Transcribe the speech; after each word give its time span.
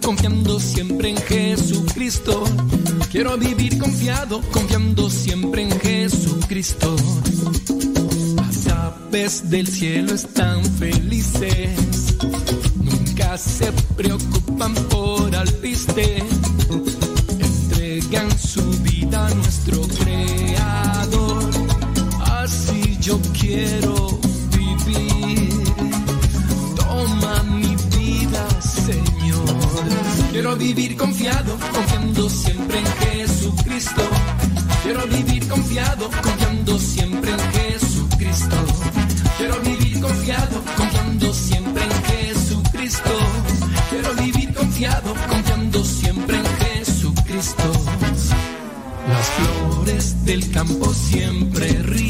Confiando 0.00 0.60
siempre 0.60 1.10
en 1.10 1.16
Jesucristo. 1.16 2.44
Quiero 3.10 3.36
vivir 3.36 3.78
confiado, 3.78 4.40
confiando 4.52 5.10
siempre 5.10 5.62
en 5.62 5.80
Jesucristo. 5.80 6.94
Las 8.36 8.66
aves 8.68 9.50
del 9.50 9.66
cielo 9.66 10.14
están 10.14 10.64
felices, 10.64 12.16
nunca 12.76 13.36
se 13.36 13.72
preocupan 13.96 14.72
por 14.88 15.34
alpiste. 15.34 16.22
Entregan 17.40 18.38
su 18.38 18.62
vida 18.82 19.26
a 19.26 19.34
nuestro 19.34 19.82
Creador. 20.04 21.50
Así 22.20 22.98
yo 23.00 23.18
quiero 23.38 23.79
vivir 30.60 30.94
confiado, 30.94 31.56
confiando 31.72 32.28
siempre 32.28 32.80
en 32.80 32.86
Jesucristo. 32.86 34.02
Quiero 34.82 35.06
vivir 35.06 35.48
confiado, 35.48 36.10
confiando 36.22 36.78
siempre 36.78 37.30
en 37.30 37.40
Jesucristo. 37.52 38.56
Quiero 39.38 39.58
vivir 39.60 40.00
confiado, 40.00 40.62
confiando 40.76 41.32
siempre 41.32 41.82
en 41.82 42.04
Jesucristo. 42.04 43.10
Quiero 43.88 44.14
vivir 44.22 44.52
confiado, 44.52 45.14
confiando 45.30 45.82
siempre 45.82 46.36
en 46.36 46.46
Jesucristo. 46.58 47.72
Las 49.08 49.26
flores 49.28 50.24
del 50.26 50.50
campo 50.50 50.92
siempre 50.92 51.72
ríen, 51.82 52.09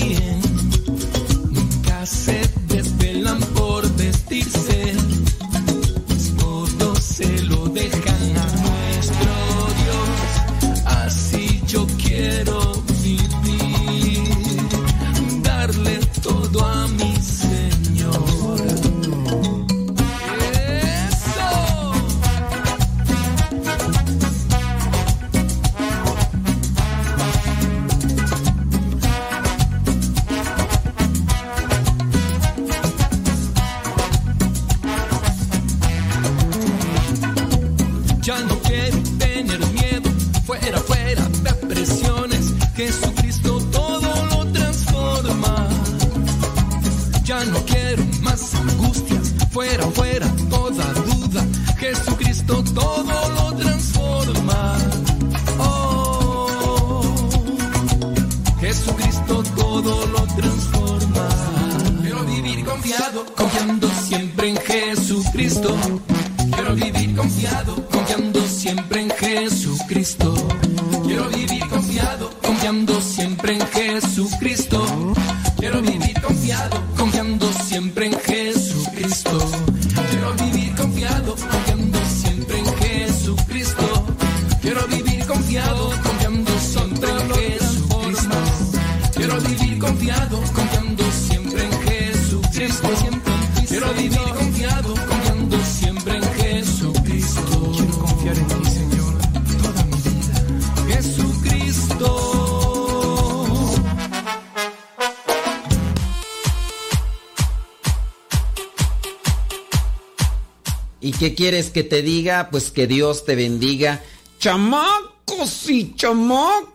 que 111.71 111.83
te 111.83 112.03
diga? 112.03 112.49
Pues 112.51 112.71
que 112.71 112.87
Dios 112.87 113.25
te 113.25 113.35
bendiga. 113.37 114.03
Chamacos 114.39 115.69
y 115.69 115.95
chamacos. 115.95 116.71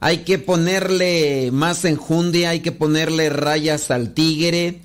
Hay 0.00 0.18
que 0.18 0.38
ponerle 0.38 1.50
más 1.50 1.84
enjundia, 1.84 2.50
hay 2.50 2.60
que 2.60 2.72
ponerle 2.72 3.30
rayas 3.30 3.90
al 3.90 4.12
tigre. 4.14 4.82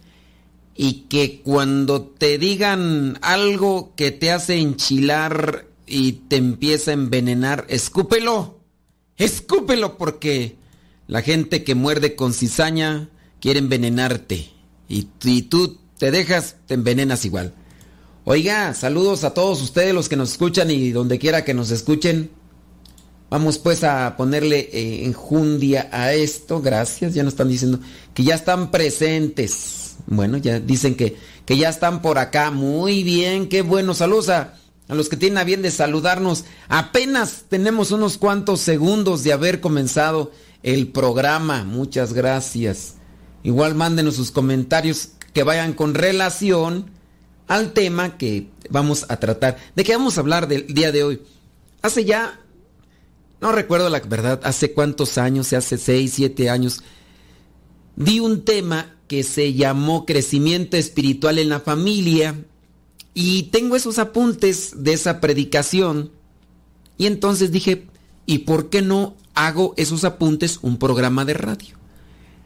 Y 0.76 1.08
que 1.10 1.42
cuando 1.42 2.04
te 2.04 2.38
digan 2.38 3.18
algo 3.22 3.94
que 3.98 4.12
te 4.12 4.32
hace 4.32 4.60
enchilar 4.60 5.66
y 5.86 6.14
te 6.14 6.38
empieza 6.38 6.92
a 6.92 6.94
envenenar, 6.94 7.66
escúpelo. 7.68 8.60
Escúpelo 9.18 9.98
porque 9.98 10.56
la 11.08 11.22
gente 11.22 11.66
que 11.66 11.76
muerde 11.76 12.16
con 12.16 12.34
cizaña 12.34 13.10
quiere 13.42 13.60
envenenarte. 13.60 14.50
Y, 14.88 15.10
y 15.24 15.42
tú 15.44 15.80
te 15.98 16.12
dejas, 16.12 16.56
te 16.66 16.76
envenenas 16.76 17.26
igual. 17.26 17.54
Oiga, 18.26 18.74
saludos 18.74 19.24
a 19.24 19.34
todos 19.34 19.62
ustedes 19.62 19.94
los 19.94 20.10
que 20.10 20.18
nos 20.18 20.32
escuchan 20.32 20.70
y 20.70 20.92
donde 20.92 21.18
quiera 21.18 21.46
que 21.46 21.54
nos 21.54 21.72
escuchen. 21.72 22.30
Vamos 23.30 23.58
pues 23.58 23.84
a 23.84 24.18
ponerle 24.18 24.70
eh, 24.74 25.06
enjundia 25.06 25.88
a 25.92 26.14
esto. 26.14 26.62
Gracias, 26.62 27.14
ya 27.14 27.24
nos 27.24 27.34
están 27.34 27.48
diciendo 27.48 27.80
que 28.14 28.24
ya 28.24 28.36
están 28.36 28.72
presentes. 28.72 29.96
Bueno, 30.08 30.38
ya 30.38 30.60
dicen 30.60 30.96
que, 30.96 31.16
que 31.46 31.58
ya 31.58 31.70
están 31.70 32.02
por 32.02 32.18
acá. 32.18 32.52
Muy 32.52 33.04
bien, 33.04 33.48
qué 33.48 33.62
bueno. 33.62 33.94
Saludos 33.94 34.30
a, 34.30 34.56
a 34.88 34.96
los 34.96 35.08
que 35.08 35.18
tienen 35.18 35.38
a 35.38 35.44
bien 35.44 35.62
de 35.62 35.72
saludarnos. 35.72 36.44
Apenas 36.68 37.46
tenemos 37.48 37.92
unos 37.92 38.18
cuantos 38.18 38.60
segundos 38.60 39.24
de 39.24 39.32
haber 39.32 39.62
comenzado 39.62 40.32
el 40.62 40.90
programa. 40.90 41.64
Muchas 41.64 42.14
gracias. 42.14 42.96
Igual 43.44 43.76
mándenos 43.76 44.16
sus 44.16 44.32
comentarios 44.32 45.10
que 45.34 45.44
vayan 45.44 45.74
con 45.74 45.94
relación 45.94 46.99
al 47.50 47.74
tema 47.74 48.18
que 48.18 48.48
vamos 48.70 49.06
a 49.10 49.18
tratar. 49.18 49.58
¿De 49.76 49.84
qué 49.84 49.94
vamos 49.94 50.18
a 50.18 50.22
hablar 50.22 50.48
del 50.48 50.68
día 50.68 50.94
de 50.94 51.04
hoy? 51.04 51.22
Hace 51.82 52.06
ya, 52.06 52.40
no 53.42 53.52
recuerdo 53.52 53.90
la 53.90 54.00
verdad, 54.00 54.40
hace 54.44 54.72
cuántos 54.72 55.18
años, 55.18 55.52
hace 55.52 55.78
seis, 55.78 56.14
siete 56.14 56.50
años, 56.50 56.84
di 57.96 58.20
un 58.20 58.46
tema 58.46 58.96
que 59.08 59.24
se 59.24 59.54
llamó 59.54 60.06
crecimiento 60.06 60.78
espiritual 60.78 61.40
en 61.40 61.50
la 61.50 61.60
familia 61.60 62.36
y 63.16 63.44
tengo 63.44 63.76
esos 63.76 63.98
apuntes 63.98 64.84
de 64.84 64.94
esa 64.94 65.20
predicación 65.20 66.12
y 67.00 67.08
entonces 67.08 67.52
dije, 67.52 67.88
¿y 68.28 68.40
por 68.40 68.70
qué 68.70 68.84
no 68.84 69.16
hago 69.34 69.74
esos 69.76 70.04
apuntes 70.04 70.60
un 70.62 70.78
programa 70.78 71.26
de 71.26 71.34
radio? 71.34 71.78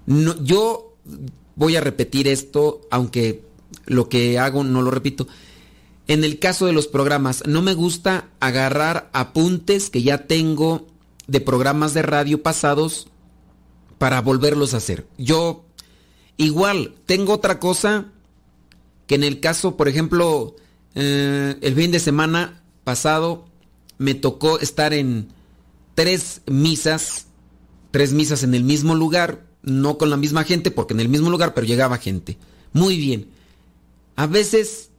No, 0.05 0.41
yo 0.41 0.95
voy 1.55 1.75
a 1.75 1.81
repetir 1.81 2.29
esto, 2.29 2.81
aunque 2.89 3.43
lo 3.85 4.09
que 4.09 4.39
hago 4.39 4.63
no 4.63 4.81
lo 4.81 4.91
repito. 4.91 5.27
En 6.07 6.23
el 6.23 6.39
caso 6.39 6.65
de 6.65 6.73
los 6.73 6.87
programas, 6.87 7.43
no 7.47 7.61
me 7.61 7.73
gusta 7.73 8.27
agarrar 8.39 9.09
apuntes 9.13 9.89
que 9.89 10.03
ya 10.03 10.27
tengo 10.27 10.87
de 11.27 11.39
programas 11.39 11.93
de 11.93 12.01
radio 12.01 12.43
pasados 12.43 13.07
para 13.97 14.21
volverlos 14.21 14.73
a 14.73 14.77
hacer. 14.77 15.07
Yo 15.17 15.65
igual 16.35 16.95
tengo 17.05 17.33
otra 17.33 17.59
cosa 17.59 18.07
que 19.07 19.15
en 19.15 19.23
el 19.23 19.39
caso, 19.39 19.77
por 19.77 19.87
ejemplo, 19.87 20.55
eh, 20.95 21.55
el 21.61 21.75
fin 21.75 21.91
de 21.91 21.99
semana 21.99 22.61
pasado 22.83 23.45
me 23.97 24.13
tocó 24.13 24.59
estar 24.59 24.93
en 24.93 25.29
tres 25.95 26.41
misas, 26.47 27.27
tres 27.91 28.11
misas 28.11 28.43
en 28.43 28.53
el 28.55 28.63
mismo 28.63 28.95
lugar, 28.95 29.45
no 29.61 29.97
con 29.97 30.09
la 30.09 30.17
misma 30.17 30.43
gente, 30.43 30.71
porque 30.71 30.93
en 30.93 30.99
el 30.99 31.09
mismo 31.09 31.29
lugar, 31.29 31.53
pero 31.53 31.65
llegaba 31.65 31.97
gente. 31.97 32.37
Muy 32.73 32.97
bien. 32.97 33.29
A 34.15 34.27
veces 34.27 34.89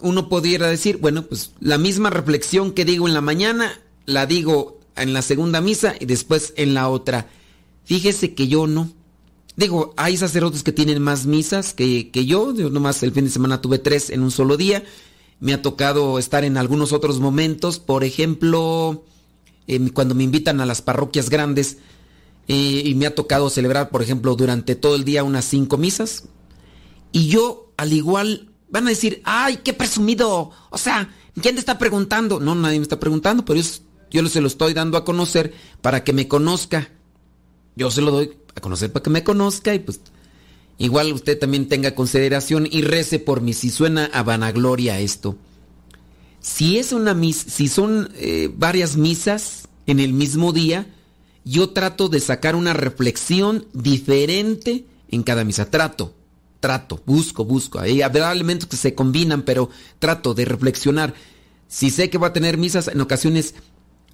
uno 0.00 0.28
pudiera 0.28 0.68
decir, 0.68 0.98
bueno, 0.98 1.22
pues 1.22 1.52
la 1.60 1.78
misma 1.78 2.10
reflexión 2.10 2.72
que 2.72 2.84
digo 2.84 3.08
en 3.08 3.14
la 3.14 3.20
mañana, 3.20 3.80
la 4.04 4.26
digo 4.26 4.80
en 4.96 5.12
la 5.12 5.22
segunda 5.22 5.60
misa 5.60 5.94
y 5.98 6.06
después 6.06 6.52
en 6.56 6.74
la 6.74 6.88
otra. 6.88 7.28
Fíjese 7.84 8.34
que 8.34 8.48
yo 8.48 8.66
no. 8.66 8.90
Digo, 9.56 9.94
hay 9.96 10.16
sacerdotes 10.16 10.62
que 10.62 10.72
tienen 10.72 11.00
más 11.00 11.26
misas 11.26 11.72
que, 11.72 12.10
que 12.10 12.26
yo. 12.26 12.54
Yo 12.54 12.68
nomás 12.68 13.02
el 13.02 13.12
fin 13.12 13.24
de 13.24 13.30
semana 13.30 13.60
tuve 13.60 13.78
tres 13.78 14.10
en 14.10 14.22
un 14.22 14.30
solo 14.30 14.56
día. 14.56 14.84
Me 15.40 15.54
ha 15.54 15.62
tocado 15.62 16.18
estar 16.18 16.44
en 16.44 16.56
algunos 16.56 16.92
otros 16.92 17.20
momentos. 17.20 17.78
Por 17.78 18.04
ejemplo, 18.04 19.04
cuando 19.94 20.14
me 20.14 20.24
invitan 20.24 20.60
a 20.60 20.66
las 20.66 20.82
parroquias 20.82 21.30
grandes. 21.30 21.78
Eh, 22.48 22.82
y 22.84 22.94
me 22.94 23.06
ha 23.06 23.14
tocado 23.14 23.50
celebrar, 23.50 23.90
por 23.90 24.02
ejemplo, 24.02 24.36
durante 24.36 24.76
todo 24.76 24.94
el 24.94 25.04
día 25.04 25.24
unas 25.24 25.44
cinco 25.46 25.78
misas. 25.78 26.24
Y 27.12 27.28
yo, 27.28 27.65
al 27.76 27.92
igual, 27.92 28.50
van 28.68 28.86
a 28.86 28.90
decir, 28.90 29.22
ay, 29.24 29.58
qué 29.58 29.72
presumido. 29.72 30.50
O 30.70 30.78
sea, 30.78 31.10
¿quién 31.40 31.54
te 31.54 31.60
está 31.60 31.78
preguntando? 31.78 32.40
No, 32.40 32.54
nadie 32.54 32.78
me 32.78 32.82
está 32.82 32.98
preguntando, 32.98 33.44
pero 33.44 33.60
yo, 33.60 33.70
yo 34.10 34.28
se 34.28 34.40
lo 34.40 34.46
estoy 34.46 34.74
dando 34.74 34.96
a 34.96 35.04
conocer 35.04 35.52
para 35.82 36.04
que 36.04 36.12
me 36.12 36.28
conozca. 36.28 36.90
Yo 37.74 37.90
se 37.90 38.00
lo 38.00 38.10
doy 38.10 38.36
a 38.54 38.60
conocer 38.60 38.92
para 38.92 39.02
que 39.02 39.10
me 39.10 39.24
conozca 39.24 39.74
y 39.74 39.80
pues 39.80 40.00
igual 40.78 41.12
usted 41.12 41.38
también 41.38 41.68
tenga 41.68 41.94
consideración 41.94 42.66
y 42.70 42.82
rece 42.82 43.18
por 43.18 43.40
mí 43.40 43.52
si 43.52 43.70
suena 43.70 44.06
a 44.06 44.22
vanagloria 44.22 44.98
esto. 44.98 45.36
Si 46.40 46.78
es 46.78 46.92
una 46.92 47.12
misa, 47.12 47.50
si 47.50 47.68
son 47.68 48.08
eh, 48.14 48.50
varias 48.56 48.96
misas 48.96 49.68
en 49.86 50.00
el 50.00 50.12
mismo 50.12 50.52
día, 50.52 50.86
yo 51.44 51.70
trato 51.70 52.08
de 52.08 52.20
sacar 52.20 52.56
una 52.56 52.72
reflexión 52.72 53.66
diferente 53.72 54.86
en 55.08 55.22
cada 55.22 55.44
misa. 55.44 55.70
Trato, 55.70 56.14
trato, 56.66 57.00
busco, 57.06 57.44
busco. 57.44 57.78
Hay 57.78 58.02
habrá 58.02 58.32
elementos 58.32 58.68
que 58.68 58.76
se 58.76 58.92
combinan, 58.92 59.42
pero 59.42 59.70
trato 60.00 60.34
de 60.34 60.44
reflexionar. 60.44 61.14
Si 61.68 61.90
sé 61.90 62.10
que 62.10 62.18
va 62.18 62.28
a 62.28 62.32
tener 62.32 62.58
misas, 62.58 62.88
en 62.88 63.00
ocasiones 63.00 63.54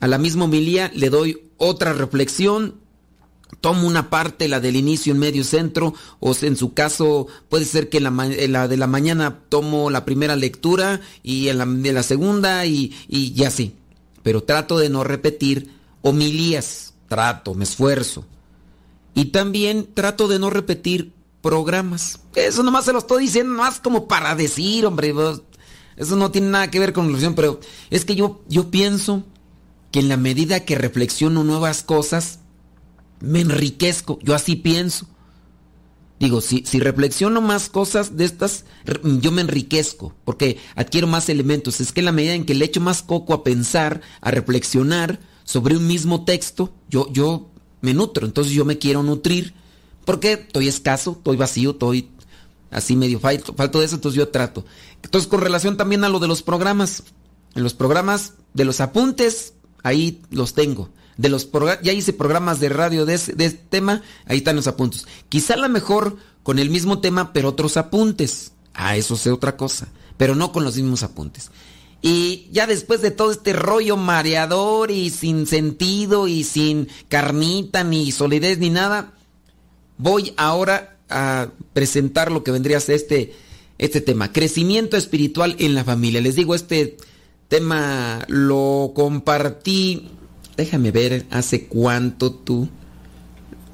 a 0.00 0.06
la 0.06 0.18
misma 0.18 0.44
homilía 0.44 0.90
le 0.94 1.08
doy 1.08 1.48
otra 1.56 1.94
reflexión, 1.94 2.74
tomo 3.62 3.88
una 3.88 4.10
parte, 4.10 4.48
la 4.48 4.60
del 4.60 4.76
inicio, 4.76 5.14
en 5.14 5.18
medio, 5.18 5.44
centro, 5.44 5.94
o 6.20 6.36
en 6.42 6.58
su 6.58 6.74
caso 6.74 7.26
puede 7.48 7.64
ser 7.64 7.88
que 7.88 7.96
en 7.96 8.52
la, 8.52 8.68
de 8.68 8.76
la 8.76 8.86
mañana 8.86 9.38
tomo 9.48 9.88
la 9.88 10.04
primera 10.04 10.36
lectura 10.36 11.00
y 11.22 11.48
en 11.48 11.56
la, 11.56 11.64
de 11.64 11.92
la 11.94 12.02
segunda 12.02 12.66
y, 12.66 12.94
y 13.08 13.32
ya 13.32 13.50
sí. 13.50 13.76
Pero 14.22 14.42
trato 14.42 14.76
de 14.76 14.90
no 14.90 15.04
repetir 15.04 15.70
homilías, 16.02 16.92
trato, 17.08 17.54
me 17.54 17.64
esfuerzo. 17.64 18.26
Y 19.14 19.26
también 19.26 19.88
trato 19.94 20.28
de 20.28 20.38
no 20.38 20.50
repetir 20.50 21.14
programas. 21.42 22.20
Eso 22.34 22.62
nomás 22.62 22.86
se 22.86 22.92
lo 22.92 23.00
estoy 23.00 23.24
diciendo 23.24 23.52
más 23.52 23.80
como 23.80 24.08
para 24.08 24.34
decir, 24.34 24.86
hombre. 24.86 25.14
Eso 25.96 26.16
no 26.16 26.30
tiene 26.30 26.48
nada 26.48 26.70
que 26.70 26.78
ver 26.78 26.92
con 26.92 27.06
reflexión, 27.06 27.34
pero 27.34 27.60
es 27.90 28.04
que 28.04 28.14
yo, 28.14 28.42
yo 28.48 28.70
pienso 28.70 29.24
que 29.90 30.00
en 30.00 30.08
la 30.08 30.16
medida 30.16 30.64
que 30.64 30.76
reflexiono 30.76 31.44
nuevas 31.44 31.82
cosas, 31.82 32.38
me 33.20 33.40
enriquezco, 33.40 34.18
yo 34.22 34.34
así 34.34 34.56
pienso. 34.56 35.06
Digo, 36.18 36.40
si, 36.40 36.64
si 36.64 36.78
reflexiono 36.78 37.40
más 37.40 37.68
cosas 37.68 38.16
de 38.16 38.24
estas, 38.24 38.64
yo 39.20 39.32
me 39.32 39.42
enriquezco, 39.42 40.14
porque 40.24 40.58
adquiero 40.76 41.08
más 41.08 41.28
elementos. 41.28 41.80
Es 41.80 41.92
que 41.92 42.00
en 42.00 42.06
la 42.06 42.12
medida 42.12 42.34
en 42.34 42.46
que 42.46 42.54
le 42.54 42.64
echo 42.64 42.80
más 42.80 43.02
coco 43.02 43.34
a 43.34 43.42
pensar, 43.44 44.00
a 44.20 44.30
reflexionar 44.30 45.20
sobre 45.44 45.76
un 45.76 45.86
mismo 45.86 46.24
texto, 46.24 46.72
yo, 46.88 47.12
yo 47.12 47.50
me 47.80 47.92
nutro, 47.92 48.24
entonces 48.24 48.52
yo 48.52 48.64
me 48.64 48.78
quiero 48.78 49.02
nutrir, 49.02 49.54
porque 50.04 50.32
estoy 50.32 50.68
escaso, 50.68 51.12
estoy 51.18 51.36
vacío, 51.36 51.70
estoy 51.70 52.10
así 52.70 52.96
medio 52.96 53.20
falto, 53.20 53.54
falto 53.54 53.80
de 53.80 53.86
eso, 53.86 53.96
entonces 53.96 54.18
yo 54.18 54.28
trato. 54.28 54.64
Entonces, 55.02 55.28
con 55.28 55.40
relación 55.40 55.76
también 55.76 56.04
a 56.04 56.08
lo 56.08 56.18
de 56.18 56.28
los 56.28 56.42
programas, 56.42 57.02
en 57.54 57.62
los 57.62 57.74
programas 57.74 58.34
de 58.54 58.64
los 58.64 58.80
apuntes, 58.80 59.54
ahí 59.82 60.22
los 60.30 60.54
tengo 60.54 60.88
de 61.16 61.28
los 61.28 61.48
ya 61.82 61.92
hice 61.92 62.12
programas 62.12 62.60
de 62.60 62.68
radio 62.68 63.06
de, 63.06 63.14
este 63.14 63.52
tema, 63.52 64.02
ahí 64.26 64.38
están 64.38 64.56
los 64.56 64.66
apuntes. 64.66 65.06
Quizá 65.28 65.56
la 65.56 65.68
mejor 65.68 66.16
con 66.42 66.58
el 66.58 66.70
mismo 66.70 67.00
tema, 67.00 67.32
pero 67.32 67.50
otros 67.50 67.76
apuntes. 67.76 68.52
Ah, 68.74 68.96
eso 68.96 69.16
sé 69.16 69.30
otra 69.30 69.56
cosa, 69.56 69.88
pero 70.16 70.34
no 70.34 70.52
con 70.52 70.64
los 70.64 70.76
mismos 70.76 71.02
apuntes. 71.02 71.50
Y 72.00 72.48
ya 72.50 72.66
después 72.66 73.00
de 73.00 73.12
todo 73.12 73.30
este 73.30 73.52
rollo 73.52 73.96
mareador 73.96 74.90
y 74.90 75.10
sin 75.10 75.46
sentido 75.46 76.26
y 76.26 76.42
sin 76.42 76.88
carnita 77.08 77.84
ni 77.84 78.10
solidez 78.10 78.58
ni 78.58 78.70
nada, 78.70 79.12
voy 80.02 80.34
ahora 80.36 80.98
a 81.08 81.48
presentar 81.72 82.30
lo 82.32 82.42
que 82.42 82.50
vendría 82.50 82.78
a 82.78 82.80
ser 82.80 82.96
este, 82.96 83.34
este 83.78 84.00
tema, 84.00 84.32
crecimiento 84.32 84.96
espiritual 84.96 85.56
en 85.58 85.74
la 85.74 85.84
familia. 85.84 86.20
Les 86.20 86.36
digo, 86.36 86.54
este 86.54 86.96
tema 87.48 88.24
lo 88.28 88.92
compartí 88.94 90.08
Déjame 90.56 90.90
ver, 90.90 91.26
¿hace 91.30 91.66
cuánto 91.66 92.32
tú? 92.32 92.68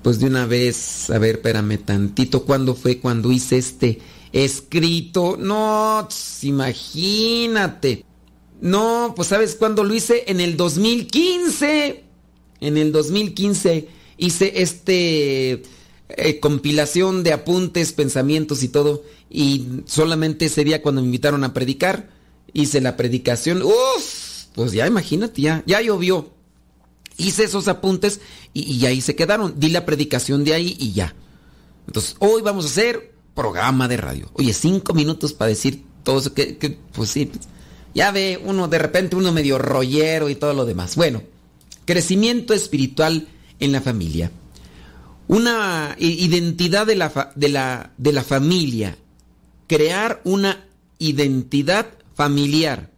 Pues 0.02 0.20
de 0.20 0.26
una 0.26 0.46
vez, 0.46 1.10
a 1.10 1.18
ver, 1.18 1.36
espérame 1.36 1.78
tantito, 1.78 2.44
¿cuándo 2.44 2.74
fue 2.74 2.98
cuando 2.98 3.32
hice 3.32 3.58
este 3.58 3.98
escrito? 4.32 5.36
No, 5.38 6.08
imagínate. 6.42 8.04
No, 8.60 9.12
pues 9.16 9.28
sabes 9.28 9.56
cuándo 9.56 9.82
lo 9.84 9.94
hice? 9.94 10.24
En 10.28 10.40
el 10.40 10.56
2015. 10.56 12.04
En 12.60 12.76
el 12.76 12.92
2015 12.92 13.88
hice 14.16 14.52
este 14.62 15.62
eh, 16.10 16.40
compilación 16.40 17.22
de 17.22 17.32
apuntes, 17.32 17.92
pensamientos 17.92 18.62
y 18.62 18.68
todo. 18.68 19.04
Y 19.30 19.66
solamente 19.86 20.46
ese 20.46 20.64
día 20.64 20.82
cuando 20.82 21.00
me 21.00 21.06
invitaron 21.06 21.44
a 21.44 21.54
predicar, 21.54 22.10
hice 22.52 22.80
la 22.80 22.96
predicación. 22.96 23.62
Uf, 23.62 24.46
pues 24.54 24.72
ya 24.72 24.86
imagínate, 24.86 25.42
ya, 25.42 25.62
ya 25.66 25.80
llovió 25.80 26.38
hice 27.18 27.44
esos 27.44 27.68
apuntes 27.68 28.20
y, 28.54 28.86
ahí 28.86 29.02
se 29.02 29.14
quedaron. 29.14 29.60
Di 29.60 29.68
la 29.68 29.84
predicación 29.84 30.44
de 30.44 30.54
ahí 30.54 30.76
y 30.80 30.92
ya. 30.92 31.14
Entonces, 31.86 32.16
hoy 32.20 32.40
vamos 32.40 32.64
a 32.64 32.68
hacer 32.68 33.12
programa 33.34 33.86
de 33.88 33.98
radio. 33.98 34.30
Oye, 34.32 34.54
cinco 34.54 34.94
minutos 34.94 35.34
para 35.34 35.50
decir 35.50 35.84
todo 36.02 36.20
eso 36.20 36.32
que, 36.32 36.78
pues 36.92 37.10
sí, 37.10 37.30
ya 37.94 38.10
ve 38.10 38.40
uno 38.42 38.68
de 38.68 38.78
repente 38.78 39.16
uno 39.16 39.32
medio 39.32 39.58
rollero 39.58 40.30
y 40.30 40.36
todo 40.36 40.54
lo 40.54 40.64
demás. 40.64 40.96
Bueno, 40.96 41.22
crecimiento 41.84 42.54
espiritual 42.54 43.28
en 43.60 43.72
la 43.72 43.80
familia. 43.80 44.30
Una 45.28 45.94
identidad 45.98 46.86
de 46.86 46.96
la, 46.96 47.32
de 47.36 47.48
la, 47.48 47.92
de 47.96 48.12
la 48.12 48.24
familia. 48.24 48.98
Crear 49.68 50.20
una 50.24 50.66
identidad 50.98 51.86
familiar. 52.14 52.90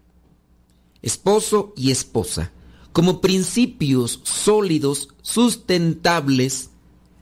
Esposo 1.02 1.74
y 1.76 1.90
esposa 1.90 2.52
como 2.92 3.20
principios 3.20 4.20
sólidos, 4.24 5.08
sustentables 5.22 6.70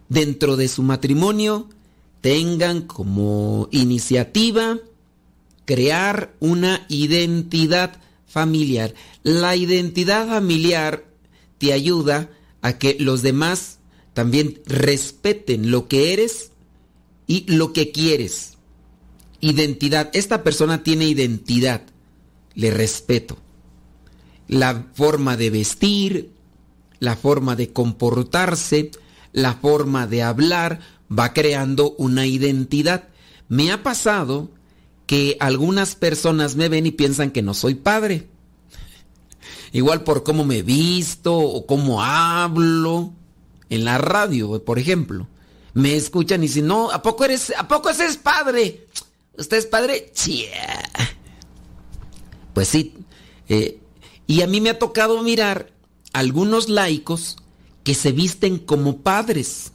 dentro 0.09 0.57
de 0.57 0.69
su 0.69 0.83
matrimonio, 0.83 1.69
tengan 2.21 2.83
como 2.83 3.69
iniciativa 3.71 4.79
crear 5.65 6.35
una 6.41 6.87
identidad 6.88 8.00
familiar. 8.27 8.95
La 9.23 9.57
identidad 9.57 10.27
familiar 10.27 11.05
te 11.59 11.73
ayuda 11.73 12.31
a 12.62 12.79
que 12.79 12.97
los 12.99 13.23
demás 13.23 13.77
también 14.19 14.61
respeten 14.67 15.71
lo 15.71 15.87
que 15.87 16.13
eres 16.13 16.51
y 17.29 17.49
lo 17.53 17.73
que 17.73 17.93
quieres. 17.93 18.55
Identidad. 19.41 20.11
Esta 20.13 20.43
persona 20.43 20.83
tiene 20.83 21.07
identidad. 21.07 21.83
Le 22.57 22.73
respeto 22.73 23.39
la 24.49 24.87
forma 24.95 25.37
de 25.37 25.51
vestir, 25.51 26.33
la 26.99 27.15
forma 27.15 27.55
de 27.55 27.73
comportarse, 27.73 28.91
la 29.31 29.55
forma 29.55 30.09
de 30.09 30.25
hablar, 30.25 30.81
va 31.17 31.33
creando 31.33 31.95
una 31.97 32.27
identidad. 32.27 33.11
Me 33.47 33.71
ha 33.71 33.85
pasado 33.85 34.51
que 35.07 35.37
algunas 35.39 35.95
personas 35.95 36.57
me 36.57 36.69
ven 36.69 36.87
y 36.87 36.91
piensan 36.91 37.31
que 37.31 37.43
no 37.43 37.55
soy 37.55 37.77
padre. 37.77 38.27
Igual 39.71 40.03
por 40.03 40.25
cómo 40.25 40.45
me 40.45 40.63
visto 40.63 41.39
o 41.39 41.67
cómo 41.67 42.03
hablo 42.03 43.15
en 43.71 43.85
la 43.85 43.99
radio, 43.99 44.65
por 44.65 44.79
ejemplo. 44.79 45.29
Me 45.75 45.95
escuchan 45.95 46.43
y 46.43 46.47
dicen, 46.47 46.67
no, 46.67 46.91
¿a 46.91 47.03
poco 47.03 47.25
eres, 47.25 47.53
a 47.57 47.69
poco 47.69 47.89
ese 47.91 48.07
es 48.07 48.17
padre? 48.17 48.87
¿Usted 49.37 49.57
es 49.59 49.67
padre? 49.67 50.11
Sí. 50.15 50.47
Pues 52.55 52.69
sí, 52.69 52.95
eh, 53.49 53.79
y 54.27 54.43
a 54.43 54.47
mí 54.47 54.61
me 54.61 54.71
ha 54.71 54.79
tocado 54.79 55.23
mirar 55.23 55.71
algunos 56.13 56.69
laicos 56.69 57.37
que 57.85 57.95
se 57.95 58.13
visten 58.13 58.59
como 58.59 58.99
padres, 58.99 59.73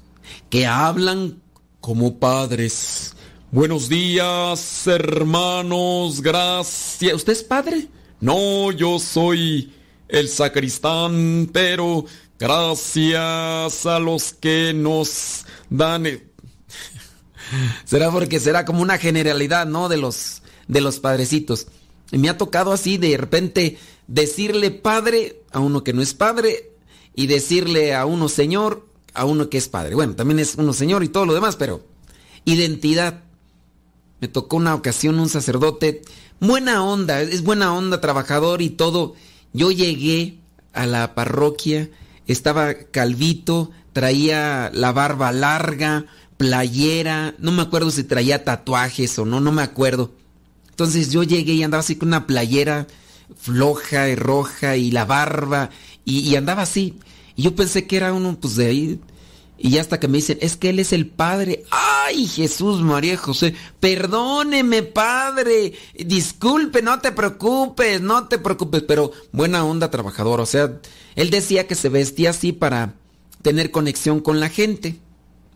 que 0.50 0.68
hablan 0.68 1.42
como 1.80 2.20
padres. 2.20 3.16
Buenos 3.52 3.88
días, 3.88 4.86
hermanos, 4.88 6.22
gracias. 6.22 7.14
¿Usted 7.14 7.34
es 7.34 7.44
padre? 7.44 7.88
No, 8.20 8.72
yo 8.72 9.00
soy 9.00 9.72
el 10.08 10.28
sacristán, 10.28 11.50
pero 11.52 12.06
Gracias 12.40 13.86
a 13.86 14.00
los 14.00 14.34
que 14.34 14.74
nos 14.74 15.46
dan. 15.70 16.06
e-". 16.06 16.24
será 17.86 18.12
porque 18.12 18.40
será 18.40 18.66
como 18.66 18.82
una 18.82 18.98
generalidad, 18.98 19.66
¿no? 19.66 19.90
De 19.90 19.98
los 19.98 20.42
de 20.68 20.82
los 20.82 21.00
padrecitos. 21.00 21.68
Y 22.12 22.18
me 22.18 22.30
ha 22.30 22.38
tocado 22.38 22.72
así 22.72 22.98
de 22.98 23.18
repente 23.18 23.78
decirle 24.08 24.72
padre 24.72 25.42
a 25.52 25.60
uno 25.60 25.84
que 25.84 25.94
no 25.94 26.02
es 26.02 26.14
padre 26.14 26.72
y 27.16 27.28
decirle 27.28 27.96
a 27.96 28.06
uno 28.06 28.30
señor 28.30 28.88
a 29.14 29.26
uno 29.26 29.50
que 29.50 29.58
es 29.58 29.68
padre. 29.68 29.96
Bueno, 29.96 30.16
también 30.16 30.40
es 30.40 30.56
uno 30.56 30.74
señor 30.74 31.04
y 31.04 31.10
todo 31.10 31.26
lo 31.26 31.34
demás, 31.34 31.56
pero 31.56 31.86
identidad. 32.46 33.24
Me 34.20 34.28
tocó 34.28 34.58
una 34.58 34.74
ocasión 34.74 35.20
un 35.20 35.30
sacerdote, 35.30 36.02
buena 36.40 36.84
onda, 36.84 37.22
es 37.22 37.44
buena 37.44 37.74
onda, 37.74 38.02
trabajador 38.02 38.62
y 38.62 38.70
todo. 38.70 39.16
Yo 39.52 39.70
llegué 39.70 40.40
a 40.72 40.86
la 40.86 41.14
parroquia, 41.14 41.90
estaba 42.28 42.74
calvito, 42.74 43.72
traía 43.92 44.72
la 44.74 44.92
barba 44.92 45.32
larga, 45.32 46.06
playera, 46.38 47.36
no 47.40 47.52
me 47.52 47.62
acuerdo 47.62 47.92
si 47.92 48.04
traía 48.04 48.44
tatuajes 48.44 49.18
o 49.20 49.26
no, 49.26 49.40
no 49.40 49.52
me 49.52 49.62
acuerdo. 49.62 50.12
Entonces 50.70 51.12
yo 51.12 51.24
llegué 51.24 51.54
y 51.54 51.64
andaba 51.64 51.82
así 51.82 51.96
con 51.96 52.10
una 52.10 52.26
playera 52.28 52.88
floja 53.38 54.10
y 54.10 54.16
roja 54.16 54.76
y 54.76 54.92
la 54.92 55.06
barba 55.06 55.70
y, 56.06 56.36
andaba 56.36 56.64
así. 56.64 57.00
Y 57.36 57.44
yo 57.44 57.56
pensé 57.56 57.88
que 57.88 57.98
era 57.98 58.14
uno 58.14 58.38
pues 58.40 58.56
de 58.56 58.68
ahí. 58.68 59.00
Y 59.64 59.78
hasta 59.78 59.98
que 59.98 60.10
me 60.10 60.18
dicen, 60.18 60.38
es 60.42 60.58
que 60.58 60.72
él 60.72 60.80
es 60.80 60.92
el 60.92 61.08
padre. 61.08 61.64
Ay, 61.72 62.28
Jesús, 62.28 62.82
María 62.82 63.16
José, 63.16 63.56
perdóneme, 63.80 64.84
padre. 64.84 65.72
Disculpe, 65.98 66.82
no 66.82 67.00
te 67.00 67.14
preocupes, 67.14 68.02
no 68.02 68.28
te 68.28 68.40
preocupes. 68.40 68.84
Pero 68.84 69.14
buena 69.32 69.64
onda, 69.64 69.90
trabajador. 69.90 70.42
O 70.42 70.46
sea, 70.46 70.82
él 71.16 71.30
decía 71.30 71.66
que 71.66 71.76
se 71.76 71.88
vestía 71.88 72.32
así 72.32 72.52
para 72.52 72.96
tener 73.42 73.72
conexión 73.72 74.20
con 74.20 74.42
la 74.42 74.50
gente. 74.50 74.98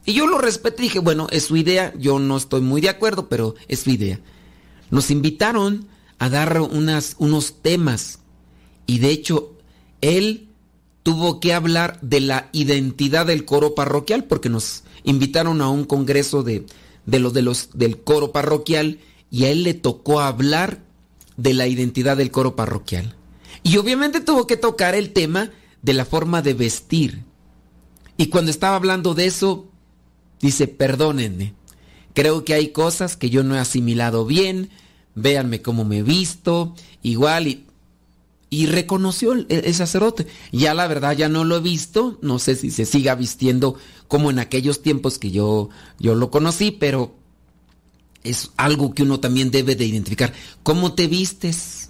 Y 0.06 0.14
yo 0.14 0.26
lo 0.26 0.38
respeté 0.38 0.84
y 0.84 0.86
dije, 0.86 1.00
bueno, 1.00 1.28
es 1.30 1.44
su 1.44 1.58
idea. 1.58 1.94
Yo 1.98 2.18
no 2.18 2.38
estoy 2.38 2.62
muy 2.62 2.80
de 2.80 2.88
acuerdo, 2.88 3.28
pero 3.28 3.56
es 3.68 3.82
su 3.82 3.90
idea. 3.90 4.22
Nos 4.90 5.12
invitaron 5.12 5.86
a 6.18 6.30
dar 6.30 6.62
unas, 6.62 7.18
unos 7.20 7.62
temas. 7.62 8.20
Y 8.86 9.00
de 9.00 9.10
hecho, 9.10 9.58
él 10.00 10.47
tuvo 11.08 11.40
que 11.40 11.54
hablar 11.54 12.00
de 12.02 12.20
la 12.20 12.50
identidad 12.52 13.26
del 13.26 13.46
coro 13.46 13.76
parroquial 13.76 14.26
porque 14.26 14.50
nos 14.50 14.84
invitaron 15.06 15.62
a 15.62 15.70
un 15.70 15.86
congreso 15.86 16.44
de, 16.44 16.66
de 17.06 17.20
los 17.20 17.34
de 17.34 17.44
los 17.44 17.70
del 17.76 18.02
coro 18.02 18.34
parroquial 18.34 19.00
y 19.32 19.46
a 19.46 19.50
él 19.50 19.64
le 19.64 19.74
tocó 19.74 20.20
hablar 20.20 20.84
de 21.38 21.54
la 21.54 21.66
identidad 21.66 22.18
del 22.18 22.30
coro 22.30 22.58
parroquial. 22.58 23.16
Y 23.64 23.78
obviamente 23.78 24.20
tuvo 24.20 24.48
que 24.48 24.58
tocar 24.58 24.96
el 24.96 25.14
tema 25.14 25.50
de 25.82 25.94
la 25.94 26.04
forma 26.04 26.42
de 26.42 26.56
vestir. 26.56 27.24
Y 28.18 28.28
cuando 28.28 28.52
estaba 28.52 28.76
hablando 28.76 29.14
de 29.14 29.28
eso, 29.28 29.66
dice, 30.42 30.68
perdónenme, 30.68 31.54
creo 32.16 32.44
que 32.44 32.54
hay 32.54 32.74
cosas 32.74 33.16
que 33.16 33.30
yo 33.30 33.44
no 33.44 33.56
he 33.56 33.60
asimilado 33.60 34.26
bien, 34.26 34.72
véanme 35.16 35.62
cómo 35.62 35.86
me 35.86 36.00
he 36.00 36.04
visto, 36.04 36.76
igual 37.02 37.48
y 37.48 37.67
y 38.50 38.68
reconoció 38.68 39.34
el, 39.34 39.74
sacerdote. 39.74 40.28
Ya 40.52 40.74
la 40.74 40.88
verdad 40.88 41.16
ya 41.16 41.30
no 41.30 41.44
lo 41.44 41.58
he 41.58 41.62
visto, 41.62 42.18
no 42.22 42.40
sé 42.40 42.56
si 42.56 42.72
se 42.72 42.86
siga 42.86 43.16
vistiendo 43.16 43.76
como 44.08 44.30
en 44.30 44.40
aquellos 44.40 44.82
tiempos 44.82 45.20
que 45.20 45.32
yo, 45.32 45.70
yo 46.00 46.16
lo 46.16 46.32
conocí, 46.32 46.72
pero 46.72 47.16
es 48.24 48.52
algo 48.58 48.94
que 48.94 49.04
uno 49.04 49.20
también 49.20 49.52
debe 49.52 49.76
de 49.76 49.86
identificar. 49.86 50.34
¿Cómo 50.64 50.94
te 50.94 51.08
vistes? 51.08 51.90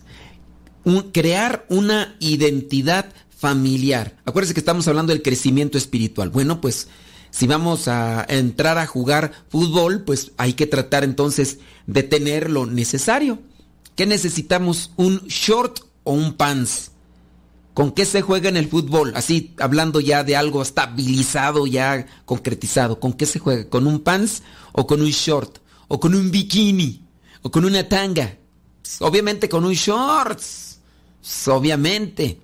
Crear 1.12 1.66
una 1.70 2.16
identidad 2.20 3.14
familiar. 3.30 4.18
Acuérdense 4.26 4.54
que 4.54 4.62
estamos 4.62 4.88
hablando 4.88 5.14
del 5.14 5.22
crecimiento 5.22 5.78
espiritual. 5.78 6.30
Bueno, 6.30 6.60
pues 6.62 6.88
si 7.30 7.46
vamos 7.46 7.88
a 7.88 8.26
entrar 8.30 8.78
a 8.78 8.88
jugar 8.88 9.32
fútbol, 9.50 10.04
pues 10.04 10.32
hay 10.38 10.54
que 10.54 10.66
tratar 10.66 11.04
entonces 11.04 11.60
de 11.86 12.04
tener 12.04 12.50
lo 12.50 12.66
necesario. 12.66 13.40
¿Qué 13.96 14.06
necesitamos? 14.06 14.92
Un 14.96 15.20
short 15.28 15.80
o 16.08 16.14
un 16.14 16.34
pants. 16.34 16.92
¿Con 17.74 17.92
qué 17.92 18.06
se 18.06 18.22
juega 18.22 18.50
en 18.50 18.58
el 18.58 18.70
fútbol? 18.70 19.12
Así, 19.16 19.54
hablando 19.60 20.00
ya 20.00 20.24
de 20.24 20.36
algo 20.36 20.62
estabilizado, 20.62 21.68
ya 21.68 22.08
concretizado. 22.26 23.00
¿Con 23.00 23.14
qué 23.14 23.26
se 23.26 23.40
juega? 23.40 23.70
¿Con 23.70 23.86
un 23.86 24.00
pants 24.00 24.42
o 24.72 24.88
con 24.88 25.02
un 25.02 25.10
short? 25.10 25.60
¿O 25.90 26.00
con 26.00 26.16
un 26.16 26.32
bikini? 26.32 27.06
¿O 27.44 27.52
con 27.52 27.66
una 27.66 27.88
tanga? 27.88 28.36
Obviamente 29.00 29.48
con 29.50 29.66
un 29.66 29.74
shorts. 29.74 30.80
Obviamente. 31.48 32.40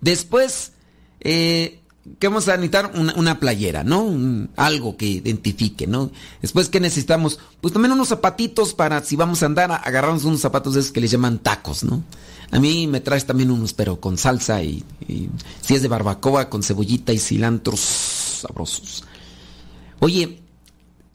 Después, 0.00 0.72
eh, 1.20 1.80
¿qué 2.18 2.28
vamos 2.28 2.48
a 2.48 2.56
necesitar? 2.56 2.90
Una, 2.96 3.14
una 3.14 3.40
playera, 3.40 3.82
¿no? 3.84 4.02
Un, 4.02 4.50
algo 4.56 4.96
que 4.96 5.06
identifique, 5.06 5.86
¿no? 5.86 6.10
Después, 6.42 6.68
¿qué 6.68 6.80
necesitamos? 6.80 7.38
Pues 7.60 7.72
también 7.72 7.92
unos 7.92 8.08
zapatitos 8.08 8.74
para, 8.74 9.02
si 9.02 9.16
vamos 9.16 9.42
a 9.42 9.46
andar, 9.46 9.70
agarrarnos 9.70 10.24
unos 10.24 10.40
zapatos 10.40 10.74
de 10.74 10.80
esos 10.80 10.92
que 10.92 11.00
les 11.00 11.12
llaman 11.12 11.38
tacos, 11.38 11.82
¿no? 11.84 12.02
A 12.50 12.60
mí 12.60 12.86
me 12.86 13.00
traes 13.00 13.26
también 13.26 13.50
unos, 13.50 13.72
pero 13.72 14.00
con 14.00 14.18
salsa 14.18 14.62
y, 14.62 14.84
y 15.08 15.28
si 15.60 15.74
es 15.74 15.82
de 15.82 15.88
barbacoa, 15.88 16.48
con 16.48 16.62
cebollita 16.62 17.12
y 17.12 17.18
cilantro 17.18 17.76
sabrosos. 17.76 19.04
Oye, 20.00 20.40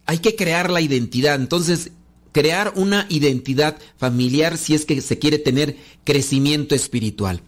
hay 0.05 0.17
que 0.19 0.35
crear 0.35 0.69
la 0.69 0.81
identidad. 0.81 1.35
Entonces, 1.35 1.91
crear 2.31 2.73
una 2.75 3.05
identidad 3.09 3.77
familiar 3.97 4.57
si 4.57 4.73
es 4.73 4.85
que 4.85 5.01
se 5.01 5.19
quiere 5.19 5.37
tener 5.39 5.77
crecimiento 6.03 6.75
espiritual. 6.75 7.41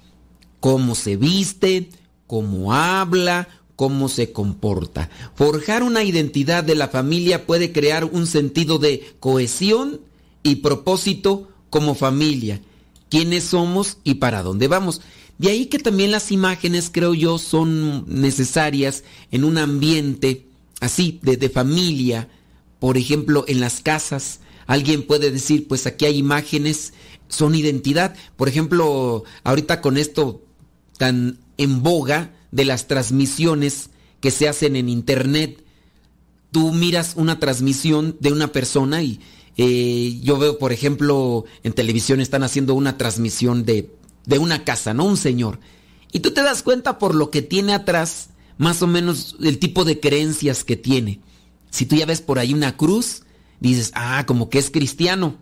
Cómo 0.59 0.95
se 0.95 1.17
viste, 1.17 1.89
cómo 2.27 2.73
habla, 2.73 3.49
cómo 3.75 4.07
se 4.07 4.31
comporta. 4.31 5.09
Forjar 5.35 5.83
una 5.83 6.03
identidad 6.03 6.63
de 6.63 6.75
la 6.75 6.87
familia 6.87 7.45
puede 7.45 7.73
crear 7.73 8.05
un 8.05 8.27
sentido 8.27 8.77
de 8.77 9.13
cohesión 9.19 9.99
y 10.41 10.55
propósito 10.55 11.49
como 11.69 11.95
familia 11.95 12.61
quiénes 13.13 13.43
somos 13.43 13.99
y 14.03 14.15
para 14.15 14.41
dónde 14.41 14.67
vamos. 14.67 15.01
De 15.37 15.51
ahí 15.51 15.67
que 15.67 15.77
también 15.77 16.09
las 16.09 16.31
imágenes, 16.31 16.89
creo 16.91 17.13
yo, 17.13 17.37
son 17.37 18.05
necesarias 18.07 19.03
en 19.29 19.43
un 19.43 19.59
ambiente 19.59 20.47
así, 20.79 21.19
de, 21.21 21.37
de, 21.37 21.47
familia. 21.47 22.27
Por 22.79 22.97
ejemplo, 22.97 23.45
en 23.47 23.59
las 23.59 23.81
casas, 23.81 24.39
alguien 24.65 25.05
puede 25.05 25.29
decir, 25.29 25.67
pues 25.67 25.85
aquí 25.85 26.05
hay 26.05 26.17
imágenes, 26.17 26.93
son 27.27 27.53
identidad. 27.53 28.15
Por 28.35 28.49
ejemplo, 28.49 29.25
ahorita 29.43 29.79
con 29.79 29.97
esto 29.97 30.41
tan 30.97 31.37
en 31.57 31.83
boga 31.83 32.33
de 32.49 32.65
las 32.65 32.87
transmisiones 32.87 33.91
que 34.21 34.31
se 34.31 34.49
hacen 34.49 34.75
en 34.75 34.89
internet, 34.89 35.63
tú 36.49 36.71
miras 36.71 37.13
una 37.15 37.39
transmisión 37.39 38.17
de 38.19 38.31
una 38.31 38.47
persona 38.47 39.03
y 39.03 39.19
eh, 39.57 40.19
yo 40.21 40.37
veo, 40.37 40.57
por 40.57 40.71
ejemplo, 40.71 41.45
en 41.63 41.73
televisión 41.73 42.19
están 42.19 42.43
haciendo 42.43 42.73
una 42.73 42.97
transmisión 42.97 43.65
de, 43.65 43.93
de, 44.25 44.39
una 44.39 44.63
casa, 44.63 44.93
¿no? 44.93 45.05
Un 45.05 45.17
señor. 45.17 45.59
Y 46.11 46.19
tú 46.19 46.31
te 46.31 46.41
das 46.41 46.63
cuenta 46.63 46.97
por 46.97 47.13
lo 47.13 47.29
que 47.29 47.41
tiene 47.41 47.73
atrás, 47.73 48.29
más 48.57 48.81
o 48.81 48.87
menos 48.87 49.35
el 49.41 49.59
tipo 49.59 49.85
de 49.85 49.99
creencias 49.99 50.63
que 50.63 50.75
tiene. 50.75 51.19
Si 51.69 51.85
tú 51.85 51.95
ya 51.95 52.05
ves 52.05 52.21
por 52.21 52.39
ahí 52.39 52.53
una 52.53 52.77
cruz, 52.77 53.23
dices, 53.59 53.91
ah, 53.95 54.25
como 54.25 54.49
que 54.49 54.59
es 54.59 54.71
cristiano. 54.71 55.37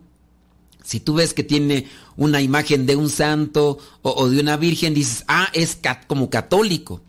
Si 0.84 1.00
tú 1.00 1.14
ves 1.16 1.34
que 1.34 1.44
tiene 1.44 1.88
una 2.18 2.42
imagen 2.42 2.86
de 2.86 2.96
un 2.96 3.10
santo 3.10 3.78
o, 4.02 4.30
de 4.30 4.40
una 4.40 4.58
virgen, 4.58 4.94
dices, 4.94 5.24
ah, 5.28 5.48
es 5.54 5.78
como 6.08 6.30
católico. 6.30 7.02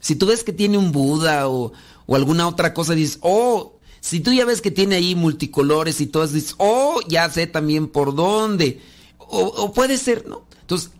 Si 0.00 0.16
tú 0.16 0.26
ves 0.26 0.44
que 0.44 0.52
tiene 0.52 0.78
un 0.78 0.92
Buda 0.92 1.48
o, 1.48 1.72
o 2.06 2.16
alguna 2.16 2.48
otra 2.48 2.74
cosa, 2.74 2.94
dices, 2.94 3.18
oh, 3.22 3.79
si 4.00 4.20
tú 4.20 4.32
ya 4.32 4.44
ves 4.44 4.60
que 4.60 4.70
tiene 4.70 4.96
ahí 4.96 5.14
multicolores 5.14 6.00
y 6.00 6.06
todas 6.06 6.32
dices, 6.32 6.54
oh, 6.58 7.00
ya 7.08 7.30
sé 7.30 7.46
también 7.46 7.88
por 7.88 8.14
dónde. 8.14 8.80
O, 9.18 9.40
o, 9.42 9.72
puede 9.72 9.98
ser, 9.98 10.26
¿no? 10.26 10.46
Entonces, 10.62 10.90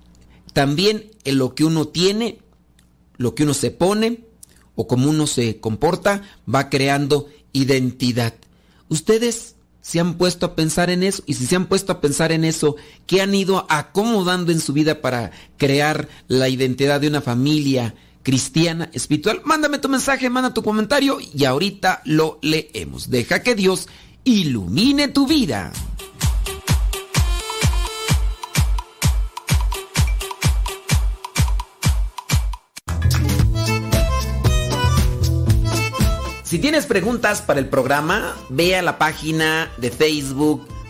también 0.53 1.11
en 1.25 1.39
lo 1.39 1.55
que 1.55 1.65
uno 1.65 1.89
tiene, 1.89 2.39
lo 3.17 3.35
que 3.35 3.45
uno 3.45 3.55
se 3.55 3.71
pone 3.71 4.25
o 4.75 4.87
como 4.87 5.09
uno 5.11 5.27
se 5.27 5.61
comporta, 5.61 6.23
va 6.53 6.69
creando 6.69 7.29
identidad. 7.53 8.35
Ustedes 8.89 9.57
se 9.81 10.01
han 10.01 10.19
puesto 10.19 10.47
a 10.47 10.55
pensar 10.55 10.91
en 10.91 11.03
eso 11.03 11.23
y 11.27 11.35
si 11.35 11.47
se 11.47 11.57
han 11.57 11.67
puesto 11.67 11.93
a 11.93 12.01
pensar 12.01 12.33
en 12.33 12.45
eso, 12.45 12.77
¿qué 13.07 13.23
han 13.23 13.35
ido 13.35 13.67
acomodando 13.69 14.53
en 14.53 14.61
su 14.61 14.73
vida 14.73 15.01
para 15.01 15.33
crear 15.57 16.09
la 16.29 16.49
identidad 16.49 17.01
de 17.01 17.09
una 17.09 17.21
familia? 17.21 17.95
Cristiana 18.23 18.91
espiritual. 18.93 19.43
Mándame 19.45 19.79
tu 19.79 19.89
mensaje, 19.89 20.31
manda 20.31 20.55
tu 20.55 20.63
comentario 20.63 21.19
y 21.21 21.45
ahorita 21.45 22.03
lo 22.05 22.39
leemos. 22.43 23.11
Deja 23.11 23.43
que 23.43 23.55
Dios 23.55 23.89
ilumine 24.25 25.09
tu 25.09 25.27
vida. 25.27 25.73
Si 36.51 36.59
tienes 36.59 36.87
preguntas 36.87 37.43
para 37.43 37.61
el 37.61 37.69
programa, 37.69 38.37
ve 38.49 38.75
a 38.75 38.83
la 38.83 38.99
página 38.99 39.71
de 39.77 39.93
Facebook 39.93 40.67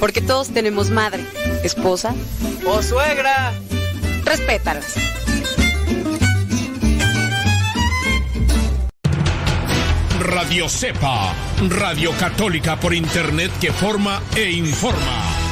Porque 0.00 0.20
todos 0.20 0.48
tenemos 0.48 0.90
madre, 0.90 1.24
esposa 1.62 2.14
o 2.66 2.82
suegra. 2.82 3.52
Respétalas. 4.24 4.94
Radio 10.20 10.68
Cepa, 10.68 11.34
Radio 11.68 12.12
Católica 12.12 12.76
por 12.76 12.94
Internet 12.94 13.52
que 13.60 13.70
forma 13.70 14.22
e 14.34 14.50
informa. 14.50 15.43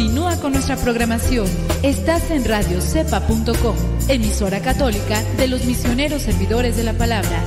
Continúa 0.00 0.40
con 0.40 0.52
nuestra 0.52 0.76
programación. 0.76 1.46
Estás 1.82 2.30
en 2.30 2.46
radiocepa.com, 2.46 3.76
emisora 4.08 4.62
católica 4.62 5.22
de 5.36 5.46
los 5.46 5.66
misioneros 5.66 6.22
servidores 6.22 6.78
de 6.78 6.84
la 6.84 6.94
palabra. 6.94 7.44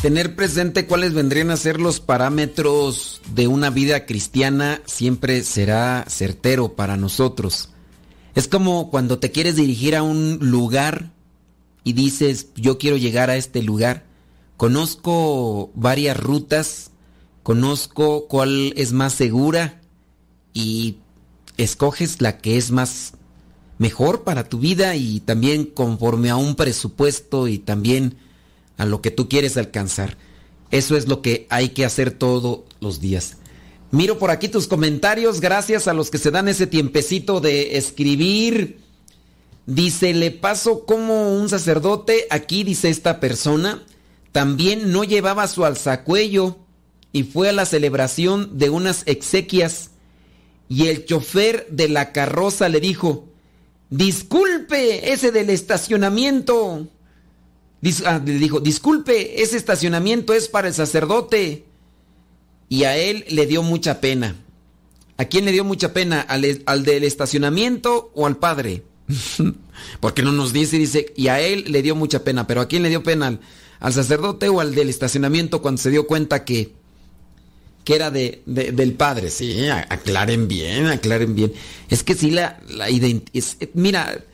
Tener 0.00 0.34
presente 0.34 0.86
cuáles 0.86 1.12
vendrían 1.12 1.50
a 1.50 1.58
ser 1.58 1.78
los 1.78 2.00
parámetros 2.00 3.20
de 3.34 3.46
una 3.46 3.68
vida 3.68 4.06
cristiana 4.06 4.80
siempre 4.86 5.42
será 5.42 6.06
certero 6.08 6.76
para 6.76 6.96
nosotros. 6.96 7.68
Es 8.34 8.48
como 8.48 8.88
cuando 8.90 9.18
te 9.18 9.30
quieres 9.32 9.56
dirigir 9.56 9.96
a 9.96 10.02
un 10.02 10.38
lugar 10.40 11.10
y 11.84 11.92
dices, 11.92 12.46
yo 12.54 12.78
quiero 12.78 12.96
llegar 12.96 13.28
a 13.28 13.36
este 13.36 13.62
lugar. 13.62 14.13
Conozco 14.56 15.70
varias 15.74 16.16
rutas, 16.16 16.90
conozco 17.42 18.26
cuál 18.28 18.72
es 18.76 18.92
más 18.92 19.12
segura 19.12 19.80
y 20.52 20.98
escoges 21.56 22.20
la 22.20 22.38
que 22.38 22.56
es 22.56 22.70
más 22.70 23.14
mejor 23.78 24.22
para 24.22 24.48
tu 24.48 24.58
vida 24.58 24.94
y 24.96 25.20
también 25.20 25.64
conforme 25.64 26.30
a 26.30 26.36
un 26.36 26.54
presupuesto 26.54 27.48
y 27.48 27.58
también 27.58 28.16
a 28.76 28.84
lo 28.84 29.00
que 29.00 29.10
tú 29.10 29.28
quieres 29.28 29.56
alcanzar. 29.56 30.16
Eso 30.70 30.96
es 30.96 31.08
lo 31.08 31.22
que 31.22 31.46
hay 31.50 31.70
que 31.70 31.84
hacer 31.84 32.10
todos 32.12 32.60
los 32.80 33.00
días. 33.00 33.36
Miro 33.90 34.18
por 34.18 34.30
aquí 34.30 34.48
tus 34.48 34.66
comentarios, 34.66 35.40
gracias 35.40 35.86
a 35.86 35.94
los 35.94 36.10
que 36.10 36.18
se 36.18 36.30
dan 36.30 36.48
ese 36.48 36.66
tiempecito 36.66 37.40
de 37.40 37.76
escribir. 37.76 38.80
Dice, 39.66 40.12
le 40.12 40.30
paso 40.30 40.84
como 40.84 41.36
un 41.36 41.48
sacerdote, 41.48 42.26
aquí 42.30 42.64
dice 42.64 42.88
esta 42.88 43.20
persona, 43.20 43.82
también 44.34 44.90
no 44.90 45.04
llevaba 45.04 45.46
su 45.46 45.64
alzacuello 45.64 46.56
y 47.12 47.22
fue 47.22 47.50
a 47.50 47.52
la 47.52 47.66
celebración 47.66 48.58
de 48.58 48.68
unas 48.68 49.04
exequias 49.06 49.92
y 50.68 50.88
el 50.88 51.04
chofer 51.04 51.68
de 51.70 51.88
la 51.88 52.10
carroza 52.10 52.68
le 52.68 52.80
dijo, 52.80 53.28
disculpe 53.90 55.12
ese 55.12 55.30
del 55.30 55.50
estacionamiento. 55.50 56.88
Ah, 58.04 58.20
le 58.26 58.32
dijo, 58.40 58.58
disculpe, 58.58 59.40
ese 59.40 59.56
estacionamiento 59.56 60.34
es 60.34 60.48
para 60.48 60.66
el 60.66 60.74
sacerdote. 60.74 61.66
Y 62.68 62.82
a 62.82 62.96
él 62.96 63.24
le 63.28 63.46
dio 63.46 63.62
mucha 63.62 64.00
pena. 64.00 64.34
¿A 65.16 65.26
quién 65.26 65.44
le 65.44 65.52
dio 65.52 65.62
mucha 65.62 65.92
pena? 65.92 66.20
¿Al, 66.20 66.60
al 66.66 66.82
del 66.82 67.04
estacionamiento 67.04 68.10
o 68.16 68.26
al 68.26 68.38
padre? 68.38 68.82
Porque 70.00 70.22
no 70.22 70.32
nos 70.32 70.52
dice, 70.52 70.76
dice, 70.76 71.12
y 71.14 71.28
a 71.28 71.38
él 71.38 71.66
le 71.68 71.82
dio 71.82 71.94
mucha 71.94 72.24
pena. 72.24 72.48
Pero 72.48 72.62
¿a 72.62 72.66
quién 72.66 72.82
le 72.82 72.88
dio 72.88 73.04
pena? 73.04 73.38
¿Al, 73.84 73.92
sacerdote 73.92 74.48
o 74.48 74.60
al 74.60 74.74
del 74.74 74.88
estacionamiento 74.88 75.60
cuando 75.62 75.80
se 75.80 75.90
dio 75.90 76.06
cuenta 76.06 76.44
que, 76.44 76.72
que 77.84 77.94
era 77.94 78.10
de, 78.10 78.42
del 78.46 78.94
padre? 78.94 79.30
Sí, 79.30 79.68
aclaren 79.68 80.48
bien, 80.48 80.86
aclaren 80.86 81.34
bien. 81.34 81.52
Es 81.90 82.02
que 82.02 82.14
sí, 82.14 82.30
la, 82.30 82.60
la 82.68 82.90
identidad... 82.90 83.68
Mira 83.74 84.24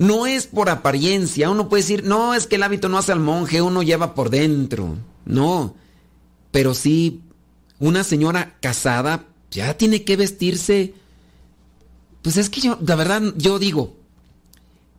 no 0.00 0.26
es 0.26 0.46
por 0.46 0.70
apariencia. 0.70 1.50
Uno 1.50 1.68
puede 1.68 1.82
decir, 1.82 2.04
no, 2.04 2.32
es 2.32 2.46
que 2.46 2.56
el 2.56 2.62
hábito 2.62 2.88
no 2.88 2.96
hace 2.96 3.12
al 3.12 3.20
monje, 3.20 3.60
uno 3.60 3.82
lleva 3.82 4.14
por 4.14 4.30
dentro. 4.30 4.96
No. 5.26 5.74
Pero 6.50 6.72
sí, 6.72 7.20
una 7.78 8.02
señora 8.02 8.56
casada 8.60 9.26
ya 9.50 9.76
tiene 9.76 10.02
que 10.04 10.16
vestirse. 10.16 10.94
Pues 12.22 12.38
es 12.38 12.48
que 12.48 12.62
yo, 12.62 12.78
la 12.80 12.94
verdad, 12.94 13.22
yo 13.36 13.58
digo, 13.58 13.94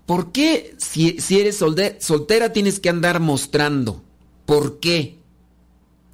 ¿por 0.05 0.31
qué 0.31 0.75
si, 0.77 1.19
si 1.19 1.39
eres 1.39 1.57
soltera 1.99 2.53
tienes 2.53 2.79
que 2.79 2.89
andar 2.89 3.19
mostrando? 3.19 4.01
¿Por 4.45 4.79
qué? 4.79 5.21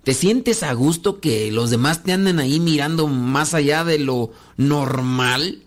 ¿Te 0.03 0.13
sientes 0.13 0.63
a 0.63 0.71
gusto 0.71 1.19
que 1.19 1.51
los 1.51 1.69
demás 1.69 2.03
te 2.03 2.13
anden 2.13 2.39
ahí 2.39 2.61
mirando 2.61 3.07
más 3.07 3.53
allá 3.53 3.83
de 3.83 3.99
lo 3.99 4.31
normal? 4.55 5.63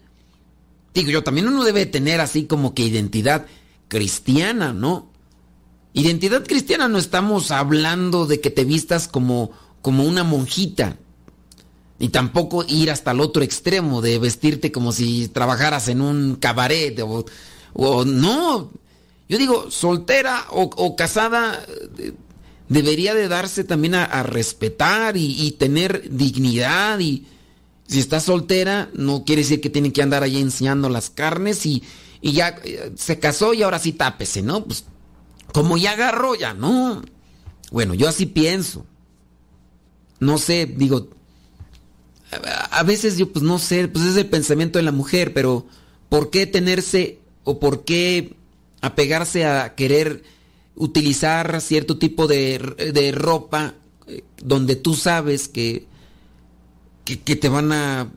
Digo 0.95 1.11
yo, 1.11 1.23
también 1.23 1.49
uno 1.49 1.63
debe 1.63 1.85
tener 1.85 2.23
así 2.23 2.45
como 2.45 2.73
que 2.75 2.85
identidad 2.85 3.47
cristiana, 3.89 4.73
¿no? 4.73 5.11
Identidad 5.93 6.47
cristiana 6.47 6.89
no 6.89 6.97
estamos 6.97 7.51
hablando 7.51 8.27
de 8.27 8.41
que 8.41 8.51
te 8.51 8.65
vistas 8.65 9.09
como, 9.09 9.51
como 9.83 10.05
una 10.05 10.25
monjita. 10.25 10.97
Y 11.99 12.09
tampoco 12.09 12.65
ir 12.67 12.91
hasta 12.91 13.11
el 13.11 13.21
otro 13.21 13.43
extremo 13.43 14.01
de 14.01 14.19
vestirte 14.19 14.73
como 14.73 14.93
si 14.93 15.29
trabajaras 15.29 15.89
en 15.89 16.01
un 16.01 16.37
cabaret 16.37 16.99
o, 17.01 17.27
no. 18.05 18.71
Yo 19.29 19.39
digo, 19.39 19.71
soltera 19.71 20.47
o, 20.51 20.97
casada 20.97 21.65
debería 22.69 23.15
de 23.15 23.29
darse 23.29 23.65
también 23.65 23.95
a, 23.95 24.23
respetar 24.23 25.17
y, 25.17 25.53
tener 25.53 26.11
dignidad 26.11 26.99
y, 27.01 27.27
si 27.87 27.99
está 27.99 28.21
soltera, 28.21 28.91
no 28.93 29.25
quiere 29.25 29.43
decir 29.43 29.61
que 29.61 29.71
tiene 29.71 29.93
que 29.93 30.03
andar 30.03 30.23
ahí 30.23 30.39
enseñando 30.39 30.89
las 30.89 31.11
carnes 31.11 31.65
y, 31.67 31.83
ya 32.23 32.61
eh, 32.65 32.93
se 32.97 33.19
casó 33.19 33.55
y 33.55 33.63
ahora 33.63 33.79
sí 33.79 33.93
tápese, 33.93 34.43
¿no? 34.43 34.65
Pues 34.65 34.85
como 35.53 35.77
ya 35.77 35.93
agarró, 35.93 36.35
ya 36.35 36.55
no. 36.55 37.03
Bueno, 37.71 37.95
yo 37.95 38.09
así 38.09 38.27
pienso. 38.27 38.85
No 40.19 40.37
sé, 40.37 40.67
digo, 40.67 41.09
a 42.71 42.83
veces 42.83 43.17
yo 43.17 43.33
pues 43.33 43.43
no 43.43 43.59
sé, 43.59 43.89
pues 43.89 44.05
es 44.05 44.17
el 44.17 44.27
pensamiento 44.27 44.79
de 44.79 44.85
la 44.85 44.93
mujer, 44.93 45.33
pero 45.33 45.67
¿por 46.09 46.31
qué 46.31 46.47
tenerse 46.47 47.21
o 47.45 47.59
por 47.59 47.85
qué 47.85 48.35
apegarse 48.81 49.45
a 49.45 49.75
querer 49.75 50.23
utilizar 50.77 51.61
cierto 51.61 51.99
tipo 51.99 52.27
de, 52.27 52.59
de 52.93 53.13
ropa 53.13 53.75
eh, 54.07 54.25
donde 54.43 54.77
tú 54.77 54.95
sabes 54.95 55.49
que 55.49 55.91
que, 57.17 57.37
te 57.37 57.49
van 57.49 57.73
a 57.73 58.13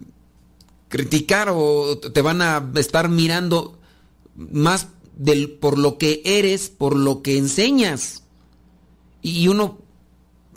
criticar 0.89 1.49
o 1.51 1.97
te 1.97 2.21
van 2.21 2.41
a 2.41 2.71
estar 2.75 3.09
mirando 3.09 3.77
más 4.35 4.87
del, 5.15 5.51
por 5.51 5.77
lo 5.77 5.97
que 5.97 6.21
eres, 6.25 6.69
por 6.69 6.95
lo 6.95 7.21
que 7.21 7.37
enseñas. 7.37 8.23
Y 9.21 9.47
uno, 9.47 9.79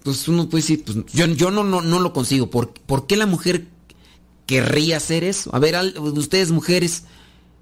pues 0.02 0.29
uno 0.29 0.48
puede 0.48 0.62
decir, 0.62 0.85
pues 0.85 0.98
yo, 1.12 1.26
yo 1.26 1.50
no, 1.50 1.64
no, 1.64 1.81
no 1.81 2.00
lo 2.00 2.12
consigo. 2.12 2.50
¿Por, 2.50 2.72
¿Por 2.72 3.07
qué 3.07 3.16
la 3.16 3.26
mujer 3.26 3.66
querría 4.46 4.98
hacer 4.98 5.24
eso? 5.24 5.55
A 5.55 5.59
ver, 5.59 5.76
ustedes 5.98 6.50
mujeres, 6.50 7.05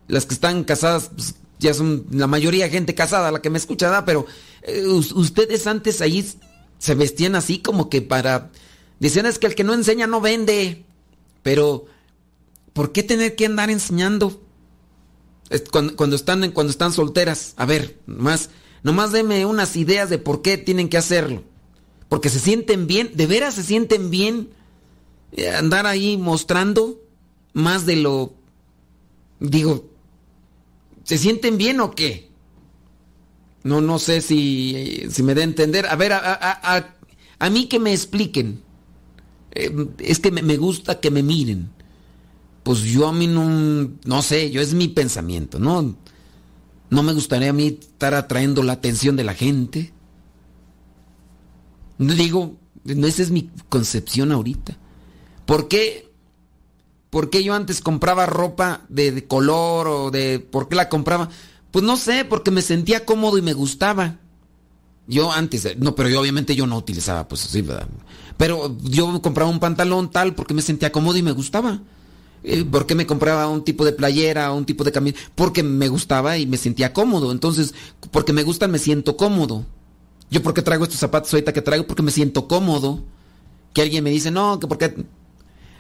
las 0.09 0.27
que 0.27 0.35
están 0.35 0.65
casadas, 0.65 1.11
pues, 1.15 1.35
ya 1.59 1.75
son 1.75 2.07
la 2.11 2.27
mayoría 2.27 2.69
gente 2.69 2.95
casada, 2.95 3.33
la 3.33 3.41
que 3.41 3.51
me 3.51 3.59
escucha, 3.59 4.05
pero 4.05 4.27
eh, 4.63 4.85
ustedes 4.87 5.67
antes 5.67 6.01
ahí 6.01 6.29
se 6.79 6.95
vestían 6.95 7.37
así 7.37 7.59
como 7.59 7.89
que 7.89 8.03
para 8.03 8.51
Dicen 8.99 9.27
es 9.27 9.39
que 9.39 9.47
el 9.47 9.55
que 9.55 9.65
no 9.65 9.75
enseña 9.75 10.07
no 10.07 10.21
vende. 10.21 10.85
Pero, 11.43 11.87
¿por 12.73 12.93
qué 12.93 13.03
tener 13.03 13.37
que 13.37 13.47
andar 13.47 13.71
enseñando? 13.71 14.41
Cuando, 15.71 16.17
están, 16.17 16.51
cuando 16.53 16.71
están 16.71 16.93
solteras. 16.93 17.55
A 17.57 17.67
ver, 17.67 17.99
nomás, 18.07 18.51
nomás 18.83 19.13
deme 19.13 19.45
unas 19.47 19.77
ideas 19.77 20.09
de 20.09 20.19
por 20.19 20.43
qué 20.43 20.57
tienen 20.57 20.89
que 20.89 20.97
hacerlo. 20.97 21.43
Porque 22.09 22.31
se 22.31 22.41
sienten 22.41 22.87
bien, 22.87 23.11
de 23.15 23.27
veras 23.27 23.55
se 23.55 23.63
sienten 23.63 24.11
bien 24.11 24.51
eh, 25.33 25.51
andar 25.51 25.87
ahí 25.87 26.17
mostrando 26.17 27.01
más 27.53 27.87
de 27.87 27.97
lo... 27.97 28.33
Digo, 29.41 29.91
¿se 31.05 31.19
sienten 31.19 31.57
bien 31.59 31.81
o 31.81 31.93
qué? 31.93 32.31
No, 33.63 33.81
no 33.81 33.99
sé 33.99 34.21
si, 34.21 35.05
si 35.11 35.23
me 35.23 35.35
da 35.35 35.41
a 35.41 35.45
entender. 35.45 35.87
A 35.87 35.97
ver, 35.97 36.13
a, 36.13 36.19
a- 36.19 36.77
a- 36.77 36.95
a 37.39 37.51
mí 37.51 37.67
que 37.69 37.79
me 37.79 37.93
expliquen. 37.93 38.63
Eh, 39.53 39.71
es 39.99 40.19
que 40.19 40.31
me, 40.31 40.43
me 40.43 40.57
gusta 40.57 41.01
que 41.01 41.11
me 41.11 41.23
miren. 41.23 41.71
Pues 42.63 42.83
yo 42.83 43.07
a 43.07 43.13
mí 43.13 43.27
no, 43.27 43.91
no 44.05 44.23
sé, 44.23 44.51
yo 44.51 44.61
es 44.61 44.75
mi 44.75 44.89
pensamiento, 44.89 45.59
¿no? 45.59 45.97
No 46.91 47.03
me 47.03 47.13
gustaría 47.13 47.51
a 47.51 47.55
mí 47.55 47.79
estar 47.81 48.15
atrayendo 48.15 48.63
la 48.63 48.75
atención 48.75 49.17
de 49.17 49.25
la 49.25 49.35
gente. 49.35 49.93
No 51.99 52.15
digo, 52.15 52.57
esa 52.87 53.23
es 53.23 53.31
mi 53.31 53.51
concepción 53.69 54.33
ahorita. 54.33 54.77
¿Por 55.47 55.69
qué? 55.69 56.11
¿Por 57.15 57.31
qué 57.31 57.45
yo 57.45 57.55
antes 57.55 57.81
compraba 57.81 58.27
ropa 58.27 58.81
de, 58.89 59.25
color 59.29 59.87
o 59.87 60.11
de... 60.11 60.41
¿Por 60.41 60.69
qué 60.69 60.75
la 60.75 60.89
compraba? 60.89 61.29
Pues 61.71 61.85
no 61.85 61.97
sé, 61.97 62.25
porque 62.25 62.51
me 62.51 62.61
sentía 62.61 63.05
cómodo 63.05 63.39
y 63.39 63.43
me 63.43 63.53
gustaba. 63.53 64.17
Yo 65.07 65.31
antes, 65.31 65.65
eh, 65.65 65.77
no, 65.79 65.95
pero 65.95 66.09
yo 66.09 66.21
obviamente 66.21 66.57
yo 66.57 66.67
no 66.67 66.77
utilizaba, 66.77 67.29
pues 67.29 67.45
así, 67.45 67.63
¿verdad? 67.63 67.87
Pero 68.37 68.77
yo 68.83 69.23
compraba 69.23 69.49
un 69.49 69.61
pantalón 69.61 70.11
tal 70.11 70.35
porque 70.35 70.55
me 70.55 70.63
sentía 70.63 70.91
cómodo 70.91 71.17
y 71.17 71.23
me 71.23 71.31
gustaba. 71.31 71.83
Eh, 72.43 72.65
¿Por 72.65 72.85
qué 72.85 72.97
me 72.97 73.07
compraba 73.07 73.47
un 73.47 73.63
tipo 73.63 73.85
de 73.85 73.93
playera, 73.93 74.51
un 74.51 74.65
tipo 74.65 74.83
de 74.83 74.91
camisa? 74.91 75.17
Porque 75.37 75.63
me 75.63 75.87
gustaba 75.87 76.37
y 76.37 76.47
me 76.47 76.57
sentía 76.57 76.93
cómodo. 76.93 77.31
Entonces, 77.31 77.75
porque 78.11 78.33
me 78.33 78.43
gustan, 78.43 78.73
me 78.73 78.81
siento 78.81 79.17
cómodo. 79.17 79.65
Yo 80.33 80.43
porque 80.43 80.63
traigo 80.63 80.83
estos 80.83 80.99
zapatos 80.99 81.33
ahorita 81.33 81.53
que 81.53 81.63
traigo 81.63 81.87
porque 81.87 82.03
me 82.03 82.11
siento 82.11 82.49
cómodo. 82.49 83.05
Que 83.73 83.83
alguien 83.83 84.03
me 84.03 84.11
dice, 84.11 84.33
no, 84.33 84.59
que 84.59 84.67
porque 84.67 84.97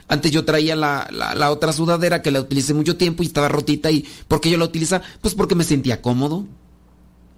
antes 0.08 0.30
yo 0.30 0.44
traía 0.44 0.76
la, 0.76 1.08
la- 1.12 1.34
la 1.34 1.50
otra 1.50 1.72
sudadera 1.72 2.22
que 2.22 2.30
la 2.30 2.40
utilicé 2.40 2.74
mucho 2.74 2.96
tiempo 2.96 3.22
y 3.22 3.26
estaba 3.26 3.48
rotita 3.48 3.90
y 3.90 4.04
¿por 4.28 4.40
qué 4.40 4.50
yo 4.50 4.58
la 4.58 4.64
utilizaba? 4.66 5.04
Pues 5.20 5.34
porque 5.34 5.54
me 5.54 5.64
sentía 5.64 6.02
cómodo. 6.02 6.46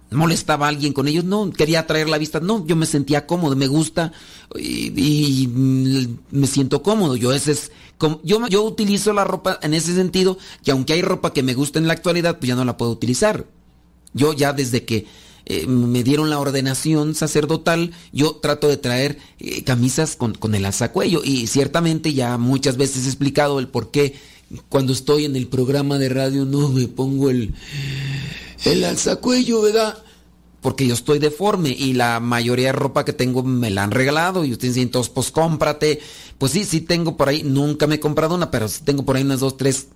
Molestaba 0.09 0.67
a 0.67 0.69
alguien 0.69 0.93
con 0.93 1.09
ellos, 1.09 1.25
no, 1.25 1.51
quería 1.51 1.81
atraer 1.81 2.07
la 2.07 2.17
vista, 2.17 2.39
no, 2.39 2.65
yo 2.65 2.77
me 2.77 2.85
sentía 2.85 3.27
cómodo, 3.27 3.57
me 3.57 3.67
gusta 3.67 4.13
y, 4.57 5.49
me 6.31 6.47
siento 6.47 6.81
cómodo. 6.81 7.17
Yo 7.17 7.33
ese 7.33 7.51
es 7.51 7.71
como, 7.97 8.21
yo, 8.23 8.47
yo 8.47 8.63
utilizo 8.63 9.11
la 9.11 9.25
ropa 9.25 9.59
en 9.61 9.73
ese 9.73 9.93
sentido, 9.93 10.37
que 10.63 10.71
aunque 10.71 10.93
hay 10.93 11.01
ropa 11.01 11.33
que 11.33 11.43
me 11.43 11.55
gusta 11.55 11.77
en 11.79 11.87
la 11.87 11.93
actualidad, 11.93 12.37
pues 12.39 12.47
ya 12.47 12.55
no 12.55 12.63
la 12.63 12.77
puedo 12.77 12.91
utilizar. 12.91 13.47
Yo 14.13 14.31
ya 14.31 14.53
desde 14.53 14.85
que 14.85 15.07
eh, 15.45 15.67
me 15.67 16.03
dieron 16.03 16.29
la 16.29 16.39
ordenación 16.39 17.15
sacerdotal, 17.15 17.91
yo 18.11 18.35
trato 18.35 18.67
de 18.67 18.77
traer 18.77 19.17
eh, 19.39 19.63
camisas 19.63 20.15
con, 20.15 20.33
con 20.33 20.55
el 20.55 20.65
alzacuello. 20.65 21.21
Y 21.23 21.47
ciertamente 21.47 22.13
ya 22.13 22.37
muchas 22.37 22.77
veces 22.77 23.05
he 23.05 23.07
explicado 23.07 23.59
el 23.59 23.67
por 23.67 23.91
qué 23.91 24.15
cuando 24.69 24.93
estoy 24.93 25.25
en 25.25 25.35
el 25.35 25.47
programa 25.47 25.97
de 25.97 26.09
radio 26.09 26.45
no 26.45 26.69
me 26.69 26.87
pongo 26.87 27.29
el, 27.29 27.53
el 28.65 28.83
alzacuello, 28.83 29.61
¿verdad? 29.61 29.97
Porque 30.61 30.87
yo 30.87 30.93
estoy 30.93 31.19
deforme 31.19 31.69
y 31.69 31.93
la 31.93 32.19
mayoría 32.19 32.67
de 32.67 32.73
ropa 32.73 33.05
que 33.05 33.13
tengo 33.13 33.43
me 33.43 33.69
la 33.69 33.83
han 33.83 33.91
regalado 33.91 34.43
y 34.43 34.51
ustedes 34.51 34.75
dicen, 34.75 34.87
entonces, 34.87 35.11
pues 35.13 35.31
cómprate. 35.31 35.99
Pues 36.37 36.51
sí, 36.51 36.63
sí 36.63 36.81
tengo 36.81 37.17
por 37.17 37.29
ahí, 37.29 37.43
nunca 37.43 37.87
me 37.87 37.95
he 37.95 37.99
comprado 37.99 38.35
una, 38.35 38.51
pero 38.51 38.67
sí 38.67 38.81
tengo 38.83 39.05
por 39.05 39.15
ahí 39.15 39.23
unas 39.23 39.39
dos, 39.39 39.57
tres, 39.57 39.87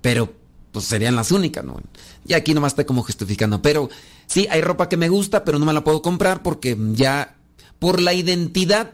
pero 0.00 0.32
pues 0.72 0.86
serían 0.86 1.14
las 1.14 1.30
únicas, 1.30 1.64
¿no? 1.64 1.80
Y 2.26 2.34
aquí 2.34 2.52
nomás 2.52 2.72
estoy 2.72 2.84
como 2.84 3.02
justificando, 3.02 3.62
pero 3.62 3.90
sí, 4.26 4.46
hay 4.50 4.60
ropa 4.60 4.88
que 4.88 4.96
me 4.96 5.08
gusta, 5.08 5.44
pero 5.44 5.58
no 5.58 5.66
me 5.66 5.72
la 5.72 5.84
puedo 5.84 6.02
comprar 6.02 6.42
porque 6.42 6.76
ya 6.92 7.36
por 7.78 8.00
la 8.00 8.14
identidad 8.14 8.92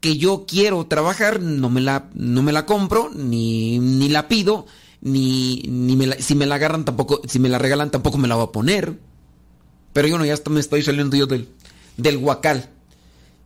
que 0.00 0.16
yo 0.16 0.44
quiero 0.46 0.86
trabajar, 0.86 1.40
no 1.40 1.68
me 1.70 1.80
la, 1.80 2.10
no 2.14 2.42
me 2.42 2.52
la 2.52 2.66
compro, 2.66 3.10
ni, 3.14 3.78
ni 3.78 4.08
la 4.08 4.28
pido, 4.28 4.66
ni, 5.00 5.62
ni 5.68 5.96
me 5.96 6.06
la- 6.06 6.16
si 6.20 6.34
me 6.34 6.46
la 6.46 6.56
agarran 6.56 6.84
tampoco, 6.84 7.20
si 7.26 7.38
me 7.38 7.48
la 7.48 7.58
regalan 7.58 7.90
tampoco 7.90 8.18
me 8.18 8.28
la 8.28 8.36
voy 8.36 8.44
a 8.44 8.52
poner. 8.52 8.98
Pero 9.92 10.08
yo 10.08 10.18
no, 10.18 10.24
ya 10.24 10.36
me 10.50 10.60
estoy 10.60 10.82
saliendo 10.82 11.16
yo 11.16 11.26
del, 11.26 11.48
del. 11.96 12.20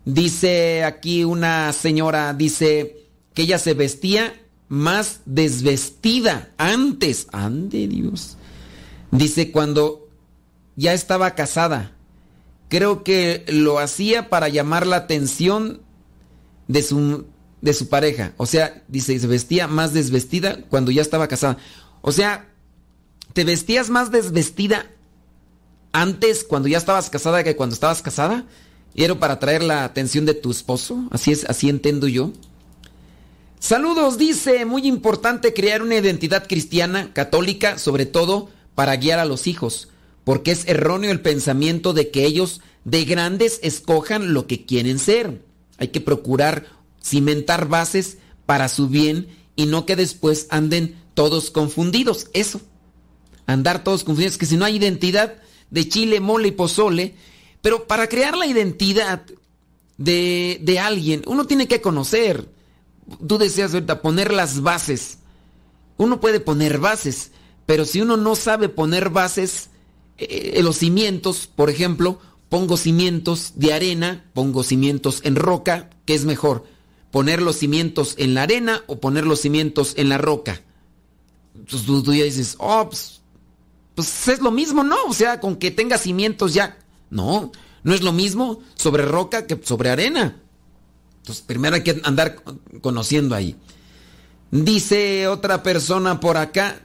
Dice 0.04 0.84
aquí 0.84 1.24
una 1.24 1.72
señora, 1.72 2.34
dice 2.34 3.06
que 3.34 3.42
ella 3.42 3.58
se 3.58 3.74
vestía 3.74 4.34
más 4.68 5.20
desvestida 5.26 6.50
antes. 6.58 7.26
Ande 7.32 7.86
Dios. 7.86 8.36
Dice 9.10 9.52
cuando 9.52 10.08
ya 10.80 10.94
estaba 10.94 11.34
casada. 11.34 11.92
Creo 12.70 13.04
que 13.04 13.44
lo 13.48 13.78
hacía 13.78 14.30
para 14.30 14.48
llamar 14.48 14.86
la 14.86 14.96
atención 14.96 15.82
de 16.68 16.82
su, 16.82 17.26
de 17.60 17.74
su 17.74 17.90
pareja. 17.90 18.32
O 18.38 18.46
sea, 18.46 18.82
dice, 18.88 19.18
se 19.18 19.26
vestía 19.26 19.68
más 19.68 19.92
desvestida 19.92 20.62
cuando 20.70 20.90
ya 20.90 21.02
estaba 21.02 21.28
casada. 21.28 21.58
O 22.00 22.12
sea, 22.12 22.48
¿te 23.34 23.44
vestías 23.44 23.90
más 23.90 24.10
desvestida 24.10 24.86
antes 25.92 26.44
cuando 26.44 26.66
ya 26.66 26.78
estabas 26.78 27.10
casada 27.10 27.44
que 27.44 27.56
cuando 27.56 27.74
estabas 27.74 28.00
casada? 28.00 28.46
¿Y 28.94 29.04
era 29.04 29.20
para 29.20 29.34
atraer 29.34 29.62
la 29.62 29.84
atención 29.84 30.24
de 30.24 30.32
tu 30.32 30.50
esposo? 30.50 31.08
Así 31.10 31.30
es, 31.30 31.44
así 31.44 31.68
entiendo 31.68 32.08
yo. 32.08 32.32
Saludos, 33.58 34.16
dice, 34.16 34.64
muy 34.64 34.86
importante 34.86 35.52
crear 35.52 35.82
una 35.82 35.96
identidad 35.96 36.48
cristiana, 36.48 37.12
católica, 37.12 37.76
sobre 37.76 38.06
todo 38.06 38.48
para 38.74 38.96
guiar 38.96 39.18
a 39.18 39.26
los 39.26 39.46
hijos, 39.46 39.89
porque 40.24 40.50
es 40.50 40.66
erróneo 40.68 41.10
el 41.10 41.20
pensamiento 41.20 41.92
de 41.92 42.10
que 42.10 42.24
ellos 42.24 42.60
de 42.84 43.04
grandes 43.04 43.60
escojan 43.62 44.32
lo 44.32 44.46
que 44.46 44.64
quieren 44.64 44.98
ser. 44.98 45.44
Hay 45.78 45.88
que 45.88 46.00
procurar 46.00 46.66
cimentar 47.02 47.68
bases 47.68 48.18
para 48.46 48.68
su 48.68 48.88
bien 48.88 49.28
y 49.56 49.66
no 49.66 49.86
que 49.86 49.96
después 49.96 50.46
anden 50.50 50.96
todos 51.14 51.50
confundidos. 51.50 52.28
Eso, 52.32 52.60
andar 53.46 53.84
todos 53.84 54.04
confundidos, 54.04 54.38
que 54.38 54.46
si 54.46 54.56
no 54.56 54.64
hay 54.64 54.76
identidad 54.76 55.36
de 55.70 55.88
chile, 55.88 56.20
mole 56.20 56.48
y 56.48 56.52
pozole, 56.52 57.14
pero 57.62 57.86
para 57.86 58.08
crear 58.08 58.36
la 58.36 58.46
identidad 58.46 59.22
de, 59.98 60.58
de 60.62 60.78
alguien, 60.78 61.22
uno 61.26 61.46
tiene 61.46 61.68
que 61.68 61.80
conocer. 61.80 62.48
Tú 63.26 63.38
decías 63.38 63.74
ahorita, 63.74 64.02
poner 64.02 64.32
las 64.32 64.60
bases. 64.60 65.18
Uno 65.96 66.20
puede 66.20 66.40
poner 66.40 66.78
bases, 66.78 67.32
pero 67.66 67.84
si 67.84 68.00
uno 68.00 68.16
no 68.16 68.34
sabe 68.34 68.68
poner 68.68 69.10
bases, 69.10 69.69
eh, 70.28 70.62
los 70.62 70.76
cimientos, 70.76 71.46
por 71.46 71.70
ejemplo, 71.70 72.18
pongo 72.48 72.76
cimientos 72.76 73.52
de 73.56 73.72
arena, 73.72 74.24
pongo 74.34 74.62
cimientos 74.62 75.20
en 75.24 75.36
roca, 75.36 75.90
¿qué 76.04 76.14
es 76.14 76.24
mejor? 76.24 76.66
¿Poner 77.10 77.40
los 77.40 77.56
cimientos 77.56 78.14
en 78.18 78.34
la 78.34 78.42
arena 78.42 78.82
o 78.86 79.00
poner 79.00 79.24
los 79.24 79.40
cimientos 79.40 79.94
en 79.96 80.08
la 80.08 80.18
roca? 80.18 80.60
Entonces 81.54 81.86
tú, 81.86 82.02
tú 82.02 82.12
ya 82.12 82.24
dices, 82.24 82.56
oh, 82.58 82.88
pues, 82.88 83.20
pues 83.94 84.28
es 84.28 84.40
lo 84.40 84.50
mismo, 84.50 84.82
¿no? 84.82 84.96
O 85.08 85.14
sea, 85.14 85.40
con 85.40 85.56
que 85.56 85.70
tenga 85.70 85.98
cimientos 85.98 86.54
ya. 86.54 86.78
No, 87.10 87.50
no 87.82 87.94
es 87.94 88.02
lo 88.02 88.12
mismo 88.12 88.60
sobre 88.74 89.04
roca 89.04 89.46
que 89.46 89.58
sobre 89.62 89.90
arena. 89.90 90.36
Entonces, 91.18 91.44
primero 91.46 91.76
hay 91.76 91.82
que 91.82 92.00
andar 92.04 92.42
conociendo 92.80 93.34
ahí. 93.34 93.56
Dice 94.50 95.28
otra 95.28 95.62
persona 95.62 96.18
por 96.18 96.36
acá, 96.36 96.80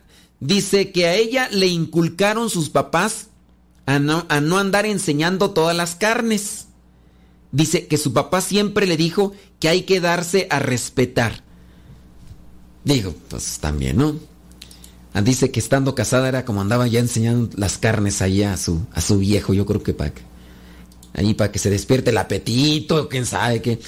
dice 0.46 0.92
que 0.92 1.08
a 1.08 1.16
ella 1.16 1.50
le 1.52 1.68
inculcaron 1.68 2.50
sus 2.50 2.70
papás 2.70 3.28
a 3.86 4.00
no, 4.00 4.26
a 4.30 4.42
no 4.42 4.58
andar 4.58 4.86
enseñando 4.86 5.52
todas 5.52 5.76
las 5.76 5.96
carnes. 5.96 6.68
Dice 7.52 7.88
que 7.88 7.98
su 7.98 8.14
papá 8.14 8.42
siempre 8.42 8.86
le 8.86 8.98
dijo 8.98 9.34
que 9.60 9.70
hay 9.70 9.84
que 9.84 10.00
darse 10.00 10.48
a 10.50 10.60
respetar. 10.60 11.44
Digo, 12.84 13.16
pues 13.30 13.60
también, 13.60 13.98
¿no? 13.98 14.16
Ah, 15.14 15.22
Dice 15.22 15.50
que 15.50 15.60
estando 15.60 15.96
casada 15.96 16.28
era 16.28 16.46
como 16.46 16.62
andaba 16.62 16.88
ya 16.88 17.00
enseñando 17.00 17.50
las 17.56 17.78
carnes 17.78 18.22
allá 18.22 18.54
a 18.54 18.58
su, 18.58 18.86
a 18.92 19.02
su 19.02 19.20
viejo, 19.20 19.54
yo 19.54 19.66
creo 19.66 19.82
que 19.82 19.94
para 19.94 20.14
que, 20.14 20.22
ahí 21.14 21.34
para 21.34 21.52
que 21.52 21.60
se 21.60 21.70
despierte 21.70 22.10
el 22.10 22.18
apetito, 22.18 23.08
quién 23.08 23.26
sabe 23.26 23.62
qué. 23.62 23.80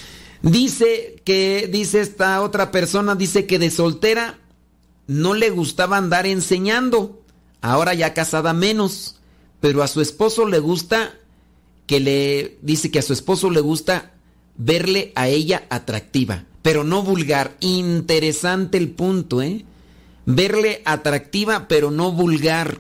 Dice 0.41 1.22
que, 1.26 1.70
dice 1.72 2.00
esta 2.00 2.41
otra 2.41 2.72
persona, 2.72 3.15
dice 3.15 3.46
que 3.46 3.60
de 3.60 3.70
soltera 3.72 4.39
no 5.08 5.34
le 5.34 5.50
gustaba 5.50 5.98
andar 5.98 6.28
enseñando, 6.28 7.22
ahora 7.62 7.93
ya 7.93 8.13
casada 8.13 8.54
menos, 8.54 9.15
pero 9.60 9.82
a 9.82 9.88
su 9.88 10.02
esposo 10.02 10.46
le 10.46 10.60
gusta 10.60 11.15
que 11.86 12.00
le, 12.00 12.58
dice 12.62 12.91
que 12.91 13.00
a 13.00 13.04
su 13.04 13.13
esposo 13.13 13.50
le 13.50 13.62
gusta 13.62 14.12
verle 14.58 15.13
a 15.15 15.30
ella 15.30 15.65
atractiva, 15.70 16.46
pero 16.62 16.84
no 16.84 17.02
vulgar. 17.02 17.56
Interesante 17.62 18.78
el 18.78 18.89
punto, 18.89 19.41
¿eh? 19.41 19.65
Verle 20.26 20.82
atractiva, 20.84 21.67
pero 21.70 21.89
no 21.89 22.12
vulgar. 22.12 22.80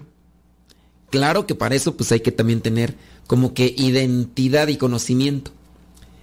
Claro 1.09 1.47
que 1.47 1.55
para 1.55 1.75
eso 1.75 1.95
pues 1.95 2.11
hay 2.11 2.19
que 2.19 2.33
también 2.33 2.61
tener 2.61 2.95
como 3.27 3.53
que 3.53 3.73
identidad 3.77 4.67
y 4.67 4.77
conocimiento. 4.77 5.51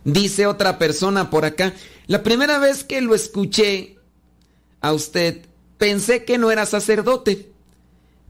Dice 0.04 0.46
otra 0.46 0.78
persona 0.78 1.30
por 1.30 1.46
acá, 1.46 1.72
la 2.06 2.22
primera 2.22 2.58
vez 2.58 2.84
que 2.84 3.00
lo 3.00 3.14
escuché 3.14 3.96
a 4.82 4.92
usted, 4.92 5.46
pensé 5.78 6.24
que 6.24 6.38
no 6.38 6.50
era 6.50 6.66
sacerdote, 6.66 7.50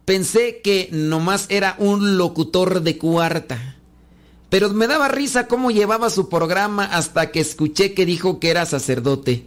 pensé 0.05 0.61
que 0.63 0.89
nomás 0.93 1.47
era 1.49 1.77
un 1.79 2.17
locutor 2.17 2.83
de 2.83 2.99
cuarta. 2.99 3.77
Pero 4.51 4.71
me 4.71 4.87
daba 4.87 5.09
risa 5.09 5.49
cómo 5.49 5.71
llevaba 5.71 6.11
su 6.11 6.29
programa 6.29 6.85
hasta 6.85 7.33
que 7.33 7.41
escuché 7.41 7.93
que 7.93 8.07
dijo 8.07 8.39
que 8.39 8.51
era 8.51 8.67
sacerdote. 8.67 9.47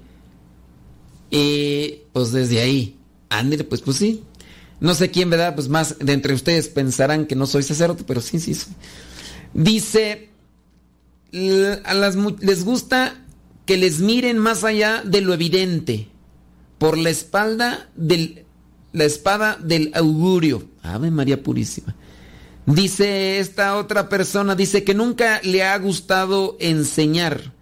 Y 1.29 1.99
pues 2.13 2.31
desde 2.31 2.62
ahí, 2.62 2.97
Ander, 3.29 3.67
pues 3.67 3.81
pues 3.81 3.97
sí. 3.97 4.23
No 4.79 4.93
sé 4.93 5.10
quién, 5.10 5.29
¿verdad? 5.29 5.55
Pues 5.55 5.69
más 5.69 5.97
de 5.99 6.13
entre 6.13 6.33
ustedes 6.33 6.67
pensarán 6.67 7.25
que 7.25 7.36
no 7.36 7.47
soy 7.47 7.63
sacerdote, 7.63 8.03
pero 8.05 8.21
sí, 8.21 8.39
sí 8.39 8.53
soy. 8.53 8.73
Dice, 9.53 10.29
a 11.83 11.93
las 11.93 12.15
les 12.15 12.63
gusta 12.63 13.23
que 13.65 13.77
les 13.77 13.99
miren 13.99 14.38
más 14.38 14.63
allá 14.63 15.01
de 15.03 15.21
lo 15.21 15.33
evidente, 15.33 16.10
por 16.77 16.97
la 16.97 17.09
espalda 17.09 17.89
del 17.95 18.45
la 18.93 19.05
espada 19.05 19.57
del 19.61 19.91
augurio. 19.93 20.67
Ave 20.81 21.11
María 21.11 21.41
Purísima. 21.43 21.95
Dice 22.65 23.39
esta 23.39 23.77
otra 23.77 24.09
persona, 24.09 24.55
dice 24.55 24.83
que 24.83 24.93
nunca 24.93 25.39
le 25.43 25.63
ha 25.63 25.77
gustado 25.77 26.57
enseñar. 26.59 27.53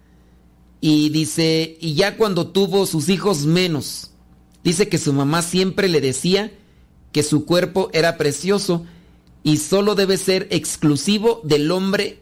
Y 0.80 1.10
dice, 1.10 1.76
y 1.80 1.94
ya 1.94 2.16
cuando 2.16 2.48
tuvo 2.48 2.86
sus 2.86 3.08
hijos 3.08 3.46
menos, 3.46 4.10
dice 4.64 4.88
que 4.88 4.98
su 4.98 5.12
mamá 5.12 5.42
siempre 5.42 5.88
le 5.88 6.00
decía 6.00 6.52
que 7.12 7.22
su 7.22 7.44
cuerpo 7.44 7.90
era 7.92 8.16
precioso 8.16 8.84
y 9.42 9.58
solo 9.58 9.94
debe 9.94 10.16
ser 10.16 10.48
exclusivo 10.50 11.40
del 11.44 11.70
hombre 11.70 12.20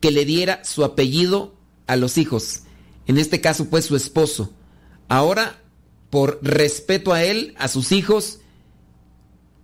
que 0.00 0.10
le 0.10 0.24
diera 0.24 0.64
su 0.64 0.84
apellido 0.84 1.54
a 1.86 1.96
los 1.96 2.18
hijos. 2.18 2.62
En 3.06 3.18
este 3.18 3.40
caso, 3.40 3.70
pues 3.70 3.84
su 3.84 3.96
esposo. 3.96 4.50
Ahora, 5.08 5.60
por 6.16 6.38
respeto 6.40 7.12
a 7.12 7.22
él, 7.24 7.54
a 7.58 7.68
sus 7.68 7.92
hijos, 7.92 8.38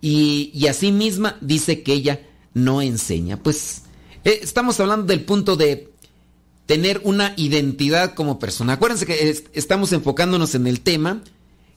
y, 0.01 0.51
y 0.53 0.67
a 0.67 0.73
sí 0.75 0.91
misma, 0.91 1.35
dice 1.41 1.81
que 1.81 1.93
ella 1.93 2.27
no 2.53 2.83
enseña. 2.83 3.41
Pues 3.41 3.85
eh, 4.23 4.37
estamos 4.43 4.79
hablando 4.79 5.07
del 5.07 5.25
punto 5.25 5.55
de 5.55 5.91
tener 6.67 7.01
una 7.05 7.33
identidad 7.37 8.13
como 8.13 8.37
persona. 8.37 8.73
Acuérdense 8.73 9.07
que 9.07 9.35
estamos 9.53 9.93
enfocándonos 9.93 10.53
en 10.53 10.67
el 10.67 10.81
tema 10.81 11.23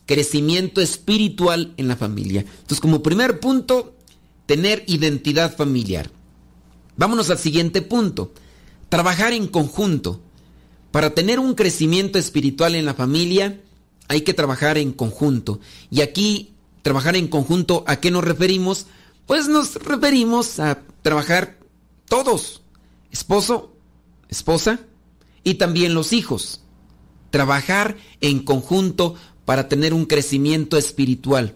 crecimiento 0.04 0.82
espiritual 0.82 1.72
en 1.78 1.88
la 1.88 1.96
familia. 1.96 2.42
Entonces, 2.42 2.80
como 2.80 3.02
primer 3.02 3.40
punto, 3.40 3.96
tener 4.44 4.84
identidad 4.88 5.56
familiar. 5.56 6.10
Vámonos 6.98 7.30
al 7.30 7.38
siguiente 7.38 7.80
punto. 7.80 8.34
Trabajar 8.90 9.32
en 9.32 9.46
conjunto. 9.46 10.20
Para 10.90 11.14
tener 11.14 11.38
un 11.38 11.54
crecimiento 11.54 12.18
espiritual 12.18 12.74
en 12.74 12.84
la 12.84 12.92
familia, 12.92 13.62
hay 14.08 14.22
que 14.22 14.34
trabajar 14.34 14.78
en 14.78 14.92
conjunto. 14.92 15.60
Y 15.90 16.00
aquí, 16.00 16.54
trabajar 16.82 17.16
en 17.16 17.28
conjunto, 17.28 17.84
¿a 17.86 17.96
qué 17.96 18.10
nos 18.10 18.24
referimos? 18.24 18.86
Pues 19.26 19.48
nos 19.48 19.74
referimos 19.76 20.60
a 20.60 20.82
trabajar 21.02 21.58
todos, 22.08 22.62
esposo, 23.10 23.72
esposa 24.28 24.80
y 25.42 25.54
también 25.54 25.94
los 25.94 26.12
hijos. 26.12 26.60
Trabajar 27.30 27.96
en 28.20 28.40
conjunto 28.40 29.16
para 29.44 29.68
tener 29.68 29.94
un 29.94 30.06
crecimiento 30.06 30.76
espiritual. 30.76 31.54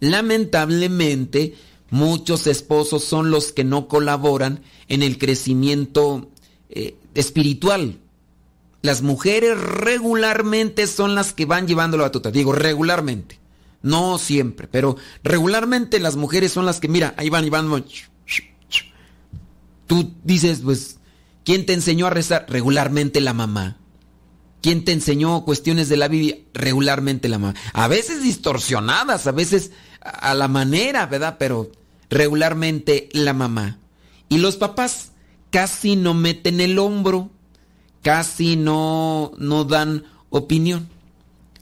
Lamentablemente, 0.00 1.54
muchos 1.90 2.46
esposos 2.46 3.04
son 3.04 3.30
los 3.30 3.52
que 3.52 3.64
no 3.64 3.88
colaboran 3.88 4.62
en 4.88 5.02
el 5.02 5.18
crecimiento 5.18 6.30
eh, 6.68 6.96
espiritual. 7.14 7.98
Las 8.84 9.00
mujeres 9.00 9.58
regularmente 9.58 10.86
son 10.86 11.14
las 11.14 11.32
que 11.32 11.46
van 11.46 11.66
llevando 11.66 11.96
la 11.96 12.02
batuta. 12.02 12.30
Digo, 12.30 12.52
regularmente. 12.52 13.40
No 13.80 14.18
siempre, 14.18 14.68
pero 14.68 14.98
regularmente 15.22 15.98
las 16.00 16.16
mujeres 16.16 16.52
son 16.52 16.66
las 16.66 16.80
que, 16.80 16.88
mira, 16.88 17.14
ahí 17.16 17.30
van 17.30 17.46
y 17.46 17.48
van. 17.48 17.86
Tú 19.86 20.12
dices, 20.22 20.60
pues, 20.62 20.98
¿quién 21.46 21.64
te 21.64 21.72
enseñó 21.72 22.08
a 22.08 22.10
rezar? 22.10 22.44
Regularmente 22.46 23.22
la 23.22 23.32
mamá. 23.32 23.78
¿Quién 24.60 24.84
te 24.84 24.92
enseñó 24.92 25.46
cuestiones 25.46 25.88
de 25.88 25.96
la 25.96 26.08
Biblia? 26.08 26.36
Regularmente 26.52 27.30
la 27.30 27.38
mamá. 27.38 27.54
A 27.72 27.88
veces 27.88 28.22
distorsionadas, 28.22 29.26
a 29.26 29.32
veces 29.32 29.70
a 30.02 30.34
la 30.34 30.48
manera, 30.48 31.06
¿verdad? 31.06 31.36
Pero 31.38 31.72
regularmente 32.10 33.08
la 33.12 33.32
mamá. 33.32 33.78
Y 34.28 34.36
los 34.36 34.58
papás 34.58 35.12
casi 35.48 35.96
no 35.96 36.12
meten 36.12 36.60
el 36.60 36.78
hombro, 36.78 37.30
casi 38.04 38.54
no, 38.54 39.32
no 39.38 39.64
dan 39.64 40.04
opinión. 40.28 40.88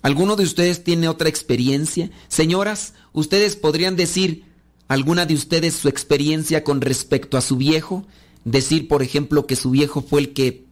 ¿Alguno 0.03 0.35
de 0.35 0.43
ustedes 0.43 0.83
tiene 0.83 1.09
otra 1.09 1.29
experiencia? 1.29 2.11
Señoras, 2.27 2.95
¿ustedes 3.13 3.55
podrían 3.55 3.95
decir 3.95 4.45
alguna 4.89 5.25
de 5.25 5.35
ustedes 5.35 5.75
su 5.75 5.89
experiencia 5.89 6.65
con 6.65 6.81
respecto 6.81 7.39
a 7.39 7.41
su 7.41 7.57
viejo? 7.57 8.05
Decir, 8.45 8.89
por 8.89 9.03
ejemplo, 9.03 9.47
que 9.47 9.55
su 9.55 9.71
viejo 9.71 10.03
fue 10.03 10.21
el 10.21 10.33
que 10.33 10.65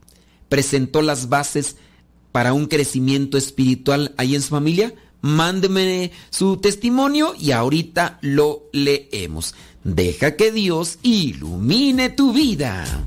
presentó 0.49 1.01
las 1.01 1.29
bases 1.29 1.77
para 2.33 2.53
un 2.53 2.67
crecimiento 2.67 3.39
espiritual 3.39 4.13
ahí 4.19 4.35
en 4.35 4.43
su 4.43 4.49
familia. 4.49 4.93
Mándeme 5.23 6.11
su 6.31 6.57
testimonio 6.57 7.35
y 7.39 7.53
ahorita 7.53 8.19
lo 8.23 8.65
leemos. 8.73 9.55
Deja 9.85 10.35
que 10.35 10.51
Dios 10.51 10.99
ilumine 11.03 12.11
tu 12.11 12.33
vida. 12.33 13.07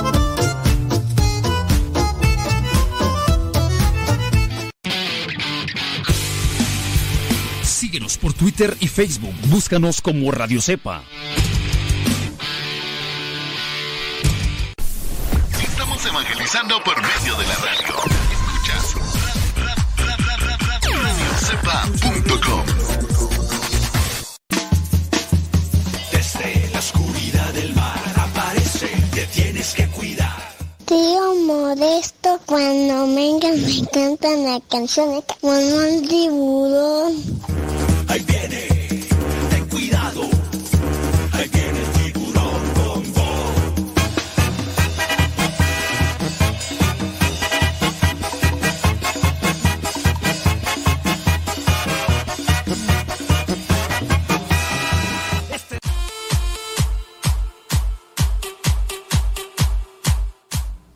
Síguenos 7.91 8.17
por 8.17 8.31
Twitter 8.31 8.77
y 8.79 8.87
Facebook. 8.87 9.35
Búscanos 9.47 9.99
como 9.99 10.31
Radio 10.31 10.61
Cepa. 10.61 11.03
Estamos 15.61 16.05
evangelizando 16.05 16.81
por 16.85 16.95
medio 17.01 17.35
de 17.35 17.47
la 17.47 17.55
radio. 17.55 17.95
Escuchas 18.31 18.95
radiocepa.com. 20.87 22.65
Desde 26.13 26.69
la 26.71 26.79
oscuridad 26.79 27.53
del 27.55 27.75
mar 27.75 27.99
aparece, 28.15 28.87
te 29.13 29.25
tienes 29.25 29.73
que 29.73 29.87
cuidar. 29.87 30.55
Tío 30.85 31.35
Modesto, 31.45 32.39
cuando 32.45 33.13
vengan 33.13 33.61
me 33.61 33.85
cantan 33.91 34.45
la 34.45 34.61
canción 34.69 35.09
de 35.09 35.23
Mamá 35.41 35.89
el 35.89 36.07
tiburón. 36.07 37.80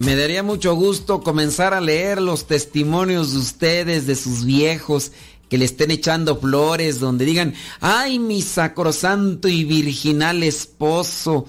Me 0.05 0.15
daría 0.15 0.43
mucho 0.43 0.75
gusto 0.75 1.21
comenzar 1.21 1.73
a 1.73 1.81
leer 1.81 2.21
los 2.21 2.45
testimonios 2.45 3.33
de 3.33 3.39
ustedes, 3.39 4.05
de 4.05 4.15
sus 4.15 4.45
viejos, 4.45 5.11
que 5.49 5.58
le 5.58 5.65
estén 5.65 5.91
echando 5.91 6.38
flores, 6.38 6.99
donde 6.99 7.25
digan, 7.25 7.53
ay, 7.81 8.19
mi 8.19 8.41
sacrosanto 8.41 9.47
y 9.47 9.63
virginal 9.63 10.43
esposo, 10.43 11.45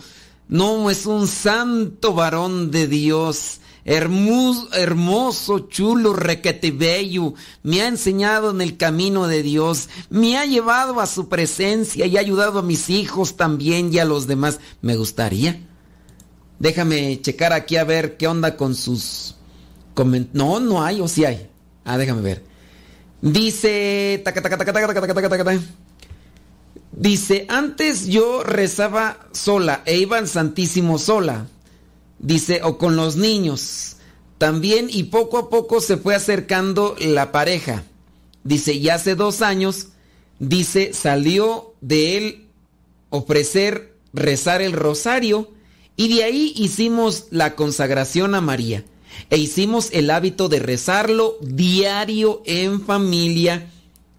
no, 0.48 0.90
es 0.90 1.06
un 1.06 1.26
santo 1.26 2.14
varón 2.14 2.70
de 2.70 2.86
Dios, 2.86 3.60
hermoso, 3.84 4.68
hermoso 4.74 5.58
chulo, 5.68 6.12
requete 6.12 6.70
bello, 6.70 7.34
me 7.62 7.82
ha 7.82 7.88
enseñado 7.88 8.50
en 8.50 8.60
el 8.60 8.76
camino 8.76 9.26
de 9.26 9.42
Dios, 9.42 9.88
me 10.10 10.36
ha 10.36 10.44
llevado 10.44 11.00
a 11.00 11.06
su 11.06 11.28
presencia 11.28 12.06
y 12.06 12.16
ha 12.16 12.20
ayudado 12.20 12.60
a 12.60 12.62
mis 12.62 12.90
hijos 12.90 13.36
también 13.36 13.92
y 13.92 13.98
a 13.98 14.04
los 14.04 14.26
demás. 14.26 14.60
Me 14.82 14.96
gustaría. 14.96 15.60
Déjame 16.58 17.20
checar 17.20 17.52
aquí 17.52 17.76
a 17.76 17.84
ver 17.84 18.16
qué 18.16 18.28
onda 18.28 18.56
con 18.56 18.74
sus. 18.74 19.34
No, 20.32 20.60
no 20.60 20.84
hay, 20.84 21.00
o 21.00 21.08
sí 21.08 21.24
hay. 21.24 21.48
Ah, 21.84 21.98
déjame 21.98 22.22
ver. 22.22 22.44
Dice. 23.20 24.20
taca, 24.24 24.42
taca, 24.42 24.56
taca. 24.56 25.60
Dice, 26.92 27.46
antes 27.48 28.06
yo 28.06 28.42
rezaba 28.42 29.18
sola 29.32 29.82
e 29.84 29.98
iba 29.98 30.18
al 30.18 30.28
Santísimo 30.28 30.98
sola. 30.98 31.46
Dice, 32.18 32.60
o 32.62 32.78
con 32.78 32.96
los 32.96 33.16
niños. 33.16 33.96
También 34.38 34.88
y 34.90 35.04
poco 35.04 35.38
a 35.38 35.50
poco 35.50 35.80
se 35.80 35.96
fue 35.96 36.14
acercando 36.14 36.96
la 36.98 37.32
pareja. 37.32 37.84
Dice, 38.44 38.74
y 38.74 38.88
hace 38.88 39.14
dos 39.14 39.42
años, 39.42 39.88
dice, 40.38 40.92
salió 40.92 41.74
de 41.80 42.16
él 42.16 42.46
ofrecer 43.10 43.94
rezar 44.12 44.62
el 44.62 44.72
rosario 44.72 45.50
y 45.96 46.14
de 46.14 46.24
ahí 46.24 46.52
hicimos 46.56 47.26
la 47.30 47.54
consagración 47.54 48.34
a 48.34 48.40
María 48.40 48.84
e 49.30 49.38
hicimos 49.38 49.90
el 49.92 50.10
hábito 50.10 50.48
de 50.48 50.58
rezarlo 50.58 51.36
diario 51.40 52.42
en 52.46 52.80
familia. 52.80 53.70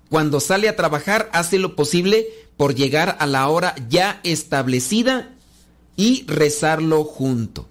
Cuando 0.10 0.40
sale 0.40 0.70
a 0.70 0.76
trabajar 0.76 1.30
hace 1.34 1.60
lo 1.60 1.76
posible 1.76 2.28
por 2.56 2.76
llegar 2.76 3.18
a 3.20 3.26
la 3.26 3.48
hora 3.48 3.76
ya 3.90 4.20
establecida 4.24 5.34
y 5.96 6.26
rezarlo 6.28 7.04
junto. 7.04 7.68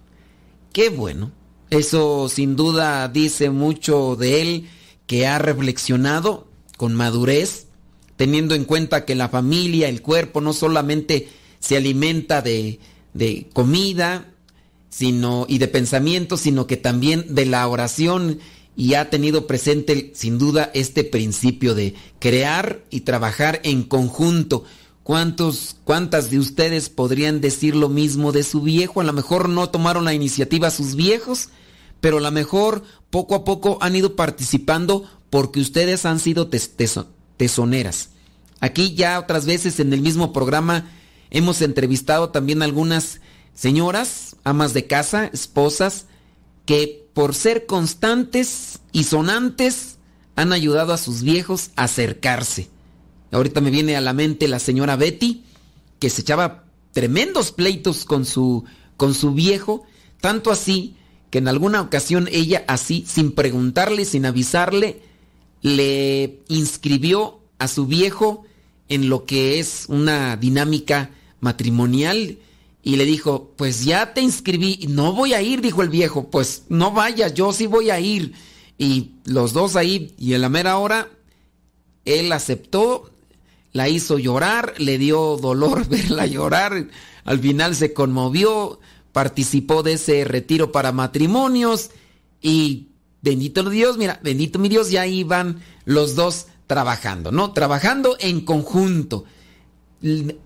Qué 0.72 0.88
bueno. 0.90 1.32
Eso 1.70 2.28
sin 2.28 2.54
duda 2.54 3.08
dice 3.08 3.50
mucho 3.50 4.16
de 4.16 4.40
él 4.40 4.68
que 5.06 5.26
ha 5.26 5.38
reflexionado 5.38 6.46
con 6.76 6.94
madurez, 6.94 7.66
teniendo 8.16 8.54
en 8.54 8.64
cuenta 8.64 9.04
que 9.04 9.14
la 9.14 9.28
familia, 9.28 9.88
el 9.88 10.02
cuerpo, 10.02 10.40
no 10.40 10.52
solamente 10.52 11.28
se 11.58 11.76
alimenta 11.76 12.42
de, 12.42 12.78
de 13.14 13.48
comida 13.52 14.32
sino, 14.88 15.46
y 15.48 15.58
de 15.58 15.68
pensamiento, 15.68 16.36
sino 16.36 16.66
que 16.66 16.76
también 16.76 17.34
de 17.34 17.46
la 17.46 17.66
oración 17.68 18.38
y 18.76 18.94
ha 18.94 19.08
tenido 19.08 19.46
presente 19.46 20.12
sin 20.14 20.38
duda 20.38 20.70
este 20.74 21.02
principio 21.02 21.74
de 21.74 21.94
crear 22.18 22.82
y 22.90 23.00
trabajar 23.00 23.60
en 23.64 23.82
conjunto. 23.82 24.64
¿Cuántos, 25.02 25.76
¿Cuántas 25.84 26.30
de 26.30 26.38
ustedes 26.38 26.88
podrían 26.88 27.40
decir 27.40 27.74
lo 27.76 27.88
mismo 27.88 28.32
de 28.32 28.42
su 28.42 28.60
viejo? 28.60 29.00
A 29.00 29.04
lo 29.04 29.12
mejor 29.12 29.48
no 29.48 29.70
tomaron 29.70 30.04
la 30.04 30.14
iniciativa 30.14 30.70
sus 30.70 30.94
viejos, 30.94 31.48
pero 32.00 32.18
a 32.18 32.20
lo 32.20 32.30
mejor 32.30 32.82
poco 33.10 33.34
a 33.34 33.44
poco 33.44 33.78
han 33.80 33.96
ido 33.96 34.16
participando 34.16 35.08
porque 35.30 35.60
ustedes 35.60 36.04
han 36.04 36.18
sido 36.18 36.48
tesoneras. 37.36 38.10
Aquí 38.60 38.94
ya 38.94 39.18
otras 39.18 39.46
veces 39.46 39.80
en 39.80 39.92
el 39.92 40.00
mismo 40.00 40.32
programa 40.32 40.90
hemos 41.30 41.62
entrevistado 41.62 42.30
también 42.30 42.62
algunas 42.62 43.20
señoras, 43.54 44.25
amas 44.46 44.72
de 44.74 44.86
casa, 44.86 45.28
esposas, 45.32 46.06
que 46.66 47.08
por 47.14 47.34
ser 47.34 47.66
constantes 47.66 48.78
y 48.92 49.02
sonantes 49.04 49.98
han 50.36 50.52
ayudado 50.52 50.92
a 50.92 50.98
sus 50.98 51.22
viejos 51.22 51.70
a 51.74 51.84
acercarse. 51.84 52.68
Ahorita 53.32 53.60
me 53.60 53.72
viene 53.72 53.96
a 53.96 54.00
la 54.00 54.12
mente 54.12 54.46
la 54.46 54.60
señora 54.60 54.94
Betty, 54.94 55.42
que 55.98 56.10
se 56.10 56.20
echaba 56.20 56.64
tremendos 56.92 57.50
pleitos 57.50 58.04
con 58.04 58.24
su, 58.24 58.64
con 58.96 59.14
su 59.14 59.34
viejo, 59.34 59.84
tanto 60.20 60.52
así 60.52 60.94
que 61.30 61.38
en 61.38 61.48
alguna 61.48 61.80
ocasión 61.80 62.28
ella 62.30 62.64
así, 62.68 63.04
sin 63.04 63.32
preguntarle, 63.32 64.04
sin 64.04 64.26
avisarle, 64.26 65.02
le 65.60 66.38
inscribió 66.46 67.40
a 67.58 67.66
su 67.66 67.86
viejo 67.86 68.44
en 68.88 69.08
lo 69.08 69.24
que 69.24 69.58
es 69.58 69.86
una 69.88 70.36
dinámica 70.36 71.10
matrimonial 71.40 72.38
y 72.86 72.94
le 72.94 73.04
dijo, 73.04 73.52
pues 73.56 73.84
ya 73.84 74.14
te 74.14 74.20
inscribí, 74.20 74.86
no 74.88 75.12
voy 75.12 75.34
a 75.34 75.42
ir, 75.42 75.60
dijo 75.60 75.82
el 75.82 75.88
viejo, 75.88 76.30
pues 76.30 76.66
no 76.68 76.92
vayas, 76.92 77.34
yo 77.34 77.52
sí 77.52 77.66
voy 77.66 77.90
a 77.90 77.98
ir. 77.98 78.34
Y 78.78 79.10
los 79.24 79.52
dos 79.52 79.74
ahí, 79.74 80.14
y 80.20 80.34
en 80.34 80.42
la 80.42 80.48
mera 80.48 80.78
hora, 80.78 81.08
él 82.04 82.30
aceptó, 82.30 83.10
la 83.72 83.88
hizo 83.88 84.20
llorar, 84.20 84.74
le 84.78 84.98
dio 84.98 85.36
dolor 85.36 85.88
verla 85.88 86.26
llorar, 86.26 86.86
al 87.24 87.40
final 87.40 87.74
se 87.74 87.92
conmovió, 87.92 88.78
participó 89.10 89.82
de 89.82 89.94
ese 89.94 90.22
retiro 90.24 90.70
para 90.70 90.92
matrimonios 90.92 91.90
y 92.40 92.90
bendito 93.20 93.68
Dios, 93.68 93.98
mira, 93.98 94.20
bendito 94.22 94.60
mi 94.60 94.68
Dios, 94.68 94.92
ya 94.92 95.08
iban 95.08 95.60
los 95.86 96.14
dos 96.14 96.46
trabajando, 96.68 97.32
¿no? 97.32 97.52
Trabajando 97.52 98.16
en 98.20 98.42
conjunto. 98.42 99.24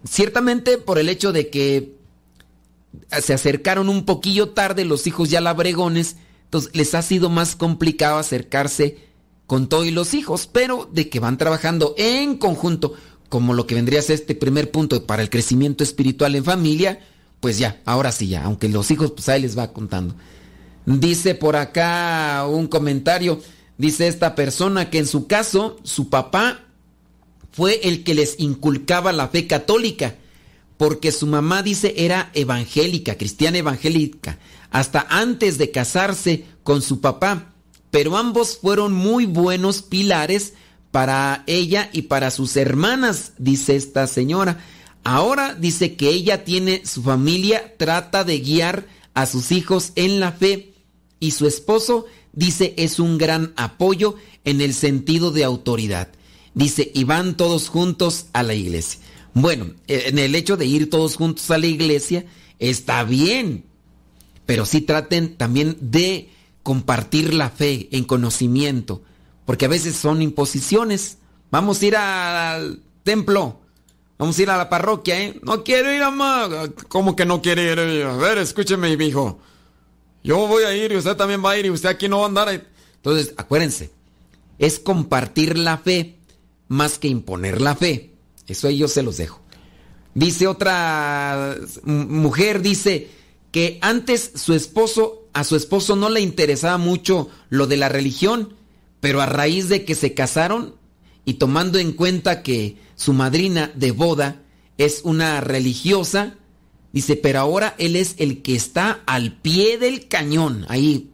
Ciertamente 0.09 0.79
por 0.79 0.99
el 0.99 1.11
hecho 1.11 1.33
de 1.33 1.51
que 1.51 2.00
se 3.21 3.35
acercaron 3.35 3.89
un 3.89 4.05
poquillo 4.05 4.51
tarde 4.51 4.85
los 4.85 5.07
hijos 5.07 5.31
ya 5.31 5.41
labregones, 5.41 6.17
entonces 6.45 6.71
les 6.75 6.95
ha 6.95 7.03
sido 7.03 7.31
más 7.31 7.57
complicado 7.57 8.19
acercarse 8.19 8.99
con 9.47 9.69
todos 9.69 9.91
los 9.91 10.15
hijos, 10.15 10.49
pero 10.51 10.89
de 10.93 11.09
que 11.09 11.21
van 11.21 11.39
trabajando 11.39 11.95
en 11.99 12.37
conjunto, 12.37 12.95
como 13.29 13.55
lo 13.55 13.67
que 13.67 13.75
vendría 13.75 14.01
a 14.01 14.03
ser 14.03 14.17
este 14.17 14.35
primer 14.35 14.71
punto 14.71 15.07
para 15.07 15.23
el 15.23 15.31
crecimiento 15.31 15.85
espiritual 15.85 16.35
en 16.35 16.45
familia, 16.45 17.01
pues 17.41 17.59
ya, 17.59 17.81
ahora 17.85 18.13
sí 18.13 18.29
ya, 18.29 18.45
aunque 18.45 18.69
los 18.69 18.91
hijos 18.91 19.13
pues 19.13 19.29
ahí 19.29 19.43
les 19.43 19.59
va 19.59 19.73
contando. 19.73 20.15
Dice 20.87 21.35
por 21.35 21.57
acá 21.57 22.47
un 22.49 22.67
comentario, 22.67 23.41
dice 23.79 24.09
esta 24.09 24.35
persona 24.35 24.91
que 24.91 24.99
en 24.99 25.07
su 25.07 25.27
caso 25.27 25.79
su 25.85 26.11
papá 26.11 26.65
fue 27.53 27.81
el 27.85 28.05
que 28.05 28.15
les 28.15 28.39
inculcaba 28.39 29.13
la 29.13 29.29
fe 29.29 29.47
católica 29.47 30.17
porque 30.81 31.13
su 31.13 31.27
mamá 31.27 31.63
dice 31.63 31.93
era 31.99 32.31
evangélica, 32.33 33.19
cristiana 33.19 33.59
evangélica, 33.59 34.39
hasta 34.71 35.07
antes 35.11 35.59
de 35.59 35.71
casarse 35.71 36.47
con 36.63 36.81
su 36.81 37.03
papá, 37.03 37.53
pero 37.91 38.17
ambos 38.17 38.57
fueron 38.57 38.95
muy 38.95 39.27
buenos 39.27 39.83
pilares 39.83 40.55
para 40.91 41.45
ella 41.47 41.91
y 41.93 42.03
para 42.03 42.31
sus 42.31 42.57
hermanas, 42.57 43.35
dice 43.37 43.77
esta 43.77 44.07
señora. 44.07 44.65
Ahora 45.05 45.55
dice 45.55 45.97
que 45.97 46.09
ella 46.09 46.45
tiene 46.45 46.81
su 46.87 47.03
familia, 47.03 47.75
trata 47.77 48.25
de 48.25 48.41
guiar 48.41 48.87
a 49.13 49.27
sus 49.27 49.53
hijos 49.53 49.93
en 49.97 50.19
la 50.19 50.33
fe 50.33 50.73
y 51.19 51.33
su 51.33 51.47
esposo 51.47 52.07
dice 52.33 52.73
es 52.79 52.99
un 52.99 53.19
gran 53.19 53.53
apoyo 53.57 54.15
en 54.47 54.63
el 54.63 54.73
sentido 54.73 55.31
de 55.31 55.45
autoridad. 55.45 56.09
Dice, 56.55 56.91
y 56.95 57.05
van 57.05 57.37
todos 57.37 57.69
juntos 57.69 58.29
a 58.33 58.43
la 58.43 58.55
iglesia. 58.55 58.99
Bueno, 59.35 59.67
eh, 59.87 60.05
en 60.07 60.19
el 60.19 60.35
hecho 60.35 60.57
de 60.57 60.67
ir 60.67 60.91
todos 60.91 61.17
juntos 61.17 61.51
a 61.51 61.59
la 61.59 61.67
iglesia 61.67 62.25
está 62.59 63.05
bien, 63.05 63.65
pero 64.47 64.67
sí 64.67 64.81
traten 64.81 65.37
también 65.37 65.77
de 65.81 66.31
compartir 66.63 67.35
la 67.35 67.51
fe 67.51 67.89
en 67.93 68.05
conocimiento, 68.05 69.03
porque 69.45 69.67
a 69.67 69.69
veces 69.69 69.97
son 69.97 70.23
imposiciones. 70.23 71.19
Vamos 71.51 71.81
a 71.81 71.87
ir 71.87 71.97
al 71.97 72.81
templo, 73.03 73.61
vamos 74.19 74.39
a 74.39 74.43
ir 74.43 74.51
a 74.51 74.57
la 74.57 74.69
parroquia, 74.69 75.23
¿eh? 75.23 75.41
No 75.43 75.65
quiero 75.65 75.93
ir 75.93 76.03
a 76.03 76.11
más. 76.11 76.51
¿Cómo 76.89 77.17
que 77.17 77.25
no 77.25 77.41
quiere 77.43 77.73
ir? 77.73 78.05
A 78.05 78.17
ver, 78.17 78.39
escúcheme, 78.39 78.93
hijo. 78.93 79.41
Yo 80.23 80.47
voy 80.47 80.65
a 80.65 80.77
ir 80.77 80.93
y 80.93 80.97
usted 80.97 81.17
también 81.17 81.43
va 81.45 81.53
a 81.53 81.59
ir 81.59 81.67
y 81.67 81.71
usted 81.71 81.89
aquí 81.89 82.09
no 82.09 82.19
va 82.19 82.25
a 82.25 82.29
andar. 82.29 82.67
Entonces, 82.97 83.33
acuérdense, 83.37 83.91
es 84.59 84.79
compartir 84.79 85.57
la 85.57 85.79
fe 85.79 86.17
más 86.69 86.99
que 86.99 87.09
imponer 87.09 87.61
la 87.61 87.75
fe. 87.75 88.10
Eso 88.51 88.69
ahí 88.69 88.79
yo 88.79 88.89
se 88.89 89.03
los 89.03 89.17
dejo. 89.17 89.41
Dice 90.15 90.47
otra 90.47 91.57
mujer, 91.85 92.63
dice 92.63 93.09
que 93.53 93.79
antes 93.81 94.33
su 94.35 94.55
esposo, 94.55 95.29
a 95.33 95.45
su 95.45 95.57
esposo 95.57 95.97
no 95.97 96.09
le 96.09 96.21
interesaba 96.21 96.79
mucho 96.79 97.29
lo 97.49 97.67
de 97.67 97.77
la 97.77 97.89
religión, 97.89 98.55
pero 99.01 99.21
a 99.21 99.27
raíz 99.27 99.69
de 99.69 99.85
que 99.85 99.95
se 99.95 100.15
casaron 100.15 100.75
y 101.25 101.35
tomando 101.35 101.79
en 101.79 101.93
cuenta 101.93 102.43
que 102.43 102.77
su 102.97 103.13
madrina 103.13 103.71
de 103.75 103.93
boda 103.93 104.43
es 104.79 105.03
una 105.05 105.41
religiosa, 105.41 106.37
dice, 106.93 107.17
pero 107.17 107.41
ahora 107.41 107.75
él 107.79 107.97
es 107.97 108.15
el 108.19 108.43
que 108.43 108.57
está 108.57 109.03
al 109.07 109.37
pie 109.37 109.79
del 109.79 110.09
cañón, 110.09 110.67
ahí, 110.69 111.11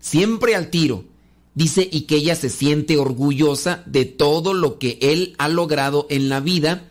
siempre 0.00 0.56
al 0.56 0.68
tiro. 0.68 1.04
Dice, 1.54 1.86
y 1.90 2.02
que 2.02 2.16
ella 2.16 2.34
se 2.34 2.48
siente 2.48 2.96
orgullosa 2.96 3.82
de 3.86 4.06
todo 4.06 4.54
lo 4.54 4.78
que 4.78 4.98
él 5.02 5.34
ha 5.38 5.48
logrado 5.48 6.06
en 6.08 6.28
la 6.28 6.40
vida, 6.40 6.88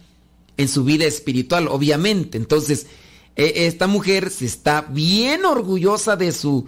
en 0.57 0.67
su 0.67 0.83
vida 0.83 1.05
espiritual, 1.05 1.67
obviamente. 1.67 2.37
Entonces, 2.37 2.85
e, 3.35 3.65
esta 3.65 3.87
mujer 3.87 4.29
se 4.29 4.45
está 4.45 4.81
bien 4.81 5.45
orgullosa 5.45 6.15
de 6.15 6.31
su, 6.31 6.67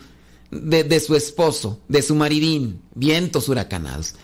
de, 0.49 0.99
su 0.99 1.15
esposo, 1.15 1.79
de 1.87 2.01
su 2.01 2.15
maridín, 2.15 2.81
vientos 2.95 3.49
huracanados. 3.49 4.15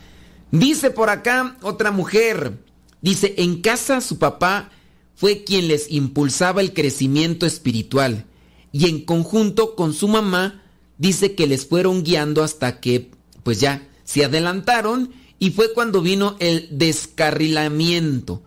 Dice 0.52 0.90
por 0.90 1.10
acá 1.10 1.58
otra 1.62 1.92
mujer, 1.92 2.58
dice, 3.02 3.36
en 3.38 3.62
casa 3.62 4.02
su 4.02 4.18
papá 4.18 4.72
fue 5.16 5.44
quien 5.44 5.68
les 5.68 5.92
impulsaba 5.92 6.62
el 6.62 6.74
crecimiento 6.74 7.46
espiritual 7.46 8.26
y 8.72 8.90
en 8.90 9.06
conjunto 9.06 9.76
con 9.76 9.94
su 9.94 10.08
mamá 10.08 10.64
dice 10.98 11.36
que 11.36 11.48
les 11.48 11.66
fueron 11.66 12.04
guiando 12.04 12.44
hasta 12.44 12.80
que 12.80 13.12
pues 13.50 13.62
ya 13.62 13.82
se 14.04 14.24
adelantaron 14.24 15.12
y 15.40 15.50
fue 15.50 15.74
cuando 15.74 16.04
vino 16.04 16.36
el 16.38 16.68
descarrilamiento. 16.70 18.44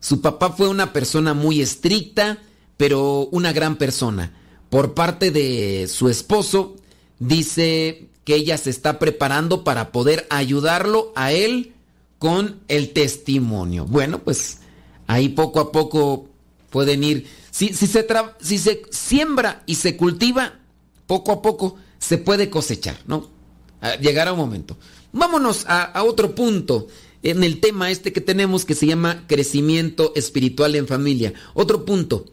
Su 0.00 0.22
papá 0.22 0.52
fue 0.52 0.68
una 0.68 0.94
persona 0.94 1.34
muy 1.34 1.60
estricta, 1.60 2.38
pero 2.78 3.28
una 3.32 3.52
gran 3.52 3.76
persona. 3.76 4.32
Por 4.70 4.94
parte 4.94 5.30
de 5.30 5.88
su 5.88 6.08
esposo, 6.08 6.76
dice 7.18 8.08
que 8.24 8.36
ella 8.36 8.56
se 8.56 8.70
está 8.70 8.98
preparando 8.98 9.62
para 9.62 9.92
poder 9.92 10.26
ayudarlo 10.30 11.12
a 11.16 11.32
él 11.32 11.74
con 12.18 12.58
el 12.68 12.94
testimonio. 12.94 13.84
Bueno, 13.84 14.20
pues 14.20 14.60
ahí 15.06 15.28
poco 15.28 15.60
a 15.60 15.70
poco 15.70 16.30
pueden 16.70 17.04
ir. 17.04 17.26
Si, 17.50 17.74
si, 17.74 17.86
se, 17.86 18.06
si 18.40 18.56
se 18.56 18.80
siembra 18.90 19.64
y 19.66 19.74
se 19.74 19.98
cultiva, 19.98 20.60
poco 21.06 21.32
a 21.32 21.42
poco 21.42 21.76
se 21.98 22.16
puede 22.16 22.48
cosechar, 22.48 22.96
¿no? 23.06 23.35
Llegará 24.00 24.32
un 24.32 24.38
momento. 24.38 24.76
Vámonos 25.12 25.64
a, 25.68 26.02
otro 26.02 26.34
punto 26.34 26.88
en 27.22 27.42
el 27.44 27.60
tema 27.60 27.90
este 27.90 28.12
que 28.12 28.20
tenemos 28.20 28.64
que 28.64 28.74
se 28.74 28.86
llama 28.86 29.24
crecimiento 29.26 30.12
espiritual 30.14 30.74
en 30.74 30.86
familia. 30.86 31.32
Otro 31.54 31.84
punto, 31.84 32.26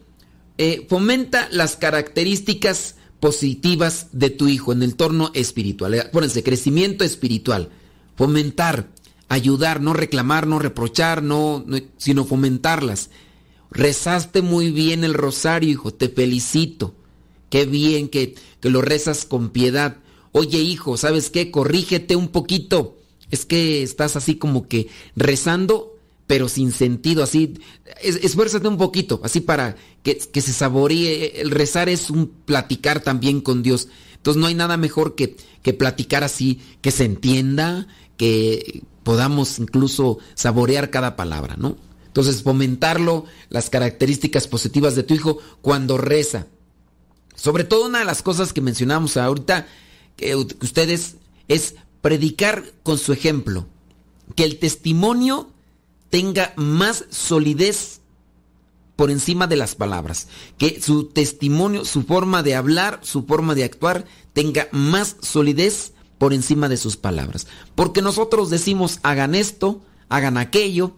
eh, 0.57 0.85
fomenta 0.89 1.47
las 1.51 1.75
características 1.75 2.95
positivas 3.19 4.07
de 4.11 4.29
tu 4.29 4.49
hijo 4.49 4.73
en 4.73 4.83
el 4.83 4.95
torno 4.95 5.31
espiritual. 5.33 5.93
Acuérdense, 5.99 6.43
crecimiento 6.43 7.05
espiritual, 7.05 7.69
fomentar, 8.17 8.89
ayudar, 9.29 9.79
no 9.79 9.93
reclamar, 9.93 10.45
no 10.45 10.59
reprochar, 10.59 11.23
no, 11.23 11.65
sino 11.97 12.25
fomentarlas. 12.25 13.09
Rezaste 13.71 14.41
muy 14.41 14.71
bien 14.71 15.03
el 15.03 15.13
rosario, 15.13 15.69
hijo, 15.69 15.93
te 15.93 16.09
felicito. 16.09 16.95
Qué 17.49 17.65
bien 17.65 18.09
que, 18.09 18.35
que 18.59 18.69
lo 18.69 18.81
rezas 18.81 19.25
con 19.25 19.49
piedad. 19.51 20.02
Oye, 20.33 20.59
hijo, 20.59 20.97
¿sabes 20.97 21.29
qué? 21.29 21.49
Corrígete 21.49 22.17
un 22.17 22.27
poquito 22.27 22.97
es 23.33 23.47
que 23.47 23.81
estás 23.81 24.15
así 24.15 24.35
como 24.35 24.67
que 24.67 24.89
rezando, 25.15 25.97
pero 26.27 26.47
sin 26.47 26.71
sentido, 26.71 27.23
así, 27.23 27.55
esfuérzate 28.03 28.67
un 28.67 28.77
poquito, 28.77 29.19
así 29.23 29.41
para 29.41 29.75
que, 30.03 30.19
se 30.19 30.53
saboree. 30.53 31.41
El 31.41 31.49
rezar 31.49 31.89
es 31.89 32.11
un 32.11 32.27
platicar 32.27 32.99
también 32.99 33.41
con 33.41 33.63
Dios. 33.63 33.87
Entonces 34.15 34.39
no 34.39 34.45
hay 34.45 34.53
nada 34.53 34.77
mejor 34.77 35.15
que, 35.15 35.35
que 35.63 35.73
platicar 35.73 36.23
así, 36.23 36.61
que 36.81 36.91
se 36.91 37.05
entienda, 37.05 37.87
que 38.17 38.83
podamos 39.01 39.57
incluso 39.57 40.19
saborear 40.35 40.91
cada 40.91 41.15
palabra, 41.15 41.55
¿no? 41.57 41.75
Entonces, 42.05 42.43
fomentarlo, 42.43 43.25
las 43.49 43.71
características 43.71 44.47
positivas 44.47 44.95
de 44.95 45.01
tu 45.01 45.15
hijo 45.15 45.39
cuando 45.63 45.97
reza. 45.97 46.45
Sobre 47.33 47.63
todo 47.63 47.87
una 47.87 47.97
de 47.97 48.05
las 48.05 48.21
cosas 48.21 48.53
que 48.53 48.61
mencionamos 48.61 49.17
ahorita, 49.17 49.65
que 50.15 50.35
ustedes, 50.35 51.15
es 51.47 51.75
predicar 52.01 52.73
con 52.83 52.97
su 52.97 53.13
ejemplo, 53.13 53.67
que 54.35 54.43
el 54.43 54.59
testimonio 54.59 55.49
tenga 56.09 56.53
más 56.55 57.05
solidez 57.09 58.01
por 58.95 59.09
encima 59.09 59.47
de 59.47 59.55
las 59.55 59.75
palabras, 59.75 60.27
que 60.57 60.81
su 60.81 61.05
testimonio, 61.05 61.85
su 61.85 62.03
forma 62.03 62.43
de 62.43 62.55
hablar, 62.55 62.99
su 63.01 63.23
forma 63.23 63.55
de 63.55 63.63
actuar 63.63 64.05
tenga 64.33 64.67
más 64.71 65.17
solidez 65.21 65.93
por 66.17 66.33
encima 66.33 66.69
de 66.69 66.77
sus 66.77 66.97
palabras. 66.97 67.47
Porque 67.75 68.01
nosotros 68.01 68.49
decimos 68.49 68.99
hagan 69.03 69.35
esto, 69.35 69.81
hagan 70.09 70.37
aquello, 70.37 70.95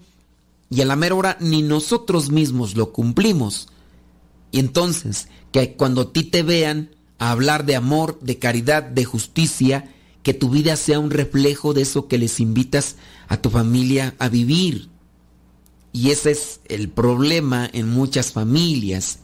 y 0.69 0.81
a 0.81 0.85
la 0.85 0.95
mera 0.95 1.15
hora 1.15 1.37
ni 1.39 1.61
nosotros 1.61 2.31
mismos 2.31 2.75
lo 2.75 2.91
cumplimos. 2.91 3.69
Y 4.51 4.59
entonces, 4.59 5.27
que 5.51 5.75
cuando 5.75 6.01
a 6.01 6.13
ti 6.13 6.23
te 6.23 6.43
vean 6.43 6.91
hablar 7.19 7.65
de 7.65 7.75
amor, 7.75 8.19
de 8.21 8.37
caridad, 8.39 8.83
de 8.83 9.05
justicia, 9.05 9.91
que 10.23 10.33
tu 10.33 10.49
vida 10.49 10.75
sea 10.75 10.99
un 10.99 11.11
reflejo 11.11 11.73
de 11.73 11.83
eso 11.83 12.07
que 12.07 12.17
les 12.17 12.39
invitas 12.39 12.95
a 13.27 13.37
tu 13.37 13.49
familia 13.49 14.15
a 14.19 14.29
vivir. 14.29 14.89
Y 15.93 16.11
ese 16.11 16.31
es 16.31 16.59
el 16.67 16.89
problema 16.89 17.69
en 17.71 17.87
muchas 17.87 18.31
familias. 18.31 19.19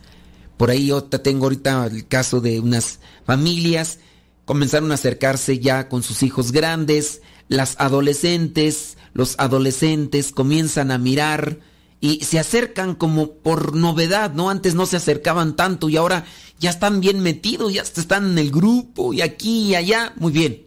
Por 0.57 0.69
ahí 0.69 0.87
yo 0.87 1.03
tengo 1.03 1.45
ahorita 1.45 1.87
el 1.87 2.07
caso 2.07 2.39
de 2.39 2.59
unas 2.59 2.99
familias, 3.25 3.99
comenzaron 4.45 4.91
a 4.91 4.95
acercarse 4.95 5.59
ya 5.59 5.89
con 5.89 6.03
sus 6.03 6.23
hijos 6.23 6.51
grandes, 6.51 7.21
las 7.47 7.75
adolescentes, 7.79 8.97
los 9.13 9.35
adolescentes 9.39 10.31
comienzan 10.31 10.91
a 10.91 10.97
mirar 10.97 11.59
y 12.01 12.25
se 12.25 12.39
acercan 12.39 12.95
como 12.95 13.33
por 13.33 13.75
novedad, 13.75 14.33
¿no? 14.33 14.49
Antes 14.49 14.73
no 14.73 14.87
se 14.87 14.97
acercaban 14.97 15.55
tanto 15.55 15.87
y 15.87 15.97
ahora 15.97 16.25
ya 16.59 16.71
están 16.71 16.99
bien 16.99 17.19
metidos, 17.19 17.71
ya 17.71 17.83
están 17.83 18.31
en 18.31 18.39
el 18.39 18.49
grupo 18.51 19.13
y 19.13 19.21
aquí 19.21 19.69
y 19.69 19.75
allá, 19.75 20.11
muy 20.17 20.31
bien. 20.31 20.65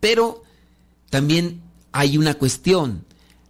Pero 0.00 0.42
también 1.10 1.62
hay 1.92 2.18
una 2.18 2.34
cuestión. 2.34 3.04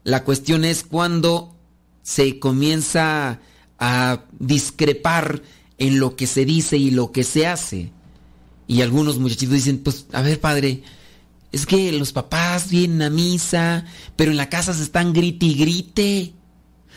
La 0.05 0.22
cuestión 0.22 0.66
es 0.66 0.85
cuando 0.85 1.57
se 2.03 2.39
comienza 2.39 3.41
a 3.79 4.25
discrepar 4.39 5.43
en 5.79 5.99
lo 5.99 6.16
que 6.16 6.27
se 6.27 6.45
dice 6.45 6.77
y 6.77 6.91
lo 6.91 7.11
que 7.11 7.25
se 7.25 7.47
hace. 7.47 7.91
Y 8.66 8.83
algunos 8.83 9.18
muchachitos 9.18 9.55
dicen, 9.55 9.79
pues, 9.79 10.07
a 10.12 10.20
ver, 10.20 10.41
padre, 10.41 10.83
es 11.53 11.64
que 11.64 11.91
los 11.93 12.12
papás 12.12 12.68
vienen 12.68 13.01
a 13.01 13.11
misa, 13.11 13.87
pero 14.14 14.31
en 14.31 14.37
la 14.37 14.51
casa 14.51 14.75
se 14.75 14.83
están 14.83 15.14
grite 15.14 15.47
y 15.47 15.55
grite. 15.55 16.35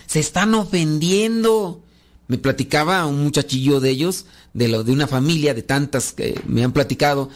Se 0.07 0.19
están 0.19 0.55
ofendiendo. 0.55 1.83
Me 2.27 2.39
platicaba 2.39 3.05
un 3.05 3.23
muchachillo 3.23 3.79
de 3.79 3.91
ellos, 3.91 4.25
de, 4.53 4.67
lo, 4.67 4.83
de 4.83 4.91
una 4.91 5.07
familia 5.07 5.53
de 5.53 5.61
tantas 5.61 6.11
que 6.11 6.41
me 6.47 6.63
han 6.63 6.73
platicado, 6.73 7.29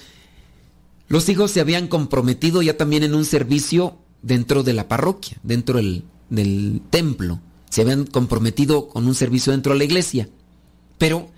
los 1.11 1.27
hijos 1.27 1.51
se 1.51 1.59
habían 1.59 1.89
comprometido 1.89 2.61
ya 2.61 2.77
también 2.77 3.03
en 3.03 3.13
un 3.13 3.25
servicio 3.25 3.97
dentro 4.21 4.63
de 4.63 4.71
la 4.71 4.87
parroquia, 4.87 5.37
dentro 5.43 5.77
del, 5.77 6.81
templo. 6.89 7.41
Se 7.69 7.81
habían 7.81 8.05
comprometido 8.05 8.87
con 8.87 9.05
un 9.05 9.13
servicio 9.13 9.51
dentro 9.51 9.73
de 9.73 9.79
la 9.79 9.83
iglesia. 9.83 10.29
Pero 10.97 11.29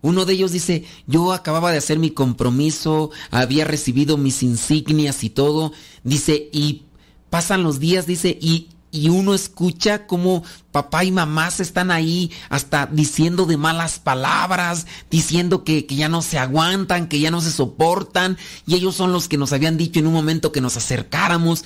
uno 0.00 0.26
de 0.26 0.34
ellos 0.34 0.52
dice, 0.52 0.84
yo 1.08 1.32
acababa 1.32 1.72
de 1.72 1.78
hacer 1.78 1.98
mi 1.98 2.10
compromiso, 2.10 3.10
había 3.32 3.64
recibido 3.64 4.16
mis 4.16 4.44
insignias 4.44 5.24
y 5.24 5.30
todo. 5.30 5.72
Dice, 6.04 6.48
y 6.52 6.84
pasan 7.28 7.64
los 7.64 7.80
días, 7.80 8.06
dice, 8.06 8.38
y 8.40 8.68
y 8.90 9.08
uno 9.08 9.34
escucha 9.34 10.06
como 10.06 10.42
papá 10.72 11.04
y 11.04 11.12
mamá 11.12 11.50
se 11.50 11.62
están 11.62 11.90
ahí 11.90 12.30
hasta 12.48 12.86
diciendo 12.86 13.44
de 13.44 13.56
malas 13.56 13.98
palabras, 13.98 14.86
diciendo 15.10 15.64
que, 15.64 15.86
ya 15.88 16.08
no 16.08 16.22
se 16.22 16.38
aguantan, 16.38 17.08
que 17.08 17.20
ya 17.20 17.30
no 17.30 17.40
se 17.40 17.50
soportan, 17.50 18.38
y 18.66 18.74
ellos 18.74 18.94
son 18.94 19.12
los 19.12 19.28
que 19.28 19.38
nos 19.38 19.52
habían 19.52 19.76
dicho 19.76 20.00
en 20.00 20.06
un 20.06 20.14
momento 20.14 20.52
que 20.52 20.60
nos 20.60 20.76
acercáramos. 20.76 21.64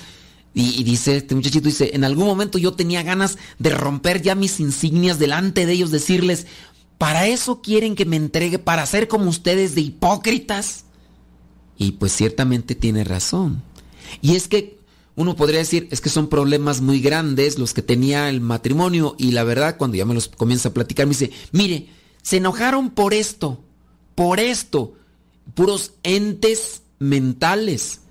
Y, 0.53 0.81
y, 0.81 0.83
dice 0.83 1.15
este 1.15 1.33
muchachito, 1.33 1.69
dice, 1.69 1.91
en 1.93 2.03
algún 2.03 2.25
momento 2.25 2.57
yo 2.57 2.73
tenía 2.73 3.03
ganas 3.03 3.37
de 3.57 3.69
romper 3.69 4.21
ya 4.21 4.35
mis 4.35 4.59
insignias 4.59 5.17
delante 5.17 5.65
de 5.65 5.71
ellos, 5.71 5.91
decirles, 5.91 6.45
¿para 6.97 7.27
eso 7.27 7.61
quieren 7.61 7.95
que 7.95 8.05
me 8.05 8.17
entregue? 8.17 8.59
¿Para 8.59 8.85
ser 8.85 9.07
como 9.07 9.29
ustedes 9.29 9.75
de 9.75 9.81
hipócritas? 9.81 10.83
Y 11.77 11.93
pues 11.93 12.11
ciertamente 12.11 12.75
tiene 12.75 13.05
razón. 13.05 13.63
Y 14.21 14.35
es 14.35 14.49
que 14.49 14.80
uno 15.15 15.35
podría 15.35 15.59
decir, 15.59 15.87
es 15.91 16.01
que 16.01 16.09
son 16.09 16.27
problemas 16.27 16.81
muy 16.81 17.01
grandes 17.01 17.59
los 17.59 17.73
que 17.73 17.81
tenía 17.81 18.29
el 18.29 18.41
matrimonio 18.41 19.15
y 19.17 19.31
la 19.31 19.43
verdad 19.43 19.77
cuando 19.77 19.97
ya 19.97 20.05
me 20.05 20.13
los 20.13 20.29
comienza 20.29 20.69
a 20.69 20.73
platicar 20.73 21.05
me 21.05 21.11
dice, 21.11 21.31
mire, 21.51 21.89
se 22.21 22.37
enojaron 22.37 22.91
por 22.91 23.13
esto, 23.13 23.61
por 24.15 24.39
esto, 24.39 24.93
puros 25.53 25.93
entes 26.03 26.83
mentales, 26.99 28.01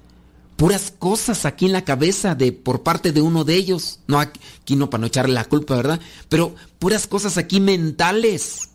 puras 0.57 0.93
cosas 0.99 1.47
aquí 1.47 1.67
en 1.67 1.73
la 1.73 1.85
cabeza 1.85 2.35
de 2.35 2.53
por 2.53 2.83
parte 2.83 3.13
de 3.13 3.23
uno 3.23 3.45
de 3.45 3.55
ellos, 3.55 4.01
no 4.07 4.21
aquí 4.21 4.77
no 4.77 4.91
para 4.91 5.01
no 5.01 5.07
echarle 5.07 5.35
la 5.35 5.47
culpa, 5.47 5.77
¿verdad? 5.77 6.01
Pero 6.29 6.55
puras 6.79 7.07
cosas 7.07 7.39
aquí 7.39 7.61
mentales. 7.61 8.69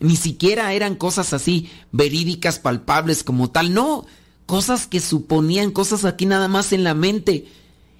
Ni 0.00 0.16
siquiera 0.16 0.72
eran 0.72 0.96
cosas 0.96 1.32
así 1.32 1.70
verídicas, 1.92 2.58
palpables 2.58 3.22
como 3.22 3.50
tal, 3.50 3.72
no, 3.72 4.06
cosas 4.46 4.86
que 4.86 5.00
suponían, 5.00 5.70
cosas 5.70 6.04
aquí 6.04 6.26
nada 6.26 6.48
más 6.48 6.72
en 6.72 6.84
la 6.84 6.94
mente. 6.94 7.46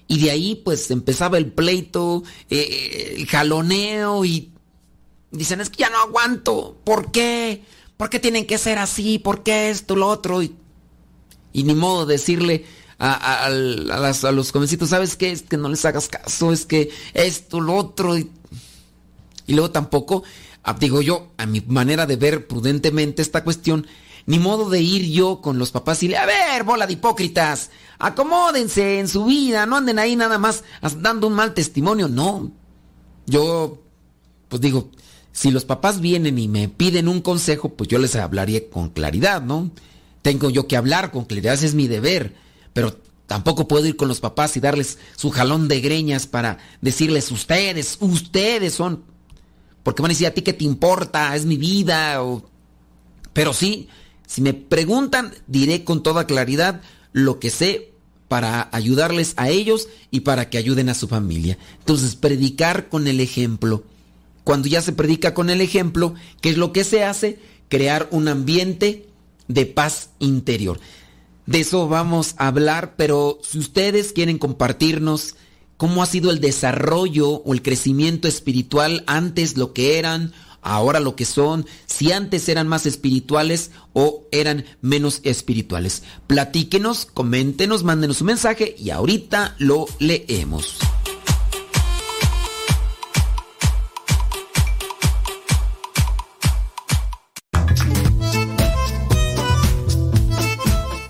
Y 0.07 0.19
de 0.21 0.31
ahí 0.31 0.55
pues 0.55 0.91
empezaba 0.91 1.39
el 1.39 1.53
pleito, 1.53 2.23
eh, 2.51 3.15
el 3.17 3.27
jaloneo 3.27 4.25
y 4.25 4.53
dicen, 5.31 5.61
es 5.61 5.71
que 5.71 5.79
ya 5.79 5.91
no 5.91 5.99
aguanto, 5.99 6.79
¿por 6.85 7.11
qué? 7.11 7.63
¿Por 7.97 8.11
qué 8.11 8.21
tienen 8.21 8.47
que 8.47 8.59
ser 8.59 8.79
así? 8.79 9.19
¿Por 9.19 9.43
qué 9.43 9.71
esto, 9.71 9.97
lo 9.97 10.09
otro? 10.09 10.43
Y, 10.43 10.55
ni 11.53 11.75
modo 11.75 12.07
decirle 12.07 12.65
a, 12.99 13.49
los 13.51 14.53
jovencitos, 14.53 14.91
¿sabes 14.91 15.17
qué? 15.17 15.31
Es 15.31 15.43
que 15.43 15.57
no 15.57 15.69
les 15.69 15.85
hagas 15.85 16.09
caso, 16.09 16.53
es 16.53 16.67
que 16.67 16.91
esto, 17.15 17.61
lo 17.61 17.75
otro. 17.75 18.19
Y, 18.19 18.31
y 19.47 19.55
luego 19.55 19.71
tampoco, 19.71 20.25
ah, 20.65 20.77
digo 20.79 21.01
yo, 21.03 21.29
a 21.37 21.47
mi 21.47 21.63
manera 21.67 22.07
de 22.07 22.17
ver 22.17 22.47
prudentemente 22.47 23.23
esta 23.23 23.45
cuestión, 23.45 23.87
ni 24.27 24.39
modo 24.39 24.71
de 24.71 24.81
ir 24.81 25.11
yo 25.11 25.41
con 25.41 25.59
los 25.59 25.71
papás 25.71 26.03
y 26.03 26.09
le, 26.09 26.17
a 26.17 26.27
ver, 26.27 26.65
bola 26.65 26.87
de 26.87 26.95
hipócritas, 26.95 27.71
acomódense 27.99 28.99
en 28.99 29.09
su 29.09 29.25
vida, 29.25 29.67
no 29.67 29.77
anden 29.77 29.99
ahí 29.99 30.17
nada 30.17 30.39
más 30.39 30.65
dando 30.99 31.27
un 31.27 31.35
mal 31.35 31.55
testimonio. 31.55 32.09
No, 32.09 32.51
yo, 33.27 33.83
pues 34.49 34.63
digo, 34.63 34.91
si 35.33 35.51
los 35.51 35.65
papás 35.65 36.01
vienen 36.01 36.39
y 36.39 36.49
me 36.49 36.69
piden 36.69 37.09
un 37.09 37.21
consejo, 37.21 37.71
pues 37.71 37.89
yo 37.89 37.99
les 37.99 38.17
hablaría 38.17 38.71
con 38.71 38.91
claridad, 38.91 39.43
¿no? 39.43 39.71
Tengo 40.23 40.49
yo 40.49 40.67
que 40.67 40.77
hablar 40.77 41.11
con 41.11 41.25
claridad, 41.25 41.55
ese 41.55 41.67
es 41.67 41.75
mi 41.75 41.89
deber, 41.89 42.35
pero 42.73 42.97
tampoco 43.27 43.69
puedo 43.69 43.87
ir 43.87 43.97
con 43.97 44.09
los 44.09 44.21
papás 44.21 44.57
y 44.57 44.61
darles 44.61 44.99
su 45.17 45.31
jalón 45.31 45.69
de 45.69 45.81
greñas 45.81 46.27
para 46.27 46.59
decirles, 46.81 47.31
ustedes, 47.31 47.99
ustedes 48.01 48.75
son, 48.75 49.03
porque 49.83 50.03
van 50.03 50.11
a 50.11 50.15
decir, 50.15 50.27
a 50.27 50.31
ti 50.33 50.43
qué 50.43 50.53
te 50.53 50.65
importa, 50.65 51.35
es 51.37 51.45
mi 51.45 51.57
vida, 51.57 52.23
o... 52.23 52.49
pero 53.33 53.53
sí, 53.53 53.89
si 54.27 54.41
me 54.41 54.55
preguntan, 54.55 55.33
diré 55.47 55.85
con 55.85 56.03
toda 56.03 56.27
claridad 56.27 56.81
lo 57.13 57.39
que 57.39 57.51
sé 57.51 57.93
para 58.29 58.69
ayudarles 58.73 59.35
a 59.37 59.49
ellos 59.49 59.89
y 60.11 60.21
para 60.21 60.51
que 60.51 60.59
ayuden 60.59 60.89
a 60.89 60.95
su 60.95 61.09
familia. 61.09 61.59
Entonces, 61.79 62.17
predicar 62.17 62.89
con 62.89 63.07
el 63.07 63.21
ejemplo. 63.21 63.85
Cuando 64.43 64.69
ya 64.69 64.83
se 64.83 64.93
predica 64.93 65.35
con 65.35 65.51
el 65.51 65.61
ejemplo, 65.61 66.15
¿qué 66.41 66.51
es 66.51 66.57
lo 66.57 66.73
que 66.73 66.85
se 66.85 67.05
hace? 67.05 67.39
Crear 67.69 68.09
un 68.11 68.29
ambiente 68.29 69.07
de 69.49 69.67
paz 69.67 70.11
interior. 70.19 70.81
De 71.47 71.61
eso 71.61 71.89
vamos 71.89 72.35
a 72.39 72.49
hablar, 72.49 72.95
pero 72.97 73.39
si 73.43 73.59
ustedes 73.59 74.13
quieren 74.13 74.39
compartirnos 74.39 75.37
cómo 75.77 76.03
ha 76.03 76.07
sido 76.07 76.31
el 76.31 76.41
desarrollo 76.41 77.29
o 77.29 77.53
el 77.53 77.63
crecimiento 77.63 78.29
espiritual 78.29 79.05
antes 79.07 79.57
lo 79.57 79.73
que 79.73 79.99
eran, 79.99 80.33
ahora 80.65 80.99
lo 80.99 81.15
que 81.15 81.25
son, 81.25 81.67
si 81.87 82.11
antes 82.11 82.49
eran 82.49 82.67
más 82.67 82.87
espirituales 82.87 83.71
o 83.93 84.25
eran 84.33 84.65
menos 84.81 85.21
espirituales. 85.23 86.03
Platíquenos, 86.27 87.07
coméntenos, 87.07 87.85
mándenos 87.85 88.21
un 88.23 88.27
mensaje 88.29 88.75
y 88.77 88.91
ahorita 88.91 89.55
lo 89.59 89.87
leemos. 90.01 90.79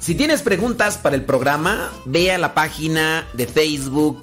Si 0.00 0.14
tienes 0.14 0.42
preguntas 0.42 0.98
para 0.98 1.16
el 1.16 1.24
programa, 1.24 1.90
ve 2.05 2.30
a 2.30 2.36
la 2.36 2.52
página 2.52 3.26
de 3.32 3.46
Facebook 3.46 4.22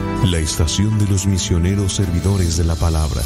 la 0.25 0.37
estación 0.37 0.97
de 0.99 1.07
los 1.07 1.25
misioneros 1.25 1.93
servidores 1.93 2.57
de 2.57 2.63
la 2.63 2.75
palabra. 2.75 3.21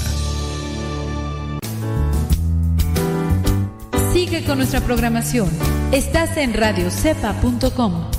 Sigue 4.13 4.45
con 4.45 4.57
nuestra 4.57 4.81
programación. 4.81 5.49
Estás 5.91 6.37
en 6.37 6.53
radiocepa.com. 6.53 8.11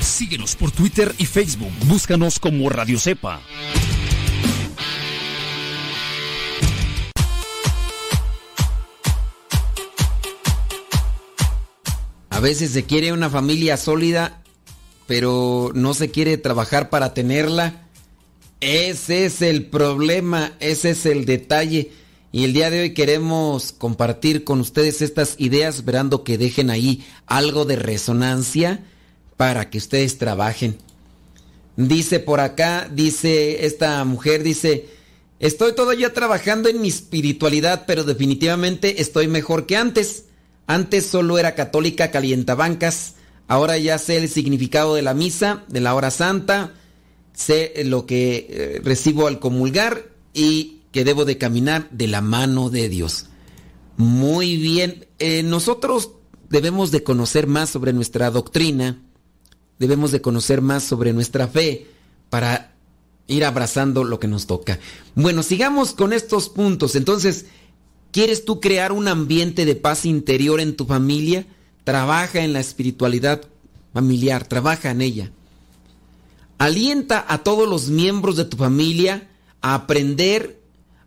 Síguenos 0.00 0.56
por 0.56 0.70
Twitter 0.70 1.14
y 1.18 1.26
Facebook. 1.26 1.72
Búscanos 1.86 2.38
como 2.38 2.68
Radio 2.68 2.98
Cepa. 2.98 3.40
A 12.38 12.40
veces 12.40 12.70
se 12.70 12.84
quiere 12.84 13.12
una 13.12 13.28
familia 13.28 13.76
sólida, 13.76 14.44
pero 15.08 15.72
no 15.74 15.92
se 15.92 16.12
quiere 16.12 16.38
trabajar 16.38 16.88
para 16.88 17.12
tenerla. 17.12 17.88
Ese 18.60 19.24
es 19.24 19.42
el 19.42 19.66
problema, 19.66 20.52
ese 20.60 20.90
es 20.90 21.04
el 21.04 21.24
detalle. 21.24 21.90
Y 22.30 22.44
el 22.44 22.52
día 22.52 22.70
de 22.70 22.82
hoy 22.82 22.94
queremos 22.94 23.72
compartir 23.72 24.44
con 24.44 24.60
ustedes 24.60 25.02
estas 25.02 25.34
ideas, 25.38 25.74
esperando 25.74 26.22
que 26.22 26.38
dejen 26.38 26.70
ahí 26.70 27.04
algo 27.26 27.64
de 27.64 27.74
resonancia 27.74 28.84
para 29.36 29.68
que 29.68 29.78
ustedes 29.78 30.18
trabajen. 30.18 30.78
Dice 31.76 32.20
por 32.20 32.38
acá, 32.38 32.88
dice 32.88 33.66
esta 33.66 34.04
mujer, 34.04 34.44
dice, 34.44 34.86
estoy 35.40 35.74
todavía 35.74 36.14
trabajando 36.14 36.68
en 36.68 36.80
mi 36.80 36.86
espiritualidad, 36.86 37.82
pero 37.84 38.04
definitivamente 38.04 39.02
estoy 39.02 39.26
mejor 39.26 39.66
que 39.66 39.76
antes. 39.76 40.26
Antes 40.68 41.06
solo 41.06 41.38
era 41.38 41.54
católica 41.54 42.10
calientabancas, 42.10 43.14
ahora 43.46 43.78
ya 43.78 43.96
sé 43.96 44.18
el 44.18 44.28
significado 44.28 44.94
de 44.94 45.00
la 45.00 45.14
misa, 45.14 45.64
de 45.68 45.80
la 45.80 45.94
hora 45.94 46.10
santa, 46.10 46.74
sé 47.32 47.72
lo 47.86 48.04
que 48.04 48.46
eh, 48.50 48.80
recibo 48.84 49.26
al 49.26 49.38
comulgar 49.38 50.10
y 50.34 50.82
que 50.92 51.04
debo 51.04 51.24
de 51.24 51.38
caminar 51.38 51.88
de 51.90 52.06
la 52.06 52.20
mano 52.20 52.68
de 52.68 52.90
Dios. 52.90 53.28
Muy 53.96 54.58
bien, 54.58 55.06
eh, 55.18 55.42
nosotros 55.42 56.10
debemos 56.50 56.90
de 56.90 57.02
conocer 57.02 57.46
más 57.46 57.70
sobre 57.70 57.94
nuestra 57.94 58.30
doctrina, 58.30 59.00
debemos 59.78 60.12
de 60.12 60.20
conocer 60.20 60.60
más 60.60 60.84
sobre 60.84 61.14
nuestra 61.14 61.48
fe 61.48 61.86
para 62.28 62.74
ir 63.26 63.46
abrazando 63.46 64.04
lo 64.04 64.20
que 64.20 64.28
nos 64.28 64.46
toca. 64.46 64.78
Bueno, 65.14 65.42
sigamos 65.42 65.92
con 65.94 66.12
estos 66.12 66.50
puntos. 66.50 66.94
Entonces, 66.94 67.46
¿quieres 68.12 68.44
tú 68.44 68.60
crear 68.60 68.92
un 68.92 69.08
ambiente 69.08 69.64
de 69.64 69.74
paz 69.74 70.04
interior 70.04 70.60
en 70.60 70.76
tu 70.76 70.86
familia? 70.86 71.46
Trabaja 71.84 72.40
en 72.40 72.52
la 72.52 72.60
espiritualidad 72.60 73.42
familiar, 73.92 74.46
trabaja 74.46 74.90
en 74.90 75.00
ella. 75.00 75.32
Alienta 76.58 77.24
a 77.28 77.38
todos 77.42 77.68
los 77.68 77.88
miembros 77.88 78.36
de 78.36 78.44
tu 78.44 78.56
familia 78.56 79.28
a 79.60 79.74
aprender 79.74 80.58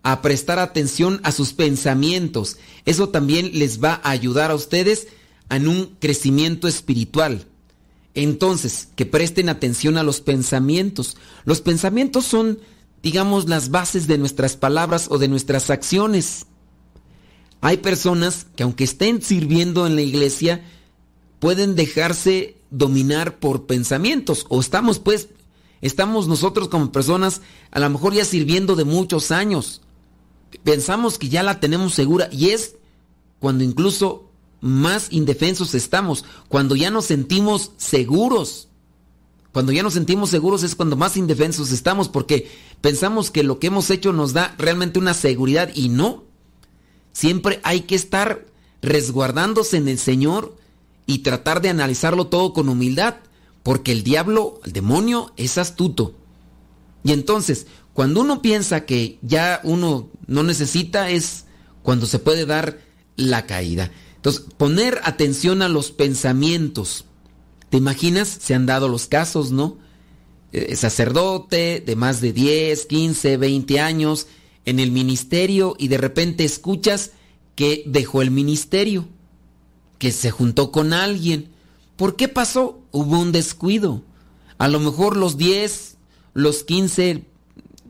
a 0.04 0.22
prestar 0.22 0.60
atención 0.60 1.20
a 1.24 1.32
sus 1.32 1.54
pensamientos. 1.54 2.58
Eso 2.86 3.10
también 3.10 3.52
les 3.54 3.84
va 3.84 4.02
a 4.04 4.12
ayudar 4.12 4.52
a 4.52 4.56
ustedes 4.56 5.08
en 5.49 5.68
un 5.68 5.95
crecimiento 5.99 6.68
espiritual. 6.68 7.45
Entonces, 8.14 8.89
que 8.95 9.06
presten 9.06 9.49
atención 9.49 9.97
a 9.97 10.04
los 10.04 10.22
pensamientos. 10.22 11.18
Los 11.45 11.62
pensamientos 11.62 12.26
son, 12.26 12.60
digamos, 13.04 13.47
las 13.47 13.70
bases 13.70 14.08
de 14.08 14.18
nuestras 14.18 14.58
palabras 14.58 15.08
o 15.10 15.18
de 15.18 15.28
nuestras 15.28 15.70
acciones. 15.70 16.47
Hay 17.62 17.78
personas 17.78 18.47
que 18.55 18.64
aunque 18.64 18.84
estén 18.84 19.22
sirviendo 19.22 19.86
en 19.86 19.95
la 19.95 20.01
iglesia, 20.01 20.64
pueden 21.39 21.76
dejarse 21.76 22.57
dominar 22.72 23.39
por 23.39 23.68
pensamientos. 23.68 24.45
O 24.49 24.59
estamos 24.59 24.99
pues, 24.99 25.30
estamos 25.82 26.28
nosotros 26.28 26.70
como 26.70 26.91
personas 26.91 27.41
a 27.70 27.80
lo 27.80 27.89
mejor 27.89 28.14
ya 28.14 28.26
sirviendo 28.26 28.76
de 28.76 28.86
muchos 28.86 29.32
años. 29.32 29.82
Pensamos 30.64 31.18
que 31.18 31.30
ya 31.30 31.43
la 31.43 31.59
tenemos 31.59 31.93
segura 31.93 32.30
y 32.32 32.49
es 32.49 32.76
cuando 33.39 33.64
incluso 33.64 34.30
más 34.59 35.07
indefensos 35.12 35.74
estamos, 35.74 36.26
cuando 36.47 36.76
ya 36.76 36.91
nos 36.91 37.05
sentimos 37.05 37.72
seguros. 37.78 38.68
Cuando 39.51 39.74
ya 39.74 39.84
nos 39.84 39.93
sentimos 39.93 40.30
seguros 40.30 40.64
es 40.64 40.76
cuando 40.76 40.95
más 40.95 41.18
indefensos 41.18 41.72
estamos 41.72 42.07
porque 42.07 42.49
pensamos 42.80 43.32
que 43.32 43.43
lo 43.43 43.59
que 43.59 43.68
hemos 43.68 43.89
hecho 43.89 44.14
nos 44.14 44.32
da 44.32 44.55
realmente 44.57 44.97
una 44.97 45.14
seguridad 45.14 45.70
y 45.76 45.89
no. 45.89 46.24
Siempre 47.14 47.59
hay 47.64 47.82
que 47.82 47.95
estar 47.95 48.45
resguardándose 48.82 49.78
en 49.78 49.88
el 49.88 49.99
Señor 49.99 50.55
y 51.05 51.20
tratar 51.20 51.62
de 51.62 51.70
analizarlo 51.70 52.28
todo 52.28 52.53
con 52.53 52.70
humildad, 52.70 53.16
porque 53.64 53.91
el 53.91 54.03
diablo, 54.03 54.59
el 54.66 54.72
demonio, 54.72 55.34
es 55.38 55.57
astuto. 55.57 56.16
Y 57.03 57.12
entonces, 57.12 57.68
cuando 57.93 58.22
uno 58.22 58.41
piensa 58.41 58.86
que 58.86 59.20
ya 59.22 59.59
uno 59.64 60.09
no 60.28 60.43
necesita, 60.43 61.09
es 61.09 61.45
cuando 61.84 62.05
se 62.05 62.20
puede 62.20 62.45
dar 62.45 62.80
la 63.16 63.45
caída. 63.45 63.91
Entonces, 64.16 64.45
poner 64.57 65.01
atención 65.03 65.62
a 65.62 65.70
los 65.70 65.91
pensamientos. 65.91 67.05
¿Te 67.70 67.78
imaginas? 67.78 68.28
Se 68.28 68.53
han 68.53 68.66
dado 68.66 68.88
los 68.88 69.07
casos, 69.07 69.51
¿no? 69.51 69.78
Eh, 70.53 70.76
sacerdote 70.76 71.82
de 71.86 71.95
más 71.95 72.22
de 72.22 72.34
10, 72.34 72.86
15, 72.86 73.38
20 73.38 73.80
años 73.80 74.28
en 74.66 74.80
el 74.80 74.91
ministerio 74.91 75.76
y 75.78 75.88
de 75.88 75.97
repente 75.97 76.43
escuchas 76.43 77.12
que 77.55 77.84
dejó 77.86 78.22
el 78.22 78.32
ministerio, 78.32 79.07
que 79.97 80.12
se 80.12 80.32
juntó 80.32 80.72
con 80.72 80.93
alguien. 80.93 81.49
¿Por 81.95 82.16
qué 82.16 82.28
pasó? 82.28 82.80
Hubo 82.91 83.20
un 83.20 83.32
descuido. 83.32 84.03
A 84.57 84.68
lo 84.68 84.80
mejor 84.80 85.18
los 85.18 85.38
10, 85.38 85.97
los 86.34 86.64
15 86.64 87.26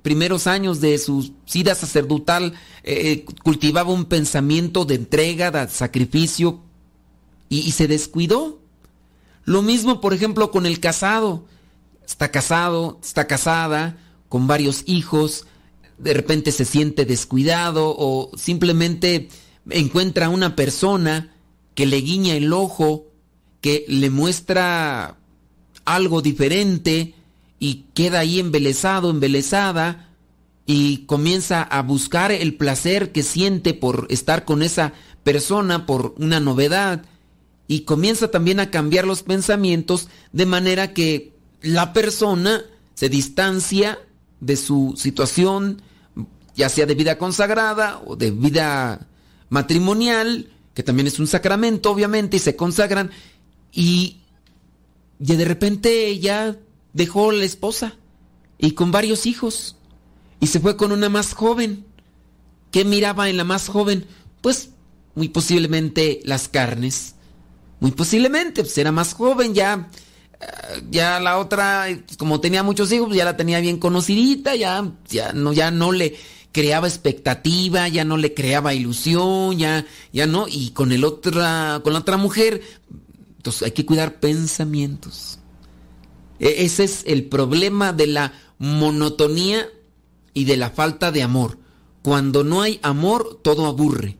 primeros 0.01 0.47
años 0.47 0.81
de 0.81 0.97
su 0.97 1.33
vida 1.53 1.75
sacerdotal 1.75 2.53
eh, 2.83 3.25
cultivaba 3.43 3.91
un 3.91 4.05
pensamiento 4.05 4.85
de 4.85 4.95
entrega, 4.95 5.51
de 5.51 5.67
sacrificio 5.69 6.61
y 7.49 7.71
se 7.71 7.87
descuidó. 7.87 8.61
Lo 9.43 9.61
mismo, 9.61 10.01
por 10.01 10.13
ejemplo, 10.13 10.51
con 10.51 10.65
el 10.65 10.79
casado. 10.79 11.45
Está 12.05 12.31
casado, 12.31 12.99
está 13.01 13.27
casada, 13.27 13.97
con 14.29 14.47
varios 14.47 14.83
hijos, 14.85 15.45
de 16.01 16.13
repente 16.13 16.51
se 16.51 16.65
siente 16.65 17.05
descuidado 17.05 17.95
o 17.97 18.31
simplemente 18.35 19.29
encuentra 19.69 20.29
una 20.29 20.55
persona 20.55 21.35
que 21.75 21.85
le 21.85 21.97
guiña 21.97 22.35
el 22.35 22.51
ojo, 22.53 23.07
que 23.61 23.85
le 23.87 24.09
muestra 24.09 25.17
algo 25.85 26.21
diferente 26.21 27.13
y 27.59 27.85
queda 27.93 28.19
ahí 28.19 28.39
embelesado, 28.39 29.11
embelesada, 29.11 30.09
y 30.65 31.05
comienza 31.05 31.61
a 31.61 31.81
buscar 31.83 32.31
el 32.31 32.55
placer 32.55 33.11
que 33.11 33.23
siente 33.23 33.73
por 33.73 34.07
estar 34.09 34.45
con 34.45 34.63
esa 34.63 34.93
persona, 35.23 35.85
por 35.85 36.15
una 36.17 36.39
novedad, 36.39 37.05
y 37.67 37.81
comienza 37.81 38.31
también 38.31 38.59
a 38.59 38.71
cambiar 38.71 39.05
los 39.05 39.21
pensamientos 39.21 40.09
de 40.31 40.45
manera 40.45 40.93
que 40.93 41.33
la 41.61 41.93
persona 41.93 42.63
se 42.95 43.09
distancia 43.09 43.99
de 44.39 44.57
su 44.57 44.95
situación, 44.97 45.81
ya 46.55 46.69
sea 46.69 46.85
de 46.85 46.95
vida 46.95 47.17
consagrada 47.17 48.01
o 48.05 48.15
de 48.15 48.31
vida 48.31 49.07
matrimonial, 49.49 50.49
que 50.73 50.83
también 50.83 51.07
es 51.07 51.19
un 51.19 51.27
sacramento, 51.27 51.91
obviamente, 51.91 52.37
y 52.37 52.39
se 52.39 52.55
consagran, 52.55 53.11
y, 53.71 54.21
y 55.19 55.35
de 55.35 55.45
repente 55.45 56.17
ya 56.19 56.57
dejó 56.93 57.31
la 57.31 57.45
esposa 57.45 57.95
y 58.57 58.71
con 58.71 58.91
varios 58.91 59.25
hijos, 59.25 59.75
y 60.39 60.47
se 60.47 60.59
fue 60.59 60.77
con 60.77 60.91
una 60.91 61.09
más 61.09 61.33
joven. 61.33 61.85
¿Qué 62.71 62.85
miraba 62.85 63.29
en 63.29 63.37
la 63.37 63.43
más 63.43 63.67
joven? 63.67 64.05
Pues 64.41 64.69
muy 65.15 65.29
posiblemente 65.29 66.21
las 66.23 66.47
carnes. 66.47 67.15
Muy 67.79 67.91
posiblemente, 67.91 68.61
pues 68.63 68.77
era 68.77 68.91
más 68.91 69.13
joven, 69.13 69.53
ya, 69.53 69.89
eh, 70.39 70.83
ya 70.89 71.19
la 71.19 71.37
otra, 71.39 71.87
como 72.17 72.39
tenía 72.39 72.63
muchos 72.63 72.91
hijos, 72.91 73.13
ya 73.13 73.25
la 73.25 73.35
tenía 73.35 73.59
bien 73.59 73.77
conocidita, 73.77 74.55
ya, 74.55 74.89
ya 75.09 75.33
no, 75.33 75.51
ya 75.51 75.71
no 75.71 75.91
le 75.91 76.15
creaba 76.51 76.87
expectativa, 76.87 77.87
ya 77.87 78.03
no 78.03 78.17
le 78.17 78.33
creaba 78.33 78.73
ilusión, 78.73 79.57
ya, 79.57 79.85
ya 80.11 80.27
no, 80.27 80.47
y 80.47 80.71
con 80.71 80.91
el 80.91 81.03
otra, 81.03 81.81
con 81.83 81.93
la 81.93 81.99
otra 81.99 82.17
mujer, 82.17 82.61
entonces 83.37 83.63
hay 83.63 83.71
que 83.71 83.85
cuidar 83.85 84.19
pensamientos. 84.19 85.39
E, 86.39 86.65
ese 86.65 86.83
es 86.83 87.03
el 87.05 87.25
problema 87.25 87.93
de 87.93 88.07
la 88.07 88.33
monotonía 88.57 89.67
y 90.33 90.45
de 90.45 90.57
la 90.57 90.69
falta 90.69 91.11
de 91.11 91.23
amor. 91.23 91.57
Cuando 92.03 92.43
no 92.43 92.61
hay 92.61 92.79
amor, 92.81 93.39
todo 93.41 93.65
aburre. 93.65 94.17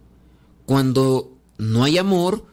Cuando 0.66 1.38
no 1.58 1.84
hay 1.84 1.98
amor, 1.98 2.46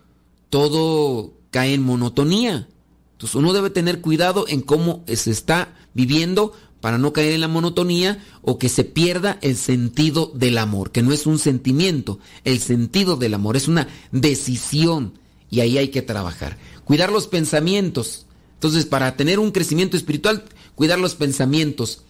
todo 0.51 1.35
cae 1.51 1.75
en 1.75 1.83
monotonía. 1.83 2.69
Entonces 3.13 3.35
uno 3.35 3.53
debe 3.53 3.71
tener 3.71 4.01
cuidado 4.01 4.47
en 4.49 4.61
cómo 4.61 5.05
se 5.07 5.31
está 5.31 5.75
viviendo 5.93 6.53
para 6.89 6.97
no 6.97 7.13
caer 7.13 7.35
en 7.35 7.43
la 7.43 7.49
monotonía 7.49 8.25
o 8.41 8.59
que 8.59 8.71
se 8.71 8.83
pierda 8.83 9.37
el 9.43 9.59
sentido 9.59 10.33
del 10.35 10.57
amor, 10.57 10.91
que 10.91 11.03
no 11.03 11.13
es 11.13 11.27
un 11.27 11.39
sentimiento, 11.39 12.19
el 12.45 12.61
sentido 12.61 13.17
del 13.17 13.35
amor 13.35 13.59
es 13.59 13.69
una 13.69 13.89
decisión 14.11 15.19
y 15.51 15.61
ahí 15.61 15.77
hay 15.77 15.89
que 15.89 16.01
trabajar. 16.01 16.57
Cuidar 16.87 17.13
los 17.13 17.27
pensamientos. 17.27 18.25
Entonces, 18.55 18.87
para 18.87 19.19
tener 19.19 19.39
un 19.39 19.51
crecimiento 19.51 19.99
espiritual, 19.99 20.45
cuidar 20.77 20.99
los 20.99 21.15
pensamientos. 21.15 22.05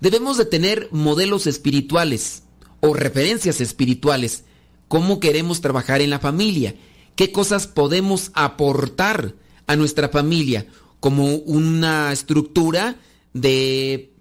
Debemos 0.00 0.38
de 0.38 0.46
tener 0.46 0.88
modelos 0.90 1.46
espirituales 1.46 2.44
o 2.80 2.94
referencias 2.94 3.60
espirituales. 3.60 4.44
¿Cómo 4.88 5.20
queremos 5.20 5.60
trabajar 5.60 6.00
en 6.00 6.08
la 6.08 6.18
familia? 6.18 6.76
¿Qué 7.14 7.30
cosas 7.30 7.66
podemos 7.66 8.30
aportar 8.32 9.34
a 9.66 9.76
nuestra 9.76 10.08
familia 10.08 10.66
como 10.98 11.34
una 11.34 12.10
estructura 12.10 12.96
de 13.32 14.12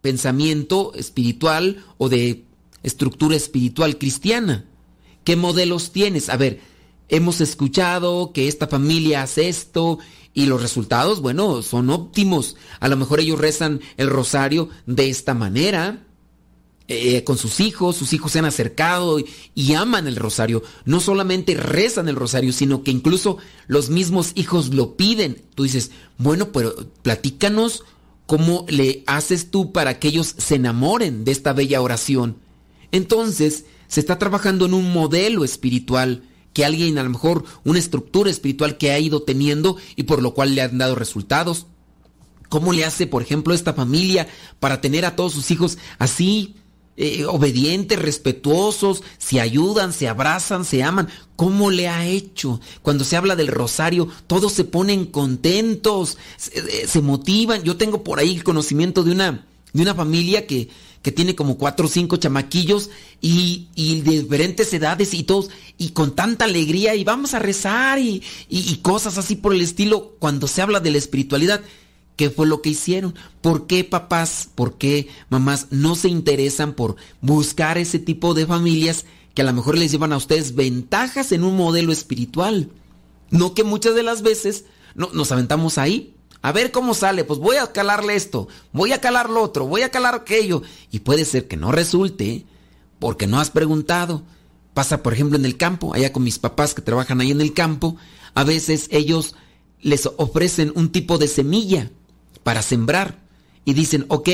pensamiento 0.00 0.92
espiritual 0.94 1.84
o 1.96 2.08
de 2.08 2.44
estructura 2.82 3.36
espiritual 3.36 3.98
cristiana. 3.98 4.64
¿Qué 5.24 5.36
modelos 5.36 5.92
tienes? 5.92 6.28
A 6.28 6.36
ver, 6.36 6.60
hemos 7.08 7.40
escuchado 7.40 8.32
que 8.32 8.48
esta 8.48 8.68
familia 8.68 9.22
hace 9.22 9.48
esto 9.48 9.98
y 10.34 10.46
los 10.46 10.62
resultados, 10.62 11.20
bueno, 11.20 11.62
son 11.62 11.90
óptimos. 11.90 12.56
A 12.80 12.88
lo 12.88 12.96
mejor 12.96 13.20
ellos 13.20 13.38
rezan 13.38 13.80
el 13.96 14.08
rosario 14.08 14.68
de 14.86 15.10
esta 15.10 15.34
manera. 15.34 16.04
Eh, 16.90 17.22
con 17.22 17.36
sus 17.36 17.60
hijos, 17.60 17.96
sus 17.96 18.14
hijos 18.14 18.32
se 18.32 18.38
han 18.38 18.46
acercado 18.46 19.18
y, 19.18 19.26
y, 19.54 19.74
aman 19.74 20.06
el 20.06 20.16
rosario. 20.16 20.62
No 20.86 21.00
solamente 21.00 21.54
rezan 21.54 22.08
el 22.08 22.16
rosario, 22.16 22.50
sino 22.50 22.82
que 22.82 22.90
incluso 22.90 23.36
los 23.66 23.90
mismos 23.90 24.32
hijos 24.36 24.72
lo 24.72 24.96
piden. 24.96 25.42
Tú 25.54 25.64
dices, 25.64 25.90
bueno, 26.16 26.50
pero 26.50 26.74
platícanos 27.02 27.84
¿Cómo 28.28 28.66
le 28.68 29.04
haces 29.06 29.50
tú 29.50 29.72
para 29.72 29.98
que 29.98 30.08
ellos 30.08 30.34
se 30.36 30.56
enamoren 30.56 31.24
de 31.24 31.32
esta 31.32 31.54
bella 31.54 31.80
oración? 31.80 32.36
Entonces, 32.92 33.64
se 33.86 34.00
está 34.00 34.18
trabajando 34.18 34.66
en 34.66 34.74
un 34.74 34.92
modelo 34.92 35.46
espiritual 35.46 36.24
que 36.52 36.66
alguien, 36.66 36.98
a 36.98 37.02
lo 37.04 37.08
mejor, 37.08 37.44
una 37.64 37.78
estructura 37.78 38.30
espiritual 38.30 38.76
que 38.76 38.90
ha 38.90 38.98
ido 38.98 39.22
teniendo 39.22 39.78
y 39.96 40.02
por 40.02 40.20
lo 40.20 40.34
cual 40.34 40.54
le 40.54 40.60
han 40.60 40.76
dado 40.76 40.94
resultados. 40.94 41.68
¿Cómo 42.50 42.74
le 42.74 42.84
hace, 42.84 43.06
por 43.06 43.22
ejemplo, 43.22 43.54
esta 43.54 43.72
familia 43.72 44.28
para 44.60 44.82
tener 44.82 45.06
a 45.06 45.16
todos 45.16 45.32
sus 45.32 45.50
hijos 45.50 45.78
así, 45.98 46.56
eh, 47.00 47.24
obedientes, 47.26 47.96
respetuosos, 47.96 49.04
se 49.18 49.40
ayudan, 49.40 49.92
se 49.92 50.08
abrazan, 50.08 50.64
se 50.64 50.82
aman. 50.82 51.08
¿Cómo 51.36 51.70
le 51.70 51.86
ha 51.86 52.04
hecho? 52.04 52.60
Cuando 52.82 53.04
se 53.04 53.16
habla 53.16 53.36
del 53.36 53.46
rosario, 53.46 54.08
todos 54.26 54.52
se 54.52 54.64
ponen 54.64 55.06
contentos, 55.06 56.18
se, 56.36 56.58
eh, 56.58 57.00
motivan. 57.00 57.62
Yo 57.62 57.76
tengo 57.76 58.02
por 58.02 58.18
ahí 58.18 58.34
el 58.34 58.42
conocimiento 58.42 59.04
de 59.04 59.12
una, 59.12 59.46
de 59.72 59.82
una 59.82 59.94
familia 59.94 60.44
que, 60.48 60.70
que 61.00 61.12
tiene 61.12 61.36
como 61.36 61.56
cuatro 61.56 61.86
o 61.86 61.88
cinco 61.88 62.16
chamaquillos 62.16 62.90
y, 63.20 63.68
y, 63.76 64.00
de 64.00 64.22
diferentes 64.22 64.74
edades 64.74 65.14
y 65.14 65.22
todos, 65.22 65.50
y 65.78 65.90
con 65.90 66.16
tanta 66.16 66.46
alegría, 66.46 66.96
y 66.96 67.04
vamos 67.04 67.32
a 67.32 67.38
rezar 67.38 68.00
y, 68.00 68.24
y 68.48 68.74
cosas 68.78 69.18
así 69.18 69.36
por 69.36 69.54
el 69.54 69.60
estilo, 69.60 70.16
cuando 70.18 70.48
se 70.48 70.62
habla 70.62 70.80
de 70.80 70.90
la 70.90 70.98
espiritualidad. 70.98 71.60
¿Qué 72.18 72.30
fue 72.30 72.48
lo 72.48 72.62
que 72.62 72.70
hicieron? 72.70 73.14
¿Por 73.40 73.68
qué 73.68 73.84
papás, 73.84 74.48
por 74.52 74.76
qué 74.76 75.06
mamás 75.30 75.68
no 75.70 75.94
se 75.94 76.08
interesan 76.08 76.72
por 76.72 76.96
buscar 77.20 77.78
ese 77.78 78.00
tipo 78.00 78.34
de 78.34 78.44
familias 78.44 79.04
que 79.34 79.42
a 79.42 79.44
lo 79.44 79.52
mejor 79.52 79.78
les 79.78 79.92
llevan 79.92 80.12
a 80.12 80.16
ustedes 80.16 80.56
ventajas 80.56 81.30
en 81.30 81.44
un 81.44 81.56
modelo 81.56 81.92
espiritual? 81.92 82.72
No 83.30 83.54
que 83.54 83.62
muchas 83.62 83.94
de 83.94 84.02
las 84.02 84.22
veces 84.22 84.64
no, 84.96 85.10
nos 85.12 85.30
aventamos 85.30 85.78
ahí. 85.78 86.12
A 86.42 86.50
ver 86.50 86.72
cómo 86.72 86.92
sale, 86.92 87.22
pues 87.22 87.38
voy 87.38 87.54
a 87.54 87.70
calarle 87.70 88.16
esto, 88.16 88.48
voy 88.72 88.90
a 88.90 89.00
calar 89.00 89.30
lo 89.30 89.40
otro, 89.40 89.68
voy 89.68 89.82
a 89.82 89.92
calar 89.92 90.16
aquello. 90.16 90.62
Y 90.90 90.98
puede 90.98 91.24
ser 91.24 91.46
que 91.46 91.56
no 91.56 91.70
resulte 91.70 92.46
porque 92.98 93.28
no 93.28 93.38
has 93.38 93.50
preguntado. 93.50 94.24
Pasa, 94.74 95.04
por 95.04 95.12
ejemplo, 95.12 95.38
en 95.38 95.44
el 95.44 95.56
campo, 95.56 95.94
allá 95.94 96.12
con 96.12 96.24
mis 96.24 96.40
papás 96.40 96.74
que 96.74 96.82
trabajan 96.82 97.20
ahí 97.20 97.30
en 97.30 97.40
el 97.40 97.54
campo, 97.54 97.94
a 98.34 98.42
veces 98.42 98.88
ellos 98.90 99.36
les 99.80 100.10
ofrecen 100.16 100.72
un 100.74 100.90
tipo 100.90 101.16
de 101.18 101.28
semilla 101.28 101.92
para 102.48 102.62
sembrar. 102.62 103.18
Y 103.66 103.74
dicen, 103.74 104.06
ok, 104.08 104.30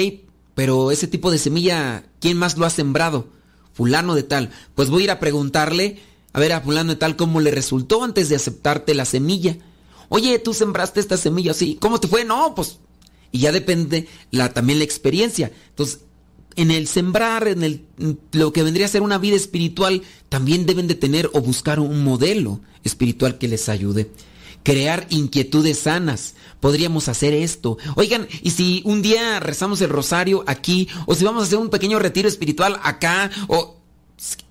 pero 0.54 0.92
ese 0.92 1.08
tipo 1.08 1.32
de 1.32 1.38
semilla, 1.38 2.04
¿quién 2.20 2.38
más 2.38 2.56
lo 2.56 2.64
ha 2.64 2.70
sembrado? 2.70 3.26
Fulano 3.72 4.14
de 4.14 4.22
tal. 4.22 4.50
Pues 4.76 4.88
voy 4.88 5.00
a 5.00 5.04
ir 5.06 5.10
a 5.10 5.18
preguntarle, 5.18 5.98
a 6.32 6.38
ver 6.38 6.52
a 6.52 6.60
fulano 6.60 6.92
de 6.92 6.96
tal 6.96 7.16
cómo 7.16 7.40
le 7.40 7.50
resultó 7.50 8.04
antes 8.04 8.28
de 8.28 8.36
aceptarte 8.36 8.94
la 8.94 9.04
semilla. 9.04 9.56
Oye, 10.10 10.38
tú 10.38 10.54
sembraste 10.54 11.00
esta 11.00 11.16
semilla, 11.16 11.54
sí. 11.54 11.76
¿Cómo 11.80 11.98
te 11.98 12.06
fue? 12.06 12.24
No, 12.24 12.54
pues... 12.54 12.78
Y 13.32 13.40
ya 13.40 13.50
depende 13.50 14.06
también 14.52 14.78
la 14.78 14.84
experiencia. 14.84 15.50
Entonces, 15.70 16.02
en 16.54 16.70
el 16.70 16.86
sembrar, 16.86 17.48
en 17.48 17.64
el, 17.64 17.84
lo 18.30 18.52
que 18.52 18.62
vendría 18.62 18.86
a 18.86 18.90
ser 18.90 19.02
una 19.02 19.18
vida 19.18 19.34
espiritual, 19.34 20.02
también 20.28 20.66
deben 20.66 20.86
de 20.86 20.94
tener 20.94 21.30
o 21.32 21.40
buscar 21.40 21.80
un 21.80 22.04
modelo 22.04 22.60
espiritual 22.84 23.38
que 23.38 23.48
les 23.48 23.68
ayude 23.68 24.08
crear 24.64 25.06
inquietudes 25.10 25.78
sanas. 25.78 26.34
Podríamos 26.58 27.08
hacer 27.08 27.32
esto. 27.34 27.78
Oigan, 27.94 28.26
y 28.42 28.50
si 28.50 28.82
un 28.84 29.02
día 29.02 29.38
rezamos 29.38 29.80
el 29.82 29.90
rosario 29.90 30.42
aquí, 30.48 30.88
o 31.06 31.14
si 31.14 31.24
vamos 31.24 31.44
a 31.44 31.46
hacer 31.46 31.58
un 31.58 31.70
pequeño 31.70 32.00
retiro 32.00 32.26
espiritual 32.26 32.80
acá, 32.82 33.30
o 33.46 33.76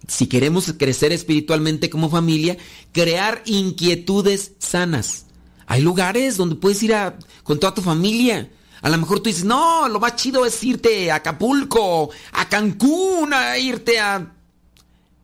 si 0.07 0.27
queremos 0.27 0.73
crecer 0.77 1.11
espiritualmente 1.11 1.89
como 1.89 2.09
familia, 2.09 2.57
crear 2.91 3.41
inquietudes 3.45 4.53
sanas. 4.59 5.25
Hay 5.65 5.81
lugares 5.81 6.37
donde 6.37 6.55
puedes 6.55 6.81
ir 6.83 6.93
a, 6.93 7.17
con 7.43 7.59
toda 7.59 7.73
tu 7.73 7.81
familia. 7.81 8.49
A 8.81 8.89
lo 8.89 8.97
mejor 8.97 9.21
tú 9.21 9.29
dices, 9.29 9.45
no, 9.45 9.87
lo 9.87 9.99
más 9.99 10.17
chido 10.17 10.45
es 10.45 10.61
irte 10.63 11.09
a 11.09 11.15
Acapulco, 11.15 12.11
a 12.33 12.49
Cancún, 12.49 13.33
a 13.33 13.57
irte 13.57 13.99
a 13.99 14.32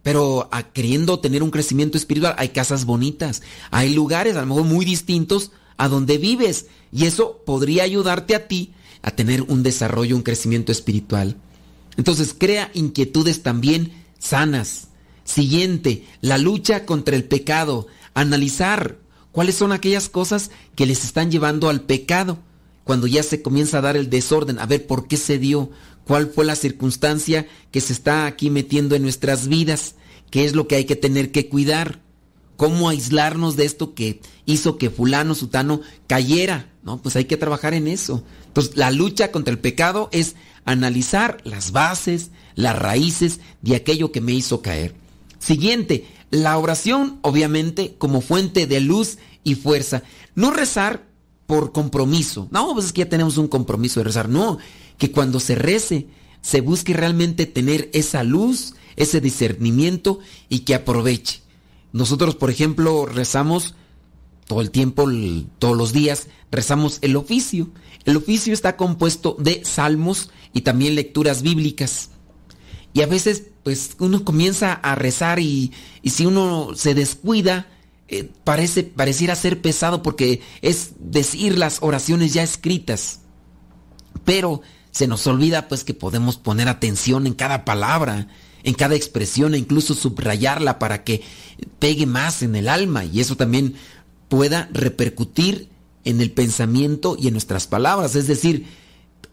pero 0.04 0.50
queriendo 0.74 1.20
tener 1.20 1.43
un 1.43 1.52
crecimiento 1.52 1.97
espiritual, 1.97 2.36
hay 2.38 2.50
casas 2.50 2.86
bonitas, 2.86 3.41
hay 3.72 3.93
lugares 3.93 4.36
a 4.36 4.41
lo 4.41 4.47
mejor 4.47 4.64
muy 4.64 4.86
distintos 4.86 5.52
a 5.78 5.88
donde 5.88 6.18
vives. 6.18 6.68
Y 6.91 7.06
eso 7.06 7.41
podría 7.45 7.84
ayudarte 7.84 8.36
a 8.36 8.47
ti 8.47 8.74
a 9.02 9.12
tener 9.12 9.43
un 9.43 9.64
desarrollo, 9.64 10.16
un 10.16 10.24
crecimiento 10.24 10.72
espiritual. 10.72 11.38
Entonces 11.97 12.36
crea 12.38 12.72
inquietudes 12.74 13.43
también 13.43 13.91
sanas. 14.20 14.88
Siguiente, 15.24 16.06
la 16.22 16.38
lucha 16.38 16.86
contra 16.86 17.16
el 17.16 17.24
pecado. 17.24 17.88
Analizar 18.14 18.97
cuáles 19.32 19.56
son 19.56 19.72
aquellas 19.72 20.10
cosas 20.10 20.52
que 20.76 20.86
les 20.86 21.04
están 21.04 21.30
llevando 21.32 21.70
al 21.70 21.82
pecado. 21.82 22.39
Cuando 22.90 23.06
ya 23.06 23.22
se 23.22 23.44
comienza 23.44 23.78
a 23.78 23.82
dar 23.82 23.98
el 23.98 24.10
desorden, 24.10 24.58
a 24.58 24.66
ver 24.66 24.88
por 24.88 25.08
qué 25.08 25.16
se 25.16 25.38
dio, 25.38 25.70
cuál 26.06 26.32
fue 26.32 26.44
la 26.44 26.56
circunstancia 26.56 27.46
que 27.70 27.82
se 27.82 27.94
está 27.94 28.26
aquí 28.26 28.50
metiendo 28.50 28.96
en 28.96 29.04
nuestras 29.04 29.48
vidas 29.48 29.94
qué 30.32 30.44
es 30.44 30.56
lo 30.56 30.68
que 30.68 30.74
hay 30.74 30.86
que 30.86 30.96
tener 30.96 31.32
que 31.32 31.50
cuidar, 31.50 32.02
cómo 32.58 32.90
aislarnos 32.90 33.56
de 33.56 33.66
esto 33.66 33.94
que 33.94 34.22
hizo 34.48 34.80
que 34.80 34.90
fulano, 34.90 35.36
sutano 35.36 35.82
cayera, 36.08 36.74
¿no? 36.82 37.00
Pues 37.00 37.16
hay 37.16 37.26
que 37.26 37.38
trabajar 37.38 37.76
en 37.76 37.88
eso. 37.88 38.24
Entonces, 38.48 38.76
la 38.76 38.90
lucha 38.90 39.32
contra 39.32 39.52
el 39.52 39.60
pecado 39.60 40.10
es 40.12 40.36
analizar 40.66 41.38
las 41.44 41.72
bases, 41.72 42.32
las 42.56 42.76
raíces 42.76 43.40
de 43.62 43.76
aquello 43.76 44.12
que 44.12 44.22
me 44.22 44.34
hizo 44.34 44.64
caer. 44.64 44.96
Siguiente, 45.38 46.08
la 46.32 46.58
oración, 46.58 47.20
obviamente, 47.22 47.94
como 48.00 48.22
fuente 48.22 48.66
de 48.66 48.80
luz 48.80 49.20
y 49.44 49.54
fuerza. 49.54 50.02
No 50.34 50.50
rezar 50.50 51.08
por 51.50 51.72
compromiso. 51.72 52.47
No, 52.52 52.76
pues 52.76 52.86
es 52.86 52.93
que 52.93 53.02
ya 53.02 53.10
tenemos 53.10 53.39
un 53.39 53.47
compromiso 53.47 54.00
de 54.00 54.04
rezar. 54.04 54.30
No, 54.30 54.60
que 55.00 55.12
cuando 55.12 55.39
se 55.39 55.56
rece, 55.56 56.06
se 56.41 56.62
busque 56.62 56.93
realmente 56.93 57.47
tener 57.47 57.89
esa 57.91 58.24
luz, 58.24 58.76
ese 58.97 59.20
discernimiento 59.20 60.20
y 60.47 60.60
que 60.60 60.76
aproveche. 60.76 61.41
Nosotros, 61.91 62.36
por 62.36 62.52
ejemplo, 62.52 63.08
rezamos 63.08 63.74
todo 64.45 64.62
el 64.62 64.70
tiempo, 64.70 65.10
todos 65.58 65.76
los 65.76 65.91
días, 65.91 66.28
rezamos 66.52 67.00
el 67.02 67.16
oficio. 67.16 67.72
El 68.06 68.18
oficio 68.18 68.54
está 68.54 68.78
compuesto 68.78 69.36
de 69.39 69.66
salmos 69.66 70.30
y 70.54 70.62
también 70.62 70.93
lecturas 70.93 71.41
bíblicas. 71.41 72.12
Y 72.93 73.02
a 73.02 73.08
veces, 73.08 73.45
pues, 73.64 73.95
uno 73.97 74.24
comienza 74.24 74.74
a 74.74 74.93
rezar 74.93 75.39
y, 75.39 75.72
si 76.06 76.28
uno 76.28 76.76
se 76.76 76.93
descuida, 76.93 77.66
eh, 78.12 78.32
parece, 78.43 78.84
pareciera 78.84 79.36
ser 79.36 79.62
pesado 79.62 80.01
porque 80.01 80.41
es 80.62 80.93
decir 80.99 81.57
las 81.57 81.78
oraciones 81.82 82.34
ya 82.34 82.41
escritas. 82.41 83.20
Pero 84.26 84.62
se 84.91 85.07
nos 85.07 85.28
olvida, 85.28 85.68
pues, 85.68 85.84
que 85.84 85.93
podemos 85.93 86.38
poner 86.38 86.68
atención 86.68 87.28
en 87.28 87.34
cada 87.34 87.66
palabra, 87.66 88.28
en 88.64 88.74
cada 88.74 88.95
expresión 88.95 89.53
e 89.53 89.60
incluso 89.60 89.93
subrayarla 89.93 90.80
para 90.80 91.03
que 91.03 91.22
pegue 91.78 92.07
más 92.07 92.41
en 92.41 92.55
el 92.55 92.68
alma 92.68 93.05
y 93.05 93.20
eso 93.20 93.38
también 93.38 93.76
pueda 94.28 94.70
repercutir 94.74 95.70
en 96.03 96.20
el 96.20 96.32
pensamiento 96.32 97.16
y 97.18 97.28
en 97.28 97.34
nuestras 97.34 97.68
palabras. 97.68 98.16
Es 98.16 98.26
decir, 98.28 98.66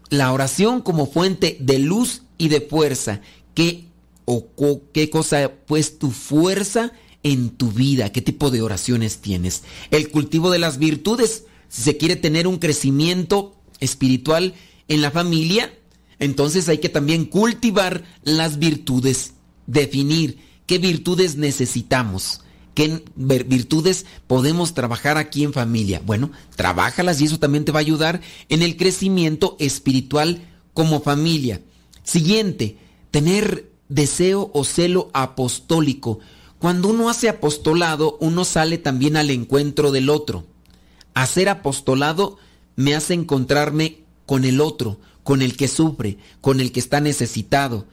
la 0.09 0.31
oración 0.31 0.81
como 0.81 1.07
fuente 1.07 1.57
de 1.59 1.79
luz 1.79 2.21
y 2.37 2.49
de 2.49 2.61
fuerza. 2.61 3.21
¿Qué 3.55 3.87
o 4.25 4.51
qué 4.93 5.09
cosa 5.09 5.51
pues 5.65 5.97
tu 5.97 6.11
fuerza 6.11 6.91
en 7.23 7.49
tu 7.49 7.71
vida? 7.71 8.11
¿Qué 8.11 8.21
tipo 8.21 8.51
de 8.51 8.61
oraciones 8.61 9.19
tienes? 9.19 9.63
El 9.91 10.09
cultivo 10.09 10.49
de 10.49 10.59
las 10.59 10.77
virtudes. 10.77 11.45
Si 11.69 11.81
se 11.81 11.97
quiere 11.97 12.15
tener 12.15 12.47
un 12.47 12.57
crecimiento 12.57 13.55
espiritual 13.79 14.53
en 14.87 15.01
la 15.01 15.11
familia, 15.11 15.73
entonces 16.19 16.69
hay 16.69 16.77
que 16.77 16.89
también 16.89 17.25
cultivar 17.25 18.03
las 18.23 18.59
virtudes, 18.59 19.33
definir 19.65 20.37
qué 20.65 20.77
virtudes 20.77 21.35
necesitamos 21.35 22.41
qué 22.77 23.03
virtudes 23.15 24.05
podemos 24.27 24.75
trabajar 24.75 25.17
aquí 25.17 25.43
en 25.43 25.51
familia. 25.51 25.99
Bueno, 26.05 26.29
trabájalas 26.55 27.19
y 27.19 27.25
eso 27.25 27.39
también 27.39 27.65
te 27.65 27.71
va 27.71 27.79
a 27.79 27.81
ayudar 27.81 28.21
en 28.49 28.61
el 28.61 28.77
crecimiento 28.77 29.55
espiritual 29.59 30.43
como 30.75 31.01
familia. 31.01 31.59
Siguiente, 32.03 32.77
tener 33.09 33.71
deseo 33.89 34.51
o 34.53 34.63
celo 34.63 35.09
apostólico. 35.13 36.19
Cuando 36.59 36.89
uno 36.89 37.09
hace 37.09 37.29
apostolado, 37.29 38.17
uno 38.19 38.45
sale 38.45 38.77
también 38.77 39.17
al 39.17 39.29
encuentro 39.29 39.91
del 39.91 40.09
otro. 40.09 40.45
Hacer 41.13 41.49
apostolado 41.49 42.37
me 42.75 42.95
hace 42.95 43.13
encontrarme 43.13 44.03
con 44.25 44.43
el 44.45 44.61
otro, 44.61 44.99
con 45.23 45.41
el 45.41 45.55
que 45.55 45.67
sufre, 45.67 46.17
con 46.41 46.59
el 46.59 46.71
que 46.71 46.79
está 46.79 46.99
necesitado. 46.99 47.85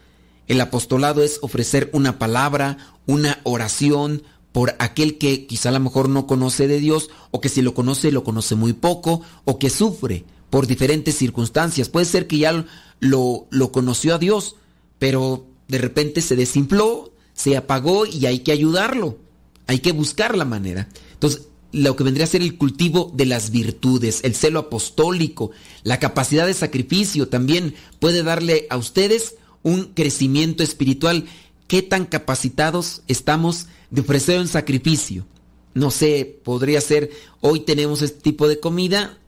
El 0.46 0.60
apostolado 0.60 1.22
es 1.22 1.38
ofrecer 1.42 1.90
una 1.92 2.18
palabra, 2.18 2.78
una 3.06 3.40
oración, 3.44 4.22
por 4.54 4.76
aquel 4.78 5.18
que 5.18 5.46
quizá 5.46 5.70
a 5.70 5.72
lo 5.72 5.80
mejor 5.80 6.08
no 6.08 6.28
conoce 6.28 6.68
de 6.68 6.78
Dios 6.78 7.10
o 7.32 7.40
que 7.40 7.48
si 7.48 7.60
lo 7.60 7.74
conoce 7.74 8.12
lo 8.12 8.22
conoce 8.22 8.54
muy 8.54 8.72
poco 8.72 9.20
o 9.44 9.58
que 9.58 9.68
sufre 9.68 10.24
por 10.48 10.68
diferentes 10.68 11.16
circunstancias. 11.16 11.88
Puede 11.88 12.06
ser 12.06 12.28
que 12.28 12.38
ya 12.38 12.64
lo, 13.00 13.48
lo 13.50 13.72
conoció 13.72 14.14
a 14.14 14.18
Dios, 14.18 14.54
pero 15.00 15.44
de 15.66 15.78
repente 15.78 16.20
se 16.20 16.36
desinfló, 16.36 17.13
se 17.34 17.56
apagó 17.56 18.06
y 18.06 18.26
hay 18.26 18.40
que 18.40 18.52
ayudarlo. 18.52 19.18
Hay 19.66 19.80
que 19.80 19.92
buscar 19.92 20.36
la 20.36 20.44
manera. 20.44 20.88
Entonces, 21.12 21.42
lo 21.72 21.96
que 21.96 22.04
vendría 22.04 22.24
a 22.24 22.28
ser 22.28 22.42
el 22.42 22.56
cultivo 22.56 23.10
de 23.14 23.26
las 23.26 23.50
virtudes, 23.50 24.20
el 24.22 24.34
celo 24.34 24.60
apostólico, 24.60 25.50
la 25.82 25.98
capacidad 25.98 26.46
de 26.46 26.54
sacrificio 26.54 27.28
también 27.28 27.74
puede 27.98 28.22
darle 28.22 28.66
a 28.70 28.76
ustedes 28.76 29.36
un 29.62 29.86
crecimiento 29.94 30.62
espiritual. 30.62 31.24
¿Qué 31.66 31.82
tan 31.82 32.04
capacitados 32.04 33.02
estamos 33.08 33.66
de 33.94 34.00
ofrecer 34.00 34.40
un 34.40 34.48
sacrificio. 34.48 35.24
No 35.72 35.90
sé, 35.92 36.40
podría 36.42 36.80
ser, 36.80 37.10
hoy 37.40 37.60
tenemos 37.60 38.02
este 38.02 38.20
tipo 38.20 38.48
de 38.48 38.58
comida, 38.58 39.18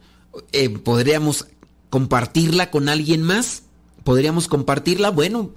eh, 0.53 0.69
podríamos 0.71 1.47
compartirla 1.89 2.71
con 2.73 2.89
alguien 2.89 3.23
más, 3.23 3.63
podríamos 4.03 4.49
compartirla, 4.49 5.11
bueno, 5.11 5.53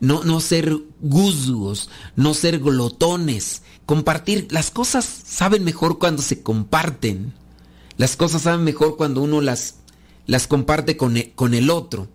no, 0.00 0.24
no 0.24 0.40
ser 0.40 0.76
guzgos, 1.00 1.90
no 2.16 2.34
ser 2.34 2.58
glotones, 2.58 3.62
compartir, 3.86 4.48
las 4.50 4.70
cosas 4.70 5.04
saben 5.04 5.64
mejor 5.64 5.98
cuando 5.98 6.22
se 6.22 6.42
comparten, 6.42 7.32
las 7.96 8.16
cosas 8.16 8.42
saben 8.42 8.64
mejor 8.64 8.96
cuando 8.96 9.22
uno 9.22 9.40
las, 9.40 9.76
las 10.26 10.46
comparte 10.46 10.96
con 10.96 11.16
e, 11.16 11.32
con 11.34 11.54
el 11.54 11.70
otro. 11.70 12.08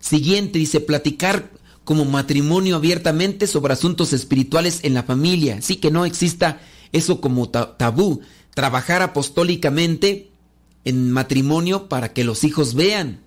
Siguiente, 0.00 0.58
dice, 0.58 0.80
platicar 0.80 1.50
como 1.84 2.04
matrimonio 2.04 2.76
abiertamente 2.76 3.46
sobre 3.46 3.72
asuntos 3.72 4.12
espirituales 4.12 4.80
en 4.82 4.94
la 4.94 5.02
familia. 5.02 5.62
Sí 5.62 5.76
que 5.76 5.90
no 5.90 6.04
exista 6.04 6.60
eso 6.92 7.20
como 7.20 7.48
tabú. 7.48 8.20
Trabajar 8.54 9.02
apostólicamente 9.02 10.30
en 10.84 11.10
matrimonio 11.10 11.88
para 11.88 12.12
que 12.12 12.24
los 12.24 12.44
hijos 12.44 12.74
vean. 12.74 13.20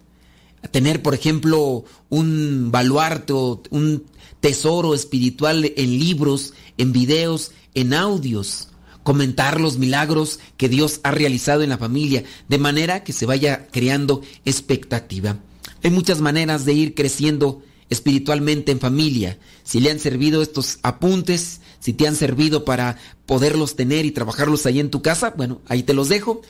Tener, 0.71 1.01
por 1.01 1.13
ejemplo, 1.13 1.85
un 2.09 2.71
baluarte 2.71 3.33
o 3.33 3.61
un 3.69 4.03
tesoro 4.39 4.93
espiritual 4.93 5.71
en 5.75 5.99
libros, 5.99 6.53
en 6.77 6.91
videos, 6.91 7.51
en 7.73 7.93
audios. 7.93 8.69
Comentar 9.03 9.61
los 9.61 9.77
milagros 9.77 10.39
que 10.57 10.69
Dios 10.69 10.99
ha 11.03 11.11
realizado 11.11 11.61
en 11.61 11.69
la 11.69 11.77
familia, 11.77 12.23
de 12.47 12.57
manera 12.57 13.03
que 13.03 13.13
se 13.13 13.25
vaya 13.25 13.67
creando 13.71 14.21
expectativa. 14.45 15.37
Hay 15.83 15.91
muchas 15.91 16.21
maneras 16.21 16.65
de 16.65 16.73
ir 16.73 16.95
creciendo 16.95 17.61
espiritualmente 17.89 18.71
en 18.71 18.79
familia, 18.79 19.37
si 19.63 19.79
le 19.79 19.91
han 19.91 19.99
servido 19.99 20.41
estos 20.41 20.79
apuntes, 20.81 21.61
si 21.79 21.93
te 21.93 22.07
han 22.07 22.15
servido 22.15 22.65
para 22.65 22.97
poderlos 23.25 23.75
tener 23.75 24.05
y 24.05 24.11
trabajarlos 24.11 24.65
ahí 24.65 24.79
en 24.79 24.89
tu 24.89 25.01
casa, 25.01 25.33
bueno, 25.37 25.61
ahí 25.67 25.83
te 25.83 25.93
los 25.93 26.09
dejo. 26.09 26.41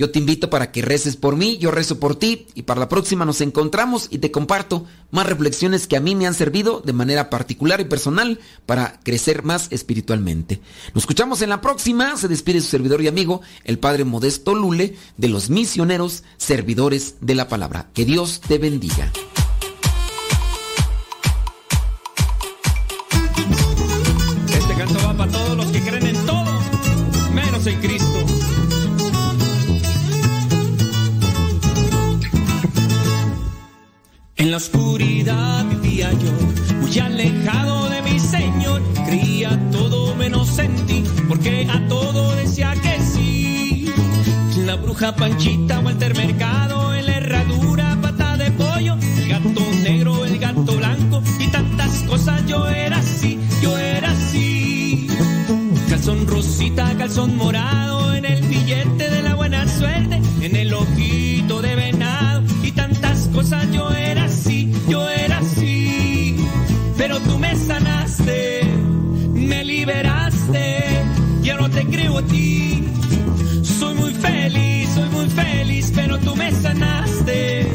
Yo 0.00 0.10
te 0.10 0.18
invito 0.18 0.48
para 0.48 0.72
que 0.72 0.80
reces 0.80 1.16
por 1.16 1.36
mí, 1.36 1.58
yo 1.58 1.70
rezo 1.70 2.00
por 2.00 2.16
ti 2.16 2.46
y 2.54 2.62
para 2.62 2.80
la 2.80 2.88
próxima 2.88 3.26
nos 3.26 3.42
encontramos 3.42 4.08
y 4.10 4.16
te 4.16 4.30
comparto 4.30 4.86
más 5.10 5.26
reflexiones 5.26 5.86
que 5.86 5.98
a 5.98 6.00
mí 6.00 6.14
me 6.14 6.26
han 6.26 6.32
servido 6.32 6.80
de 6.80 6.94
manera 6.94 7.28
particular 7.28 7.82
y 7.82 7.84
personal 7.84 8.40
para 8.64 8.98
crecer 9.02 9.42
más 9.42 9.66
espiritualmente. 9.70 10.62
Nos 10.94 11.02
escuchamos 11.02 11.42
en 11.42 11.50
la 11.50 11.60
próxima, 11.60 12.16
se 12.16 12.28
despide 12.28 12.62
su 12.62 12.68
servidor 12.68 13.02
y 13.02 13.08
amigo, 13.08 13.42
el 13.64 13.78
Padre 13.78 14.04
Modesto 14.04 14.54
Lule, 14.54 14.96
de 15.18 15.28
los 15.28 15.50
misioneros 15.50 16.24
servidores 16.38 17.16
de 17.20 17.34
la 17.34 17.48
palabra. 17.48 17.90
Que 17.92 18.06
Dios 18.06 18.40
te 18.40 18.56
bendiga. 18.56 19.12
para 25.14 25.30
todos 25.30 25.56
los 25.58 25.66
que 25.66 25.82
creen 25.82 26.06
en 26.06 26.24
todo, 26.24 26.44
menos 27.34 27.66
en 27.66 27.80
Cristo. 27.80 27.99
En 34.50 34.54
la 34.54 34.56
oscuridad 34.56 35.64
vivía 35.66 36.10
yo, 36.10 36.76
muy 36.80 36.98
alejado 36.98 37.88
de 37.88 38.02
mi 38.02 38.18
Señor, 38.18 38.82
creía 39.06 39.56
todo 39.70 40.16
menos 40.16 40.58
en 40.58 40.74
ti, 40.86 41.04
porque 41.28 41.68
a 41.70 41.86
todo 41.86 42.34
decía 42.34 42.74
que 42.82 43.00
sí. 43.00 43.94
La 44.66 44.74
bruja 44.74 45.14
Panchita, 45.14 45.78
Walter 45.78 46.16
Mercado, 46.16 46.92
en 46.96 47.06
la 47.06 47.18
herradura, 47.18 47.96
pata 48.02 48.36
de 48.38 48.50
pollo, 48.50 48.96
el 49.18 49.28
gato 49.28 49.60
negro, 49.84 50.24
el 50.24 50.36
gato 50.40 50.76
blanco 50.76 51.22
y 51.38 51.46
tantas 51.46 52.02
cosas 52.08 52.44
yo 52.48 52.66
era 52.66 52.96
así, 52.96 53.38
yo 53.62 53.78
era 53.78 54.10
así 54.10 55.06
calzón 56.00 56.26
rosita, 56.26 56.96
calzón 56.96 57.36
morado, 57.36 58.14
en 58.14 58.24
el 58.24 58.39
yo 63.72 63.90
era 63.90 64.24
así, 64.24 64.72
yo 64.88 65.08
era 65.08 65.38
así. 65.38 66.36
Pero 66.96 67.18
tú 67.20 67.38
me 67.38 67.56
sanaste, 67.56 68.62
me 69.32 69.64
liberaste, 69.64 70.84
ya 71.42 71.56
no 71.56 71.68
te 71.68 71.84
creo 71.86 72.18
a 72.18 72.22
ti. 72.22 72.84
Soy 73.62 73.94
muy 73.94 74.12
feliz, 74.14 74.88
soy 74.94 75.08
muy 75.08 75.28
feliz, 75.28 75.92
pero 75.94 76.18
tú 76.18 76.36
me 76.36 76.52
sanaste, 76.52 77.66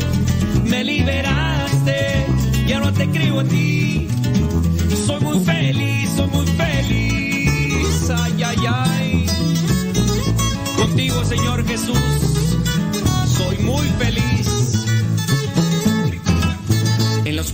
me 0.63 0.83
liberaste, 0.83 2.25
yo 2.67 2.79
no 2.79 2.93
te 2.93 3.09
creo 3.09 3.39
a 3.41 3.43
ti. 3.43 4.07
Soy 5.05 5.19
muy 5.21 5.39
feliz, 5.39 6.09
soy 6.15 6.27
muy 6.27 6.47
feliz, 6.47 8.09
ay, 8.11 8.43
ay, 8.43 8.57
ay. 8.67 9.25
Contigo, 10.77 11.23
Señor 11.25 11.65
Jesús. 11.67 12.24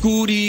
scuri 0.02 0.41